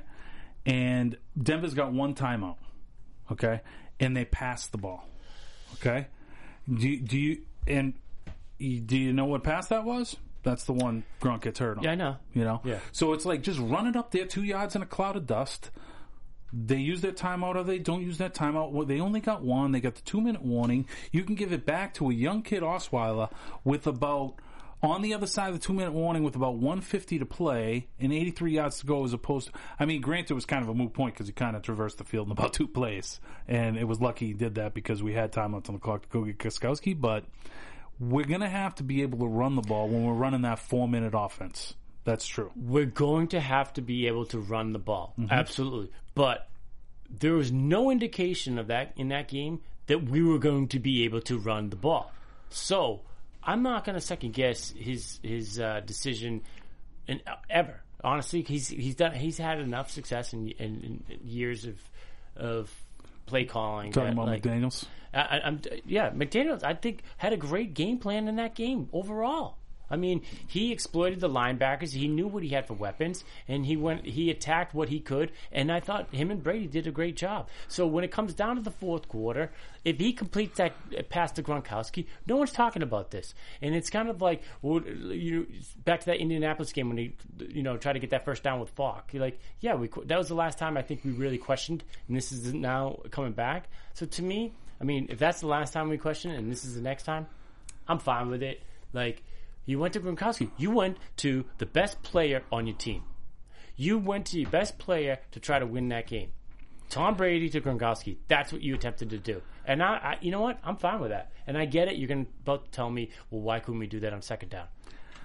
and 0.66 1.18
Denver's 1.42 1.74
got 1.74 1.92
one 1.94 2.16
timeout. 2.16 2.58
Okay, 3.32 3.62
and 4.00 4.16
they 4.16 4.26
pass 4.26 4.68
the 4.68 4.78
ball. 4.78 5.08
Okay, 5.76 6.08
do 6.72 7.00
do 7.00 7.18
you 7.18 7.42
and 7.68 7.94
do 8.60 8.98
you 8.98 9.14
know 9.14 9.26
what 9.26 9.44
pass 9.44 9.68
that 9.68 9.84
was? 9.84 10.16
That's 10.44 10.66
the 10.66 10.74
one 10.74 11.04
Gronk 11.22 11.42
gets 11.42 11.60
hurt 11.60 11.78
on. 11.78 11.84
Yeah, 11.84 11.92
I 11.92 11.96
know. 11.96 12.18
You 12.34 12.44
know. 12.44 12.62
Yeah. 12.64 12.80
So 12.92 13.14
it's 13.14 13.26
like 13.26 13.42
just 13.42 13.60
run 13.60 13.88
it 13.88 13.96
up 13.96 14.12
there, 14.12 14.26
two 14.26 14.44
yards 14.44 14.76
in 14.76 14.82
a 14.82 14.86
cloud 14.86 15.16
of 15.16 15.26
dust. 15.26 15.72
They 16.52 16.78
use 16.78 17.02
their 17.02 17.14
timeout 17.14 17.56
or 17.56 17.64
they 17.64 17.80
don't 17.80 18.04
use 18.04 18.20
that 18.20 18.36
timeout. 18.36 18.72
Well, 18.72 18.86
They 18.86 19.00
only 19.00 19.22
got 19.22 19.42
one. 19.42 19.72
They 19.72 19.80
got 19.80 19.96
the 19.96 20.02
two 20.04 20.22
minute 20.22 20.44
warning. 20.44 20.88
You 21.12 21.24
can 21.24 21.34
give 21.34 21.52
it 21.52 21.66
back 21.66 21.96
to 21.96 22.12
a 22.12 22.14
young 22.14 22.44
kid 22.44 22.62
Osweiler 22.62 23.32
with 23.64 23.88
about 23.88 24.36
on 24.84 25.02
the 25.02 25.14
other 25.14 25.26
side 25.26 25.48
of 25.48 25.54
the 25.54 25.66
two 25.66 25.74
minute 25.74 25.94
warning 25.94 26.24
with 26.24 26.36
about 26.36 26.56
150 26.56 27.20
to 27.20 27.26
play 27.26 27.88
and 28.00 28.12
83 28.12 28.52
yards 28.52 28.80
to 28.80 28.86
go 28.86 29.06
as 29.06 29.14
opposed 29.14 29.48
to, 29.48 29.54
I 29.80 29.86
mean, 29.86 30.02
granted, 30.02 30.32
it 30.32 30.36
was 30.36 30.46
kind 30.46 30.62
of 30.62 30.70
a 30.70 30.74
moot 30.74 30.94
point 30.94 31.16
because 31.16 31.28
he 31.28 31.34
kind 31.34 31.56
of 31.56 31.62
traversed 31.62 31.98
the 31.98 32.04
field 32.04 32.28
in 32.28 32.34
about 32.34 32.54
two 32.54 32.68
plays. 32.68 33.22
And 33.48 33.78
it 33.78 33.86
was 33.86 34.02
lucky 34.02 34.28
he 34.28 34.34
did 34.34 34.56
that 34.56 34.74
because 34.74 35.02
we 35.02 35.14
had 35.14 35.32
time 35.32 35.54
left 35.54 35.70
on 35.70 35.76
the 35.76 35.80
clock 35.80 36.04
to 36.04 36.10
go 36.10 36.26
get 36.26 36.38
Gostkowski. 36.38 37.00
But 37.00 37.24
we're 37.98 38.26
going 38.26 38.42
to 38.42 38.50
have 38.50 38.76
to 38.76 38.84
be 38.84 39.02
able 39.02 39.20
to 39.20 39.28
run 39.28 39.56
the 39.56 39.62
ball 39.62 39.88
when 39.88 40.04
we're 40.04 40.14
running 40.14 40.42
that 40.42 40.60
four 40.60 40.88
minute 40.88 41.14
offense. 41.16 41.74
That's 42.04 42.28
true. 42.28 42.52
We're 42.56 42.86
going 42.86 43.30
to 43.30 43.40
have 43.40 43.72
to 43.74 43.82
be 43.82 44.08
able 44.08 44.26
to 44.28 44.40
run 44.40 44.74
the 44.74 44.80
ball. 44.80 45.14
Mm-hmm. 45.18 45.32
Absolutely. 45.32 45.92
But 46.14 46.50
there 47.10 47.34
was 47.34 47.54
no 47.54 47.90
indication 47.90 48.58
of 48.58 48.68
that 48.68 48.92
in 48.98 49.08
that 49.10 49.30
game 49.30 49.62
that 49.88 50.10
we 50.10 50.22
were 50.22 50.40
going 50.40 50.68
to 50.70 50.80
be 50.80 51.06
able 51.06 51.22
to 51.22 51.40
run 51.40 51.70
the 51.70 51.78
ball. 51.78 52.12
So 52.50 53.02
I'm 53.46 53.64
not 53.64 53.84
going 53.86 53.96
to 53.96 54.02
second 54.02 54.34
guess 54.34 54.72
his 54.78 55.20
his 55.24 55.60
uh, 55.60 55.82
decision 55.86 56.42
in, 57.08 57.22
ever. 57.50 57.82
Honestly, 58.04 58.42
he's 58.42 58.68
he's 58.68 58.96
done 58.96 59.14
he's 59.14 59.38
had 59.38 59.60
enough 59.60 59.90
success 59.92 60.34
in, 60.34 60.50
in, 60.50 61.04
in 61.10 61.20
years 61.28 61.66
of 61.66 61.78
of 62.36 62.72
play 63.26 63.46
calling. 63.46 63.92
Talking 63.92 64.08
that, 64.08 64.14
about 64.14 64.28
like, 64.28 64.44
McDaniels. 64.44 64.86
I, 65.14 65.20
I- 65.20 65.42
I'm 65.48 65.62
yeah, 65.86 66.10
McDaniel's. 66.12 66.64
I 66.64 66.74
think 66.74 67.04
had 67.18 67.34
a 67.34 67.38
great 67.38 67.74
game 67.74 68.00
plan 68.00 68.28
in 68.28 68.36
that 68.38 68.56
game 68.56 68.90
overall. 68.92 69.58
I 69.90 69.96
mean, 69.96 70.22
he 70.48 70.72
exploited 70.72 71.20
the 71.20 71.30
linebackers. 71.30 71.94
He 71.94 72.08
knew 72.08 72.28
what 72.28 72.44
he 72.44 72.50
had 72.50 72.68
for 72.68 72.74
weapons, 72.74 73.24
and 73.48 73.66
he 73.66 73.76
went. 73.76 74.06
He 74.06 74.30
attacked 74.30 74.74
what 74.74 74.90
he 74.90 75.00
could, 75.00 75.32
and 75.52 75.72
I 75.72 75.80
thought 75.80 76.14
him 76.14 76.32
and 76.32 76.42
Brady 76.42 76.68
did 76.68 76.88
a 76.88 76.92
great 76.92 77.16
job. 77.16 77.50
So 77.68 77.86
when 77.86 78.04
it 78.04 78.12
comes 78.12 78.34
down 78.34 78.56
to 78.56 78.62
the 78.62 78.72
fourth 78.72 79.08
quarter, 79.08 79.52
if 79.86 80.00
he 80.00 80.14
completes 80.14 80.58
that 80.58 80.74
uh, 80.98 81.04
pass 81.04 81.32
to 81.34 81.44
Gronkowski, 81.44 82.06
no 82.28 82.38
one's 82.38 82.52
talking 82.52 82.82
about 82.82 83.12
this. 83.12 83.36
And 83.62 83.76
it's 83.76 83.90
kind 83.90 84.10
of 84.10 84.22
like 84.22 84.42
you 84.64 85.48
back 85.84 86.02
to 86.02 86.06
that 86.08 86.18
Indianapolis 86.18 86.72
game 86.72 86.90
when 86.90 86.98
he, 86.98 87.16
you 87.40 87.64
know, 87.64 87.78
tried 87.78 87.94
to 87.94 88.00
get 88.00 88.12
that 88.12 88.26
first 88.26 88.44
down 88.44 88.60
with 88.60 88.70
Faulk. 88.72 89.14
You're 89.14 89.24
like, 89.24 89.40
yeah, 89.60 89.76
we 89.76 89.90
that 90.06 90.18
was 90.18 90.28
the 90.28 90.36
last 90.36 90.58
time 90.58 90.78
I 90.78 90.82
think 90.82 91.04
we 91.04 91.12
really 91.12 91.38
questioned, 91.38 91.84
and 92.08 92.18
this 92.18 92.32
is 92.32 92.54
now 92.54 93.00
coming 93.12 93.34
back. 93.34 93.70
So 93.94 94.06
to 94.06 94.22
me, 94.22 94.54
I 94.82 94.86
mean, 94.86 95.08
if 95.10 95.20
that's 95.20 95.40
the 95.40 95.48
last 95.48 95.72
time 95.72 95.90
we 95.90 95.98
question 95.98 96.32
and 96.32 96.52
this 96.52 96.66
is 96.66 96.76
the 96.76 96.82
next 96.82 97.04
time, 97.04 97.28
I'm 97.88 98.00
fine 98.00 98.30
with 98.30 98.44
it. 98.44 98.62
Like, 98.92 99.24
you 99.66 99.80
went 99.80 99.94
to 99.94 100.00
Gronkowski. 100.00 100.52
You 100.58 100.72
went 100.72 100.98
to 101.18 101.46
the 101.58 101.66
best 101.66 102.02
player 102.04 102.44
on 102.52 102.68
your 102.68 102.76
team. 102.76 103.04
You 103.76 103.98
went 103.98 104.28
to 104.28 104.40
your 104.40 104.50
best 104.50 104.78
player 104.78 105.20
to 105.32 105.40
try 105.40 105.60
to 105.60 105.66
win 105.66 105.90
that 105.90 106.08
game. 106.08 106.32
Tom 106.90 107.16
Brady 107.16 107.50
to 107.50 107.62
Gronkowski. 107.62 108.18
That's 108.28 108.52
what 108.52 108.62
you 108.62 108.76
attempted 108.76 109.10
to 109.12 109.18
do. 109.18 109.42
And 109.66 109.82
I, 109.82 109.94
I 109.96 110.18
you 110.22 110.32
know 110.32 110.42
what? 110.42 110.60
I'm 110.64 110.76
fine 110.76 111.00
with 111.00 111.10
that. 111.10 111.32
And 111.48 111.58
I 111.58 111.66
get 111.66 111.88
it. 111.88 111.96
You're 111.96 112.08
going 112.08 112.26
to 112.26 112.32
both 112.44 112.72
tell 112.72 112.90
me, 112.90 113.10
well, 113.32 113.42
why 113.42 113.60
couldn't 113.60 113.80
we 113.80 113.88
do 113.88 114.00
that 114.02 114.14
on 114.14 114.22
second 114.22 114.50
down? 114.50 114.68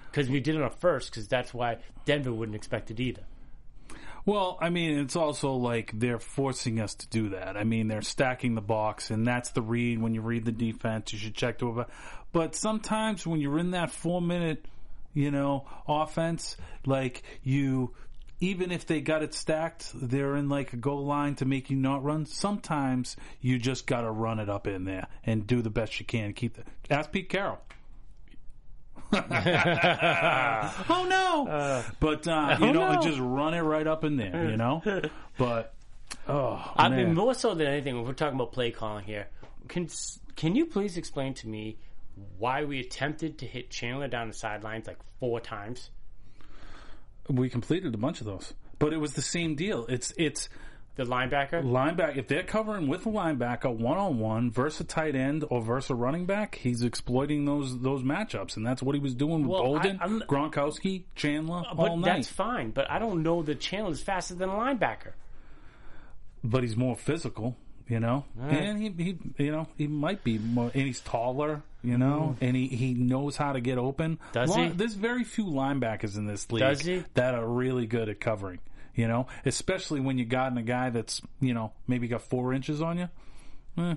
Because 0.09 0.29
we 0.29 0.39
did 0.39 0.55
it 0.55 0.61
on 0.61 0.71
first, 0.71 1.11
because 1.11 1.27
that's 1.27 1.53
why 1.53 1.77
Denver 2.05 2.33
wouldn't 2.33 2.55
expect 2.55 2.89
it 2.89 2.99
either. 2.99 3.21
Well, 4.25 4.57
I 4.61 4.69
mean, 4.69 4.99
it's 4.99 5.15
also 5.15 5.53
like 5.53 5.91
they're 5.97 6.19
forcing 6.19 6.79
us 6.79 6.93
to 6.95 7.07
do 7.07 7.29
that. 7.29 7.57
I 7.57 7.63
mean, 7.63 7.87
they're 7.87 8.01
stacking 8.01 8.55
the 8.55 8.61
box, 8.61 9.09
and 9.09 9.25
that's 9.25 9.51
the 9.51 9.61
read. 9.61 10.01
When 10.01 10.13
you 10.13 10.21
read 10.21 10.45
the 10.45 10.51
defense, 10.51 11.13
you 11.13 11.19
should 11.19 11.35
check 11.35 11.59
to 11.59 11.79
it. 11.79 11.87
But 12.31 12.55
sometimes 12.55 13.25
when 13.25 13.39
you're 13.39 13.57
in 13.57 13.71
that 13.71 13.91
four 13.91 14.21
minute, 14.21 14.65
you 15.13 15.31
know, 15.31 15.65
offense, 15.87 16.57
like 16.85 17.23
you, 17.43 17.95
even 18.39 18.71
if 18.71 18.85
they 18.85 19.01
got 19.01 19.23
it 19.23 19.33
stacked, 19.33 19.91
they're 19.95 20.35
in 20.35 20.47
like 20.47 20.73
a 20.73 20.77
goal 20.77 21.05
line 21.05 21.35
to 21.35 21.45
make 21.45 21.69
you 21.69 21.77
not 21.77 22.03
run. 22.03 22.25
Sometimes 22.25 23.17
you 23.41 23.57
just 23.57 23.87
got 23.87 24.01
to 24.01 24.11
run 24.11 24.39
it 24.39 24.49
up 24.49 24.67
in 24.67 24.85
there 24.85 25.07
and 25.25 25.47
do 25.47 25.61
the 25.61 25.69
best 25.69 25.99
you 25.99 26.05
can. 26.05 26.33
Keep 26.33 26.57
the 26.57 26.63
ask 26.93 27.11
Pete 27.11 27.29
Carroll. 27.29 27.59
oh 29.13 31.05
no! 31.09 31.83
but 31.99 32.27
uh, 32.27 32.57
you 32.59 32.67
oh, 32.67 32.71
know, 32.71 32.93
no. 32.93 33.01
just 33.01 33.19
run 33.19 33.53
it 33.53 33.61
right 33.61 33.87
up 33.87 34.03
in 34.03 34.17
there. 34.17 34.49
You 34.49 34.57
know, 34.57 34.83
but 35.37 35.73
oh 36.27 36.73
I 36.75 36.89
man. 36.89 36.97
mean, 36.97 37.15
more 37.15 37.33
so 37.33 37.55
than 37.55 37.67
anything, 37.67 37.95
when 37.95 38.05
we're 38.05 38.13
talking 38.13 38.35
about 38.35 38.51
play 38.51 38.71
calling 38.71 39.05
here, 39.05 39.27
can 39.67 39.89
can 40.35 40.55
you 40.55 40.65
please 40.65 40.97
explain 40.97 41.33
to 41.35 41.47
me 41.47 41.77
why 42.37 42.65
we 42.65 42.79
attempted 42.79 43.39
to 43.39 43.45
hit 43.45 43.69
Chandler 43.69 44.07
down 44.07 44.27
the 44.27 44.33
sidelines 44.33 44.87
like 44.87 44.99
four 45.19 45.39
times? 45.39 45.89
we 47.29 47.49
completed 47.49 47.93
a 47.93 47.97
bunch 47.97 48.21
of 48.21 48.25
those, 48.25 48.53
but 48.79 48.93
it 48.93 48.97
was 48.97 49.13
the 49.13 49.21
same 49.21 49.55
deal. 49.55 49.85
It's 49.87 50.13
it's 50.17 50.49
The 50.99 51.05
linebacker. 51.05 51.63
linebacker. 51.63 52.17
If 52.17 52.27
they're 52.27 52.43
covering 52.43 52.87
with 52.87 53.05
a 53.05 53.09
linebacker 53.09 53.73
one 53.75 53.97
on 53.97 54.19
one 54.19 54.51
versus 54.51 54.81
a 54.81 54.83
tight 54.83 55.15
end 55.15 55.45
or 55.49 55.61
versus 55.61 55.89
a 55.91 55.95
running 55.95 56.25
back, 56.25 56.55
he's 56.55 56.83
exploiting 56.83 57.45
those 57.45 57.79
those 57.79 58.03
matchups, 58.03 58.57
and 58.57 58.65
that's 58.65 58.81
what 58.83 58.95
he 58.95 59.01
was 59.01 59.15
doing 59.15 59.41
with 59.43 59.51
Well, 59.51 59.63
Bolden, 59.63 59.99
I- 60.01 60.07
Gronkowski, 60.07 61.03
Chandler 61.15 61.63
But 61.75 61.89
all 61.89 61.97
night. 61.97 62.15
that's 62.15 62.27
fine. 62.27 62.71
But 62.71 62.89
I 62.91 62.99
don't 62.99 63.23
know 63.23 63.41
that 63.43 63.59
Chandler's 63.59 64.01
faster 64.01 64.35
than 64.35 64.49
a 64.49 64.53
linebacker. 64.53 65.13
but 66.43 66.63
he's 66.63 66.77
more 66.77 66.95
physical, 66.95 67.55
you 67.87 67.99
know, 67.99 68.23
and 68.41 68.77
he, 68.77 68.89
he, 69.03 69.17
you 69.43 69.51
know, 69.51 69.67
he 69.77 69.87
might 69.87 70.23
be 70.23 70.37
more, 70.37 70.71
and 70.73 70.83
he's 70.83 71.01
taller, 71.01 71.61
you 71.83 71.97
know, 71.97 72.35
and 72.39 72.55
he, 72.55 72.67
he 72.67 72.93
knows 72.93 73.35
how 73.35 73.51
to 73.53 73.59
get 73.61 73.77
open. 73.77 74.17
Mm. 74.17 74.31
Does 74.31 74.55
Li- 74.55 74.63
he? 74.65 74.69
There's 74.69 74.93
very 74.93 75.23
few 75.23 75.45
linebackers 75.45 76.17
in 76.17 76.25
this 76.27 76.49
league 76.51 76.61
Does 76.61 76.81
he? 76.81 77.03
that 77.15 77.35
are 77.35 77.45
really 77.47 77.87
good 77.87 78.07
at 78.09 78.19
covering, 78.21 78.59
you 78.99 79.07
know, 79.07 79.27
especially 79.45 80.01
when 80.01 80.17
you 80.17 80.25
got 80.25 80.51
in 80.51 80.57
a 80.57 80.61
guy 80.61 80.89
that's, 80.89 81.21
you 81.39 81.53
know, 81.53 81.71
maybe 81.87 82.09
got 82.09 82.21
four 82.21 82.53
inches 82.53 82.81
on 82.81 82.97
you. 82.97 83.09
Eh. 83.77 83.95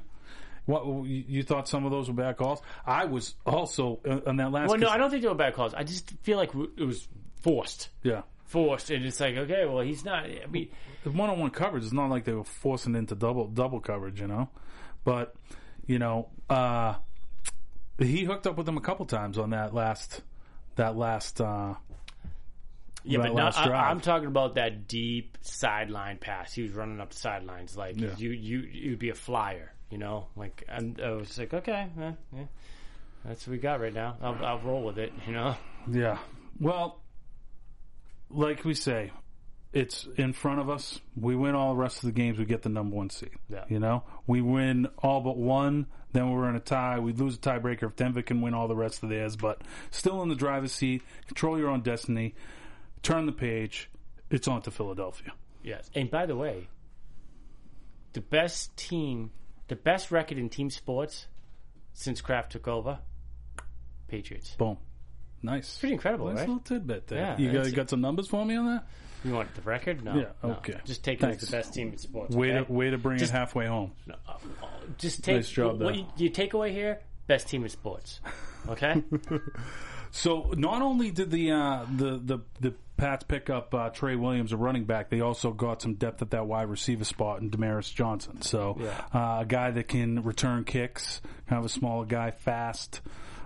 What 0.64 1.06
you 1.06 1.42
thought 1.42 1.66
some 1.66 1.84
of 1.84 1.90
those 1.90 2.06
were 2.06 2.14
bad 2.14 2.36
calls? 2.36 2.62
I 2.86 3.06
was 3.06 3.34
also 3.44 3.98
uh, 4.08 4.20
on 4.28 4.36
that 4.36 4.52
last. 4.52 4.68
Well, 4.68 4.78
no, 4.78 4.88
I 4.88 4.98
don't 4.98 5.10
think 5.10 5.22
they 5.22 5.28
were 5.28 5.34
bad 5.34 5.54
calls. 5.54 5.74
I 5.74 5.82
just 5.82 6.12
feel 6.22 6.38
like 6.38 6.52
it 6.76 6.84
was 6.84 7.08
forced, 7.40 7.88
yeah, 8.04 8.22
forced, 8.44 8.90
and 8.90 9.04
it's 9.04 9.18
like, 9.18 9.36
okay, 9.36 9.64
well, 9.66 9.80
he's 9.80 10.04
not. 10.04 10.26
I 10.26 10.46
mean, 10.48 10.68
one-on-one 11.02 11.50
coverage 11.50 11.82
is 11.82 11.92
not 11.92 12.08
like 12.08 12.24
they 12.24 12.32
were 12.32 12.44
forcing 12.44 12.94
into 12.94 13.16
double 13.16 13.48
double 13.48 13.80
coverage, 13.80 14.20
you 14.20 14.28
know. 14.28 14.50
But 15.02 15.34
you 15.84 15.98
know, 15.98 16.28
uh, 16.48 16.94
he 17.98 18.22
hooked 18.22 18.46
up 18.46 18.56
with 18.56 18.66
them 18.66 18.76
a 18.76 18.80
couple 18.80 19.04
times 19.06 19.38
on 19.38 19.50
that 19.50 19.74
last 19.74 20.22
that 20.76 20.96
last. 20.96 21.40
Uh, 21.40 21.74
yeah, 23.04 23.18
but 23.18 23.34
not, 23.34 23.56
I, 23.56 23.90
I'm 23.90 24.00
talking 24.00 24.28
about 24.28 24.54
that 24.56 24.86
deep 24.88 25.38
sideline 25.42 26.18
pass. 26.18 26.52
He 26.52 26.62
was 26.62 26.72
running 26.72 27.00
up 27.00 27.10
the 27.10 27.16
sidelines 27.16 27.76
like 27.76 27.98
Yeah. 27.98 28.14
you, 28.16 28.30
you, 28.30 28.58
you'd 28.60 28.98
be 28.98 29.10
a 29.10 29.14
flyer, 29.14 29.72
you 29.90 29.98
know. 29.98 30.26
Like 30.36 30.64
and 30.68 31.00
I 31.00 31.10
was 31.12 31.36
like, 31.38 31.52
okay, 31.54 31.88
eh, 32.00 32.12
yeah, 32.34 32.44
that's 33.24 33.46
what 33.46 33.52
we 33.52 33.58
got 33.58 33.80
right 33.80 33.92
now. 33.94 34.16
I'll, 34.22 34.44
I'll 34.44 34.60
roll 34.60 34.82
with 34.84 34.98
it, 34.98 35.12
you 35.26 35.32
know. 35.32 35.56
yeah. 35.90 36.18
Well, 36.60 37.00
like 38.30 38.64
we 38.64 38.74
say, 38.74 39.10
it's 39.72 40.06
in 40.16 40.32
front 40.32 40.60
of 40.60 40.68
us. 40.70 41.00
We 41.16 41.34
win 41.34 41.54
all 41.54 41.70
the 41.74 41.80
rest 41.80 41.98
of 41.98 42.02
the 42.04 42.12
games. 42.12 42.38
We 42.38 42.44
get 42.44 42.62
the 42.62 42.68
number 42.68 42.94
one 42.96 43.10
seed. 43.10 43.30
Yeah. 43.48 43.64
You 43.68 43.80
know, 43.80 44.04
we 44.26 44.40
win 44.42 44.86
all 44.98 45.20
but 45.20 45.36
one. 45.36 45.86
Then 46.12 46.30
we're 46.30 46.46
in 46.50 46.56
a 46.56 46.60
tie. 46.60 46.98
We 46.98 47.14
lose 47.14 47.36
a 47.36 47.38
tiebreaker 47.38 47.84
if 47.84 47.96
Denver 47.96 48.20
can 48.20 48.42
win 48.42 48.52
all 48.52 48.68
the 48.68 48.76
rest 48.76 49.02
of 49.02 49.08
theirs, 49.08 49.34
but 49.34 49.62
still 49.90 50.22
in 50.22 50.28
the 50.28 50.34
driver's 50.34 50.72
seat. 50.72 51.00
Control 51.26 51.58
your 51.58 51.68
own 51.70 51.80
destiny. 51.80 52.34
Turn 53.02 53.26
the 53.26 53.32
page. 53.32 53.90
It's 54.30 54.48
on 54.48 54.62
to 54.62 54.70
Philadelphia. 54.70 55.32
Yes. 55.62 55.90
And 55.94 56.10
by 56.10 56.26
the 56.26 56.36
way, 56.36 56.68
the 58.12 58.20
best 58.20 58.76
team, 58.76 59.30
the 59.68 59.76
best 59.76 60.10
record 60.10 60.38
in 60.38 60.48
team 60.48 60.70
sports 60.70 61.26
since 61.92 62.20
Kraft 62.20 62.52
took 62.52 62.66
over, 62.68 62.98
Patriots. 64.08 64.54
Boom. 64.56 64.78
Nice. 65.42 65.78
Pretty 65.78 65.94
incredible, 65.94 66.26
Nice 66.26 66.38
right? 66.38 66.48
little 66.48 66.62
tidbit 66.62 67.08
there. 67.08 67.18
Yeah, 67.18 67.38
you 67.38 67.52
got, 67.52 67.66
you 67.66 67.72
got 67.72 67.90
some 67.90 68.00
numbers 68.00 68.28
for 68.28 68.44
me 68.44 68.56
on 68.56 68.66
that? 68.66 68.86
You 69.24 69.34
want 69.34 69.54
the 69.54 69.62
record? 69.62 70.04
No. 70.04 70.14
Yeah, 70.16 70.24
no. 70.42 70.50
okay. 70.56 70.80
Just 70.84 71.04
take 71.04 71.22
it 71.22 71.26
as 71.26 71.38
the 71.38 71.50
best 71.50 71.74
team 71.74 71.92
in 71.92 71.98
sports. 71.98 72.34
Way 72.34 72.52
okay? 72.52 72.64
to 72.66 72.72
way 72.72 72.90
to 72.90 72.98
bring 72.98 73.18
Just- 73.18 73.32
it 73.32 73.36
halfway 73.36 73.66
home. 73.66 73.92
No, 74.06 74.16
uh, 74.28 74.34
just 74.98 75.22
take 75.22 75.36
Nice 75.36 75.50
job 75.50 75.80
what 75.80 75.94
you, 75.94 76.06
your 76.16 76.30
takeaway 76.30 76.72
here. 76.72 77.00
Best 77.26 77.48
team 77.48 77.62
in 77.62 77.68
sports. 77.68 78.20
Okay. 78.68 79.02
So 80.12 80.52
not 80.56 80.82
only 80.82 81.10
did 81.10 81.30
the 81.30 81.50
uh, 81.50 81.86
the 81.96 82.18
the 82.18 82.38
the 82.60 82.74
Pats 82.98 83.24
pick 83.24 83.50
up 83.50 83.74
uh, 83.74 83.88
Trey 83.88 84.14
Williams, 84.14 84.52
a 84.52 84.56
running 84.56 84.84
back, 84.84 85.10
they 85.10 85.20
also 85.20 85.50
got 85.50 85.82
some 85.82 85.94
depth 85.94 86.22
at 86.22 86.30
that 86.30 86.46
wide 86.46 86.68
receiver 86.68 87.04
spot 87.04 87.40
in 87.40 87.50
Damaris 87.50 87.90
Johnson. 87.90 88.42
So 88.42 88.78
uh, 89.12 89.38
a 89.40 89.44
guy 89.46 89.70
that 89.72 89.88
can 89.88 90.22
return 90.22 90.64
kicks, 90.64 91.20
kind 91.48 91.58
of 91.58 91.64
a 91.64 91.68
smaller 91.70 92.04
guy, 92.04 92.30
fast. 92.30 93.00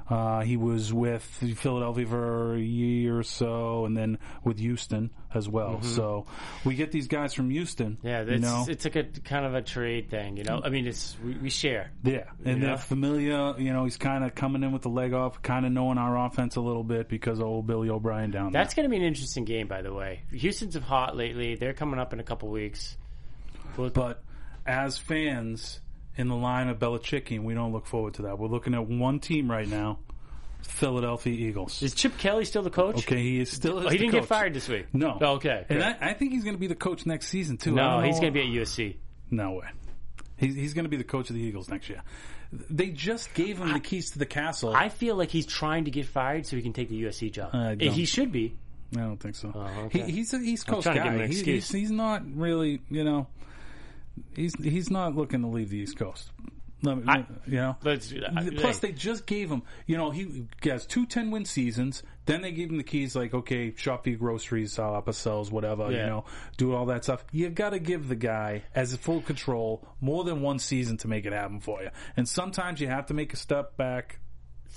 Uh, 0.08 0.42
he 0.42 0.56
was 0.56 0.92
with 0.92 1.22
Philadelphia 1.22 2.06
for 2.06 2.54
a 2.54 2.60
year 2.60 3.18
or 3.18 3.22
so, 3.24 3.84
and 3.86 3.96
then 3.96 4.18
with 4.44 4.58
Houston 4.58 5.10
as 5.34 5.48
well. 5.48 5.82
So 5.82 6.26
we 6.64 6.76
get 6.76 6.92
these 6.92 7.08
guys 7.08 7.34
from 7.34 7.50
Houston. 7.50 7.96
Mm-hmm. 7.96 8.06
Yeah, 8.06 8.22
you 8.22 8.32
it's, 8.34 8.42
know, 8.42 8.66
it's 8.68 8.84
like 8.84 8.96
a 8.96 9.04
kind 9.04 9.44
of 9.44 9.54
a 9.54 9.62
trade 9.62 10.08
thing, 10.08 10.36
you 10.36 10.44
know. 10.44 10.60
I 10.62 10.68
mean, 10.68 10.86
it's 10.86 11.16
we, 11.24 11.34
we 11.34 11.50
share. 11.50 11.90
Yeah, 12.04 12.24
and 12.44 12.62
they're 12.62 12.76
familiar. 12.76 13.58
You 13.58 13.72
know, 13.72 13.84
he's 13.84 13.96
kind 13.96 14.24
of 14.24 14.34
coming 14.34 14.62
in 14.62 14.72
with 14.72 14.82
the 14.82 14.90
leg 14.90 15.12
off, 15.12 15.42
kind 15.42 15.66
of 15.66 15.72
knowing 15.72 15.98
our 15.98 16.26
offense 16.26 16.56
a 16.56 16.60
little 16.60 16.84
bit 16.84 17.08
because 17.08 17.40
of 17.40 17.46
old 17.46 17.66
Billy 17.66 17.90
O'Brien 17.90 18.30
down 18.30 18.52
there. 18.52 18.62
That's 18.62 18.74
going 18.74 18.84
to 18.84 18.90
be 18.90 18.96
an 18.96 19.02
interesting 19.02 19.44
game, 19.44 19.66
by 19.66 19.82
the 19.82 19.92
way. 19.92 20.22
Houston's 20.30 20.74
have 20.74 20.84
hot 20.84 21.16
lately. 21.16 21.56
They're 21.56 21.74
coming 21.74 21.98
up 21.98 22.12
in 22.12 22.20
a 22.20 22.24
couple 22.24 22.48
weeks. 22.48 22.96
But 23.76 24.22
as 24.64 24.96
fans 24.98 25.80
in 26.16 26.28
the 26.28 26.36
line 26.36 26.68
of 26.68 26.78
Belichick, 26.78 27.30
and 27.34 27.44
we 27.44 27.54
don't 27.54 27.72
look 27.72 27.86
forward 27.86 28.14
to 28.14 28.22
that. 28.22 28.38
We're 28.38 28.48
looking 28.48 28.74
at 28.74 28.86
one 28.86 29.20
team 29.20 29.50
right 29.50 29.68
now, 29.68 29.98
Philadelphia 30.62 31.32
Eagles. 31.32 31.82
Is 31.82 31.94
Chip 31.94 32.16
Kelly 32.18 32.44
still 32.44 32.62
the 32.62 32.70
coach? 32.70 32.98
Okay, 32.98 33.22
he 33.22 33.40
is 33.40 33.50
still. 33.50 33.78
Oh, 33.78 33.88
he 33.88 33.98
didn't 33.98 34.12
get 34.12 34.26
fired 34.26 34.54
this 34.54 34.68
week. 34.68 34.86
No. 34.92 35.18
Okay. 35.20 35.66
And. 35.68 35.82
I, 35.82 35.96
I 36.00 36.12
think 36.14 36.32
he's 36.32 36.44
going 36.44 36.56
to 36.56 36.60
be 36.60 36.66
the 36.66 36.74
coach 36.74 37.06
next 37.06 37.28
season 37.28 37.56
too. 37.56 37.72
No, 37.72 38.00
he's 38.00 38.20
going 38.20 38.32
to 38.32 38.38
be 38.38 38.46
at 38.60 38.66
USC. 38.66 38.96
No 39.30 39.52
way. 39.52 39.66
He's, 40.36 40.54
he's 40.54 40.74
going 40.74 40.84
to 40.84 40.90
be 40.90 40.96
the 40.98 41.04
coach 41.04 41.30
of 41.30 41.36
the 41.36 41.42
Eagles 41.42 41.68
next 41.68 41.88
year. 41.88 42.02
They 42.52 42.90
just 42.90 43.34
gave 43.34 43.58
him 43.58 43.72
the 43.72 43.80
keys 43.80 44.10
to 44.12 44.18
the 44.18 44.26
castle. 44.26 44.74
I 44.74 44.88
feel 44.88 45.16
like 45.16 45.30
he's 45.30 45.46
trying 45.46 45.86
to 45.86 45.90
get 45.90 46.06
fired 46.06 46.46
so 46.46 46.56
he 46.56 46.62
can 46.62 46.72
take 46.72 46.88
the 46.88 47.02
USC 47.02 47.32
job. 47.32 47.50
I 47.54 47.74
he 47.74 48.04
should 48.04 48.32
be. 48.32 48.56
I 48.94 49.00
don't 49.00 49.16
think 49.18 49.34
so. 49.34 49.50
Oh, 49.54 49.84
okay. 49.86 50.02
he, 50.02 50.12
he's 50.12 50.32
an 50.32 50.44
East 50.44 50.66
Coast 50.66 50.84
trying 50.84 50.96
to 50.96 51.02
give 51.02 51.12
him 51.12 51.18
guy. 51.18 51.26
He- 51.26 51.42
he's, 51.42 51.70
he's 51.70 51.90
not 51.90 52.22
really, 52.34 52.80
you 52.88 53.02
know, 53.02 53.26
he's 54.34 54.54
he's 54.62 54.90
not 54.90 55.14
looking 55.16 55.42
to 55.42 55.48
leave 55.48 55.70
the 55.70 55.78
East 55.78 55.98
Coast. 55.98 56.30
Let 56.82 56.98
me- 56.98 57.04
I- 57.08 57.26
you 57.46 57.56
know. 57.56 57.76
Let's. 57.82 58.12
I- 58.12 58.50
Plus, 58.50 58.80
hey, 58.80 58.88
they 58.88 58.92
just 58.92 59.24
gave 59.26 59.50
him, 59.50 59.62
you 59.86 59.96
know, 59.96 60.10
he 60.10 60.46
has 60.64 60.84
two 60.86 61.06
10 61.06 61.30
win 61.30 61.46
seasons. 61.46 62.02
Then 62.26 62.42
they 62.42 62.52
gave 62.52 62.70
him 62.70 62.76
the 62.76 62.84
keys, 62.84 63.16
like, 63.16 63.32
okay, 63.32 63.72
shop 63.76 64.02
for 64.04 64.10
your 64.10 64.18
groceries, 64.18 64.78
uh, 64.78 64.92
upper 64.92 65.12
cells, 65.12 65.50
whatever, 65.50 65.90
you 65.90 66.06
know, 66.06 66.24
do 66.58 66.74
all 66.74 66.84
that 66.86 67.04
stuff. 67.04 67.24
You 67.32 67.48
got 67.48 67.70
to 67.70 67.78
give 67.78 68.08
the 68.08 68.14
guy, 68.16 68.64
as 68.74 68.92
a 68.92 68.98
full 68.98 69.22
control, 69.22 69.88
more 70.00 70.22
than 70.24 70.42
one 70.42 70.58
season 70.58 70.98
to 70.98 71.08
make 71.08 71.24
it 71.24 71.32
happen 71.32 71.60
for 71.60 71.82
you. 71.82 71.88
And 72.16 72.28
sometimes 72.28 72.78
you 72.80 72.88
have 72.88 73.06
to 73.06 73.14
make 73.14 73.32
a 73.32 73.36
step 73.36 73.76
back 73.78 74.18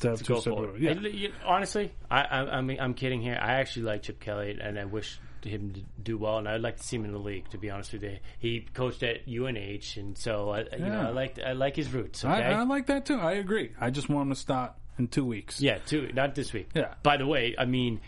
to, 0.02 0.16
to 0.16 0.24
go 0.24 0.40
forward. 0.42 0.80
Yeah. 0.80 1.28
Honestly, 1.46 1.92
I, 2.10 2.22
I, 2.22 2.58
I 2.58 2.62
mean, 2.62 2.80
I'm 2.80 2.94
kidding 2.94 3.22
here. 3.22 3.38
I 3.42 3.54
actually 3.56 3.84
like 3.84 4.04
Chip 4.04 4.20
Kelly, 4.22 4.58
and 4.62 4.80
I 4.80 4.86
wish 4.86 5.20
him 5.46 5.72
to 5.74 5.82
do 6.02 6.18
well. 6.18 6.38
And 6.40 6.48
I'd 6.50 6.62
like 6.62 6.78
to 6.78 6.84
see 6.84 6.98
him 6.98 7.06
in 7.06 7.12
the 7.14 7.20
league. 7.20 7.48
To 7.50 7.58
be 7.58 7.70
honest 7.70 7.94
with 7.94 8.04
you, 8.04 8.18
he 8.40 8.68
coached 8.74 9.04
at 9.04 9.28
UNH, 9.28 9.98
and 9.98 10.18
so 10.18 10.50
I, 10.50 10.60
you 10.74 10.80
know, 10.80 11.02
I 11.02 11.10
like 11.12 11.40
I 11.40 11.54
like 11.54 11.76
his 11.76 11.94
roots. 11.94 12.26
Okay, 12.26 12.34
I, 12.34 12.60
I 12.60 12.64
like 12.64 12.88
that 12.88 13.06
too. 13.06 13.20
I 13.20 13.34
agree. 13.34 13.72
I 13.80 13.90
just 13.92 14.10
want 14.10 14.28
him 14.28 14.34
to 14.34 14.40
start 14.40 14.74
in 14.98 15.08
two 15.08 15.24
weeks. 15.24 15.62
yeah, 15.62 15.78
two, 15.86 16.10
Not 16.14 16.36
this 16.36 16.52
week. 16.52 16.70
Yeah. 16.76 16.96
By 17.04 17.16
the 17.18 17.26
way, 17.28 17.56
I 17.58 17.64
mean, 17.66 18.02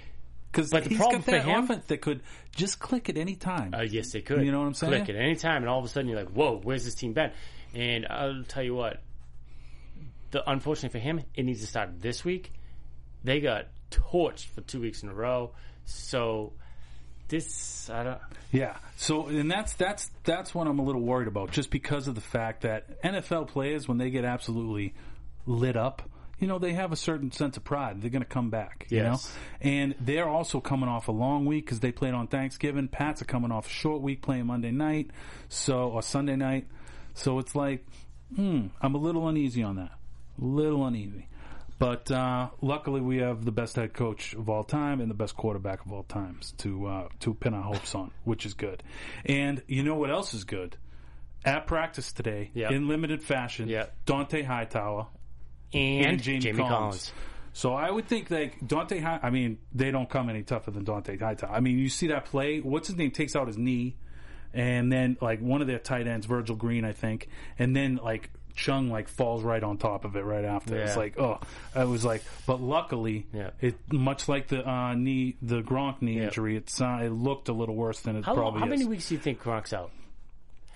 Because 0.51 0.71
the 0.71 0.81
he's 0.81 0.97
problem 0.97 1.21
got 1.21 1.25
that 1.31 1.43
for 1.43 1.49
him- 1.49 1.63
offense 1.63 1.85
that 1.85 2.01
could 2.01 2.21
just 2.55 2.79
click 2.79 3.07
at 3.07 3.15
any 3.17 3.35
time. 3.35 3.73
uh, 3.73 3.81
yes, 3.83 4.11
they 4.11 4.21
could. 4.21 4.43
You 4.45 4.51
know 4.51 4.59
what 4.59 4.65
I'm 4.67 4.73
saying? 4.73 5.05
Click 5.05 5.15
at 5.15 5.21
any 5.21 5.35
time, 5.37 5.61
and 5.63 5.69
all 5.69 5.79
of 5.79 5.85
a 5.85 5.87
sudden 5.87 6.09
you're 6.09 6.19
like, 6.19 6.31
"Whoa, 6.33 6.59
where's 6.61 6.83
this 6.83 6.95
team 6.95 7.13
been?" 7.13 7.31
And 7.73 8.05
I'll 8.09 8.43
tell 8.43 8.63
you 8.63 8.75
what. 8.75 9.01
The 10.31 10.49
unfortunately 10.49 10.97
for 10.97 11.03
him, 11.03 11.21
it 11.35 11.43
needs 11.43 11.61
to 11.61 11.67
start 11.67 11.99
this 12.01 12.23
week. 12.23 12.53
They 13.23 13.39
got 13.41 13.67
torched 13.91 14.45
for 14.47 14.61
two 14.61 14.79
weeks 14.79 15.03
in 15.03 15.09
a 15.09 15.13
row, 15.13 15.51
so 15.85 16.53
this 17.31 17.89
I 17.89 18.03
don't. 18.03 18.19
Yeah. 18.51 18.77
So, 18.97 19.27
and 19.27 19.49
that's 19.49 19.73
that's 19.73 20.11
that's 20.23 20.53
what 20.53 20.67
I'm 20.67 20.79
a 20.79 20.83
little 20.83 21.01
worried 21.01 21.27
about, 21.27 21.51
just 21.51 21.71
because 21.71 22.07
of 22.07 22.15
the 22.15 22.21
fact 22.21 22.61
that 22.61 23.01
NFL 23.01 23.47
players, 23.47 23.87
when 23.87 23.97
they 23.97 24.11
get 24.11 24.25
absolutely 24.25 24.93
lit 25.45 25.75
up, 25.75 26.03
you 26.39 26.47
know, 26.47 26.59
they 26.59 26.73
have 26.73 26.91
a 26.91 26.95
certain 26.95 27.31
sense 27.31 27.57
of 27.57 27.63
pride. 27.63 28.01
They're 28.01 28.09
going 28.09 28.23
to 28.23 28.29
come 28.29 28.49
back. 28.49 28.87
You 28.89 29.03
know, 29.03 29.19
and 29.61 29.95
they're 29.99 30.29
also 30.29 30.59
coming 30.59 30.89
off 30.89 31.07
a 31.07 31.11
long 31.11 31.45
week 31.45 31.65
because 31.65 31.79
they 31.79 31.91
played 31.91 32.13
on 32.13 32.27
Thanksgiving. 32.27 32.87
Pats 32.87 33.21
are 33.21 33.25
coming 33.25 33.51
off 33.51 33.67
a 33.67 33.69
short 33.69 34.01
week, 34.01 34.21
playing 34.21 34.45
Monday 34.45 34.71
night, 34.71 35.11
so 35.49 35.89
or 35.89 36.01
Sunday 36.01 36.35
night. 36.35 36.67
So 37.13 37.39
it's 37.39 37.55
like, 37.55 37.85
hmm, 38.35 38.67
I'm 38.81 38.95
a 38.95 38.99
little 38.99 39.27
uneasy 39.27 39.63
on 39.63 39.77
that. 39.77 39.91
A 40.41 40.45
little 40.45 40.85
uneasy. 40.85 41.27
But 41.81 42.11
uh, 42.11 42.49
luckily, 42.61 43.01
we 43.01 43.17
have 43.17 43.43
the 43.43 43.51
best 43.51 43.75
head 43.75 43.95
coach 43.95 44.33
of 44.35 44.49
all 44.49 44.63
time 44.63 45.01
and 45.01 45.09
the 45.09 45.15
best 45.15 45.35
quarterback 45.35 45.83
of 45.83 45.91
all 45.91 46.03
times 46.03 46.53
to 46.59 46.85
uh, 46.85 47.07
to 47.21 47.33
pin 47.33 47.55
our 47.55 47.63
hopes 47.63 47.95
on, 47.95 48.11
which 48.23 48.45
is 48.45 48.53
good. 48.53 48.83
And 49.25 49.63
you 49.67 49.81
know 49.81 49.95
what 49.95 50.11
else 50.11 50.35
is 50.35 50.43
good? 50.43 50.77
At 51.43 51.65
practice 51.65 52.13
today, 52.13 52.51
Yep. 52.53 52.71
in 52.71 52.87
limited 52.87 53.23
fashion, 53.23 53.67
Yep. 53.67 53.95
Dont'a 54.05 54.45
Hightower 54.45 55.07
And, 55.73 56.05
and 56.05 56.21
Jamie, 56.21 56.37
Jamie, 56.41 56.59
Collins. 56.59 56.71
Collins. 56.77 57.13
So 57.53 57.73
I 57.73 57.89
would 57.89 58.07
think 58.07 58.27
that 58.27 58.59
Dont'a, 58.63 59.01
High, 59.01 59.19
I 59.23 59.31
mean, 59.31 59.57
they 59.73 59.89
don't 59.89 60.07
come 60.07 60.29
any 60.29 60.43
tougher 60.43 60.69
than 60.69 60.85
Dont'a 60.85 61.19
Hightower. 61.19 61.51
I 61.51 61.61
mean, 61.61 61.79
you 61.79 61.89
see 61.89 62.07
that 62.09 62.25
play. 62.25 62.59
What's 62.59 62.89
his 62.89 62.95
name 62.95 63.09
takes 63.09 63.35
out 63.35 63.47
his 63.47 63.57
knee, 63.57 63.95
and 64.53 64.91
then 64.93 65.17
like 65.19 65.39
one 65.41 65.61
of 65.61 65.67
their 65.67 65.79
tight 65.79 66.05
ends, 66.05 66.27
Virgil 66.27 66.55
Green, 66.55 66.85
I 66.85 66.91
think, 66.93 67.27
and 67.57 67.75
then 67.75 67.95
like 67.95 68.29
Chung 68.55 68.89
like 68.89 69.07
falls 69.07 69.43
right 69.43 69.63
on 69.63 69.77
top 69.77 70.05
of 70.05 70.15
it 70.15 70.23
right 70.25 70.45
after. 70.45 70.75
It's 70.77 70.97
like 70.97 71.19
oh, 71.19 71.39
I 71.75 71.85
was 71.85 72.03
like, 72.05 72.23
but 72.45 72.61
luckily, 72.61 73.25
Yeah. 73.33 73.51
it 73.61 73.75
much 73.91 74.27
like 74.29 74.47
the 74.47 74.67
uh, 74.67 74.93
knee, 74.93 75.35
the 75.41 75.61
Gronk 75.61 76.01
knee 76.01 76.17
Yeah. 76.17 76.23
injury, 76.25 76.55
it's 76.57 76.79
uh, 76.81 76.99
it 77.03 77.09
looked 77.09 77.49
a 77.49 77.53
little 77.53 77.75
worse 77.75 77.99
than 78.01 78.15
it 78.17 78.25
How, 78.25 78.33
probably 78.33 78.59
how 78.59 78.65
is. 78.67 78.69
many 78.71 78.85
weeks 78.85 79.09
do 79.09 79.15
you 79.15 79.21
think 79.21 79.41
Gronk's 79.41 79.73
out? 79.73 79.91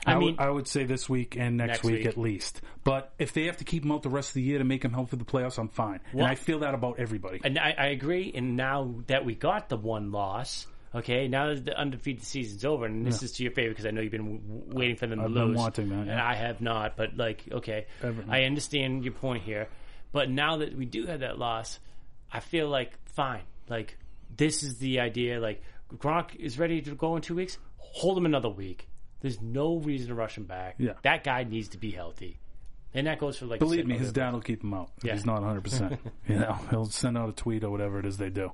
I, 0.07 0.13
I 0.13 0.17
would- 0.17 0.25
mean, 0.25 0.35
I 0.37 0.49
would 0.51 0.67
say 0.67 0.83
this 0.83 1.09
week 1.09 1.35
and 1.35 1.57
next, 1.57 1.67
Next 1.69 1.83
week, 1.83 1.95
week. 1.99 2.05
at 2.07 2.15
least. 2.17 2.61
But 2.83 3.11
if 3.17 3.33
they 3.33 3.45
have 3.45 3.57
to 3.57 3.63
keep 3.63 3.83
him 3.83 3.91
out 3.91 4.03
the 4.03 4.09
rest 4.09 4.29
of 4.29 4.33
the 4.35 4.43
year 4.43 4.59
to 4.59 4.63
make 4.63 4.85
him 4.85 4.93
help 4.93 5.09
for 5.09 5.15
the 5.15 5.25
playoffs, 5.25 5.57
I'm 5.57 5.67
fine. 5.69 5.99
Well- 6.13 6.25
and 6.25 6.31
I 6.31 6.35
feel 6.35 6.59
that 6.59 6.75
about 6.75 6.99
everybody. 6.99 7.41
and 7.43 7.57
I, 7.57 7.73
I 7.75 7.85
agree. 7.87 8.31
And 8.35 8.55
now 8.55 8.93
that 9.07 9.25
we 9.25 9.33
got 9.33 9.69
the 9.69 9.77
one 9.77 10.11
loss, 10.11 10.67
okay, 10.95 11.27
now 11.27 11.47
that 11.53 11.65
the 11.65 11.77
undefeated 11.77 12.23
season's 12.23 12.65
over, 12.65 12.85
and 12.85 13.05
this 13.05 13.21
is 13.23 13.33
to 13.33 13.43
your 13.43 13.51
favor 13.51 13.69
because 13.69 13.85
I 13.85 13.91
know 13.91 14.01
you've 14.01 14.11
been 14.11 14.41
w- 14.41 14.63
waiting 14.75 14.95
for 14.95 15.07
them 15.07 15.19
to 15.19 15.25
I've 15.25 15.31
lose. 15.31 15.47
been 15.49 15.53
wanting 15.55 15.89
that, 15.89 16.07
and. 16.07 16.11
I 16.11 16.35
have 16.35 16.61
not. 16.61 16.95
But 16.97 17.17
like, 17.17 17.43
okay, 17.51 17.85
Everton. 18.01 18.31
I 18.31 18.43
understand 18.45 19.03
your 19.03 19.13
point 19.13 19.43
here. 19.43 19.67
But 20.11 20.29
now 20.29 20.57
that 20.57 20.75
we 20.75 20.85
do 20.85 21.05
have 21.07 21.19
that 21.19 21.37
loss, 21.37 21.79
I 22.31 22.39
feel 22.39 22.69
like 22.69 22.91
fine. 23.13 23.41
Like 23.69 23.97
this 24.35 24.63
is 24.63 24.77
the 24.77 24.99
idea. 25.01 25.39
Like 25.39 25.61
Gronk 25.97 26.35
is 26.35 26.57
ready 26.57 26.81
to 26.81 26.95
go 26.95 27.15
in 27.15 27.21
two 27.21 27.35
weeks. 27.35 27.57
Hold 27.77 28.17
him 28.17 28.25
another 28.25 28.49
week. 28.49 28.87
There's 29.21 29.41
no 29.41 29.77
reason 29.77 30.09
to 30.09 30.15
rush 30.15 30.37
him 30.37 30.45
back. 30.45 30.75
Yeah. 30.77 30.93
that 31.03 31.23
guy 31.23 31.43
needs 31.43 31.69
to 31.69 31.77
be 31.77 31.89
healthy, 31.91 32.37
and 32.93 33.07
that 33.07 33.17
goes 33.19 33.37
for 33.37 33.45
like 33.45 33.59
Believe 33.59 33.87
me, 33.87 33.97
his 33.97 34.11
dad 34.11 34.33
will 34.33 34.41
keep 34.41 34.63
him 34.63 34.73
out. 34.73 34.91
If 34.97 35.03
Yeah. 35.05 35.13
He's 35.13 35.25
not 35.25 35.41
100%. 35.41 35.97
you 36.27 36.35
know, 36.35 36.59
he'll 36.69 36.85
send 36.85 37.17
out 37.17 37.29
a 37.29 37.31
tweet 37.31 37.63
or 37.63 37.71
whatever 37.71 37.99
it 37.99 38.05
is 38.05 38.17
they 38.17 38.29
do. 38.29 38.51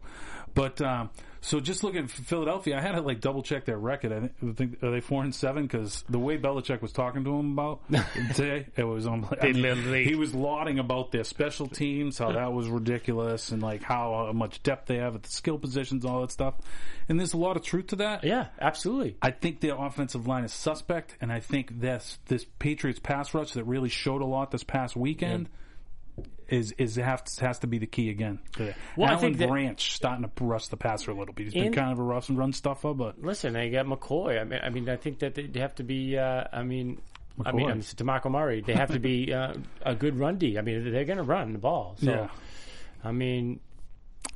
But, 0.54 0.80
um, 0.82 1.10
so 1.44 1.60
just 1.60 1.84
looking 1.84 2.04
at 2.04 2.12
Philadelphia, 2.12 2.78
I 2.78 2.82
had 2.82 2.92
to 2.92 3.02
like 3.02 3.20
double 3.20 3.42
check 3.42 3.66
their 3.66 3.78
record. 3.78 4.12
I 4.14 4.54
think, 4.54 4.82
are 4.84 4.92
they 4.92 5.02
four 5.02 5.24
and 5.24 5.34
seven? 5.34 5.64
Because 5.64 6.04
the 6.08 6.20
way 6.20 6.38
Belichick 6.38 6.84
was 6.84 6.94
talking 6.94 7.24
to 7.24 7.36
him 7.36 7.54
about 7.54 7.82
today, 8.36 8.68
it 8.76 8.84
was 8.84 9.08
on. 9.08 9.28
I 9.42 9.52
mean, 9.52 10.06
he 10.06 10.14
was 10.14 10.36
lauding 10.36 10.78
about 10.78 11.12
their 11.12 11.24
special 11.24 11.68
teams, 11.68 12.20
how 12.20 12.32
that 12.32 12.54
was 12.54 12.70
ridiculous, 12.70 13.52
and 13.52 13.62
like 13.62 13.82
how 13.82 14.28
uh, 14.30 14.34
much 14.34 14.62
depth 14.62 14.88
they 14.88 14.98
have 14.98 15.16
at 15.16 15.24
the 15.24 15.32
skill 15.32 15.58
positions, 15.58 16.06
all 16.06 16.22
that 16.22 16.32
stuff. 16.32 16.54
And 17.10 17.20
there's 17.20 17.34
a 17.34 17.38
lot 17.38 17.58
of 17.58 17.64
truth 17.64 17.88
to 17.88 17.96
that. 17.98 18.24
Yeah, 18.24 18.48
absolutely. 18.60 19.18
I 19.20 19.32
think 19.32 19.62
their 19.62 19.76
offensive 19.76 20.28
line 20.28 20.44
is 20.44 20.54
suspect, 20.54 21.18
and 21.22 21.32
I 21.32 21.40
think 21.40 21.80
this 21.82 22.20
this 22.28 22.46
Patriots 22.60 23.00
pass 23.00 23.34
rush 23.34 23.54
that 23.54 23.64
really 23.64 23.90
showed 23.90 24.22
a 24.22 24.26
lot 24.26 24.52
this 24.52 24.64
past 24.64 24.96
weekend 24.96 25.50
is 26.52 26.74
is 26.78 26.98
have 26.98 27.24
has 27.40 27.60
to 27.60 27.68
be 27.68 27.78
the 27.80 27.88
key 27.88 28.10
again. 28.10 28.40
Well, 28.96 29.12
I 29.12 29.16
think 29.16 29.38
that- 29.38 29.50
Branch 29.50 29.94
starting 29.96 30.30
to 30.30 30.44
rush 30.44 30.68
the 30.68 30.78
passer 30.78 31.12
a 31.12 31.16
little 31.16 31.34
bit. 31.34 31.46
He's 31.46 31.54
been 31.54 31.66
In- 31.68 31.74
kind 31.74 31.92
of 31.92 32.00
a 32.00 32.04
rough 32.04 32.30
and 32.30 32.38
run 32.38 32.54
stuffer, 32.54 32.94
but 32.94 33.22
Listen, 33.22 33.54
they 33.54 33.70
got 33.70 33.86
McCoy. 33.86 34.40
I 34.40 34.44
mean, 34.44 34.60
I 34.62 34.70
mean, 34.70 34.90
I 34.90 34.98
think 34.98 35.20
that 35.20 35.36
they 35.36 35.60
have 35.60 35.74
to 35.76 35.84
be. 35.84 36.18
Uh, 36.18 36.44
I 36.52 36.64
mean, 36.64 37.02
I 37.44 37.52
mean, 37.54 37.68
McCoy. 37.68 37.72
I'm 37.72 37.80
Demarco 37.82 38.30
Murray. 38.30 38.62
They 38.62 38.74
have 38.74 38.92
to 38.92 39.00
be 39.00 39.34
uh, 39.34 39.54
a 39.82 39.96
good 39.96 40.20
run 40.20 40.38
D. 40.38 40.58
I 40.58 40.62
mean, 40.62 40.92
they're 40.92 41.06
going 41.06 41.18
to 41.18 41.24
run 41.24 41.54
the 41.54 41.60
ball. 41.60 41.96
So, 42.04 42.12
yeah, 42.12 42.28
I 43.04 43.12
mean, 43.12 43.60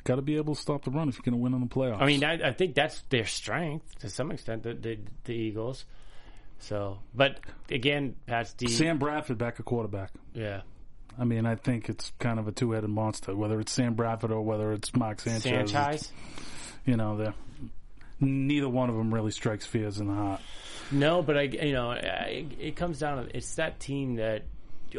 got 0.06 0.16
to 0.16 0.22
be 0.22 0.38
able 0.38 0.56
to 0.56 0.62
stop 0.62 0.86
the 0.86 0.92
run 0.92 1.10
if 1.10 1.16
you're 1.16 1.24
going 1.24 1.34
to 1.38 1.44
win 1.44 1.54
in 1.54 1.60
the 1.62 1.68
playoffs. 1.68 2.02
I 2.02 2.06
mean, 2.06 2.24
I, 2.24 2.50
I 2.50 2.54
think 2.54 2.76
that's 2.76 3.02
their 3.10 3.26
strength 3.26 4.00
to 4.00 4.10
some 4.10 4.32
extent. 4.32 4.64
The 4.64 4.74
the, 4.74 5.00
the 5.26 5.34
Eagles. 5.34 5.86
So, 6.60 7.00
but 7.14 7.40
again, 7.70 8.16
Pat's 8.26 8.54
D. 8.54 8.68
Sam 8.68 8.98
Bradford 8.98 9.38
back 9.38 9.60
at 9.60 9.66
quarterback. 9.66 10.12
yeah, 10.34 10.62
I 11.18 11.24
mean, 11.24 11.46
I 11.46 11.56
think 11.56 11.90
it's 11.90 12.12
kind 12.20 12.40
of 12.40 12.48
a 12.48 12.52
two 12.52 12.72
headed 12.72 12.90
monster, 12.90 13.36
whether 13.36 13.60
it's 13.60 13.72
Sam 13.72 13.94
Bradford 13.94 14.32
or 14.32 14.42
whether 14.42 14.74
it's 14.74 14.96
Mark 14.96 15.22
Sanchez. 15.22 15.72
Sanchez. 15.72 16.12
You 16.86 16.98
know, 16.98 17.34
neither 18.20 18.70
one 18.70 18.90
of 18.90 18.96
them 18.96 19.14
really 19.14 19.32
strikes 19.32 19.66
fears 19.66 20.00
in 20.00 20.08
the 20.08 20.14
heart. 20.14 20.42
No, 20.92 21.22
but 21.22 21.38
I, 21.38 21.42
you 21.44 21.74
know, 21.74 21.92
I, 21.92 22.46
it 22.60 22.76
comes 22.76 23.00
down 23.00 23.26
to 23.26 23.36
it's 23.36 23.56
that 23.56 23.80
team 23.80 24.16
that 24.16 24.44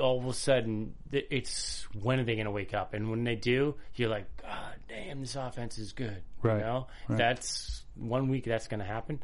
all 0.00 0.18
of 0.18 0.26
a 0.26 0.32
sudden 0.34 0.94
it's 1.12 1.86
when 2.02 2.18
are 2.20 2.24
they 2.24 2.34
going 2.34 2.46
to 2.46 2.50
wake 2.50 2.74
up? 2.74 2.92
And 2.94 3.10
when 3.10 3.24
they 3.24 3.36
do, 3.36 3.74
you're 3.94 4.08
like, 4.10 4.24
God 4.42 4.74
damn, 4.88 5.20
this 5.20 5.36
offense 5.36 5.78
is 5.78 5.92
good. 5.92 6.22
Right, 6.42 6.58
You 6.58 6.64
know, 6.64 6.86
right. 7.08 7.18
that's 7.18 7.84
one 7.94 8.28
week 8.28 8.44
that's 8.44 8.68
going 8.68 8.80
to 8.80 8.86
happen. 8.86 9.22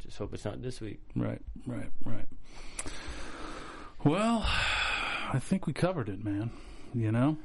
Just 0.00 0.18
hope 0.18 0.34
it's 0.34 0.44
not 0.44 0.60
this 0.62 0.80
week. 0.80 1.00
Right, 1.14 1.40
right, 1.66 1.90
right. 2.04 2.26
Well, 4.04 4.46
I 5.30 5.38
think 5.38 5.66
we 5.66 5.72
covered 5.72 6.08
it, 6.08 6.24
man. 6.24 6.50
You 6.94 7.12
know? 7.12 7.36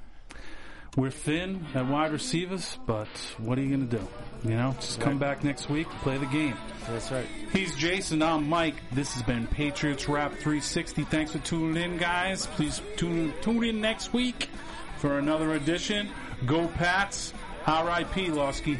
We're 0.95 1.11
thin 1.11 1.63
at 1.75 1.85
wide 1.85 2.11
receivers, 2.11 2.79
but 2.87 3.07
what 3.37 3.59
are 3.59 3.61
you 3.61 3.69
going 3.69 3.87
to 3.87 3.97
do? 3.97 4.07
You 4.43 4.55
know, 4.55 4.75
just 4.79 4.99
come 4.99 5.19
back 5.19 5.43
next 5.43 5.69
week, 5.69 5.87
play 6.01 6.17
the 6.17 6.25
game. 6.25 6.55
That's 6.87 7.11
right. 7.11 7.27
He's 7.53 7.75
Jason, 7.75 8.23
I'm 8.23 8.49
Mike. 8.49 8.75
This 8.93 9.13
has 9.13 9.21
been 9.21 9.45
Patriots 9.45 10.09
Wrap 10.09 10.31
360. 10.31 11.03
Thanks 11.03 11.31
for 11.33 11.39
tuning 11.39 11.83
in, 11.83 11.97
guys. 11.97 12.47
Please 12.47 12.81
tune, 12.95 13.31
tune 13.41 13.63
in 13.63 13.79
next 13.79 14.11
week 14.11 14.49
for 14.97 15.19
another 15.19 15.53
edition. 15.53 16.09
Go 16.47 16.67
Pats. 16.67 17.31
R.I.P. 17.67 18.27
Losky. 18.27 18.79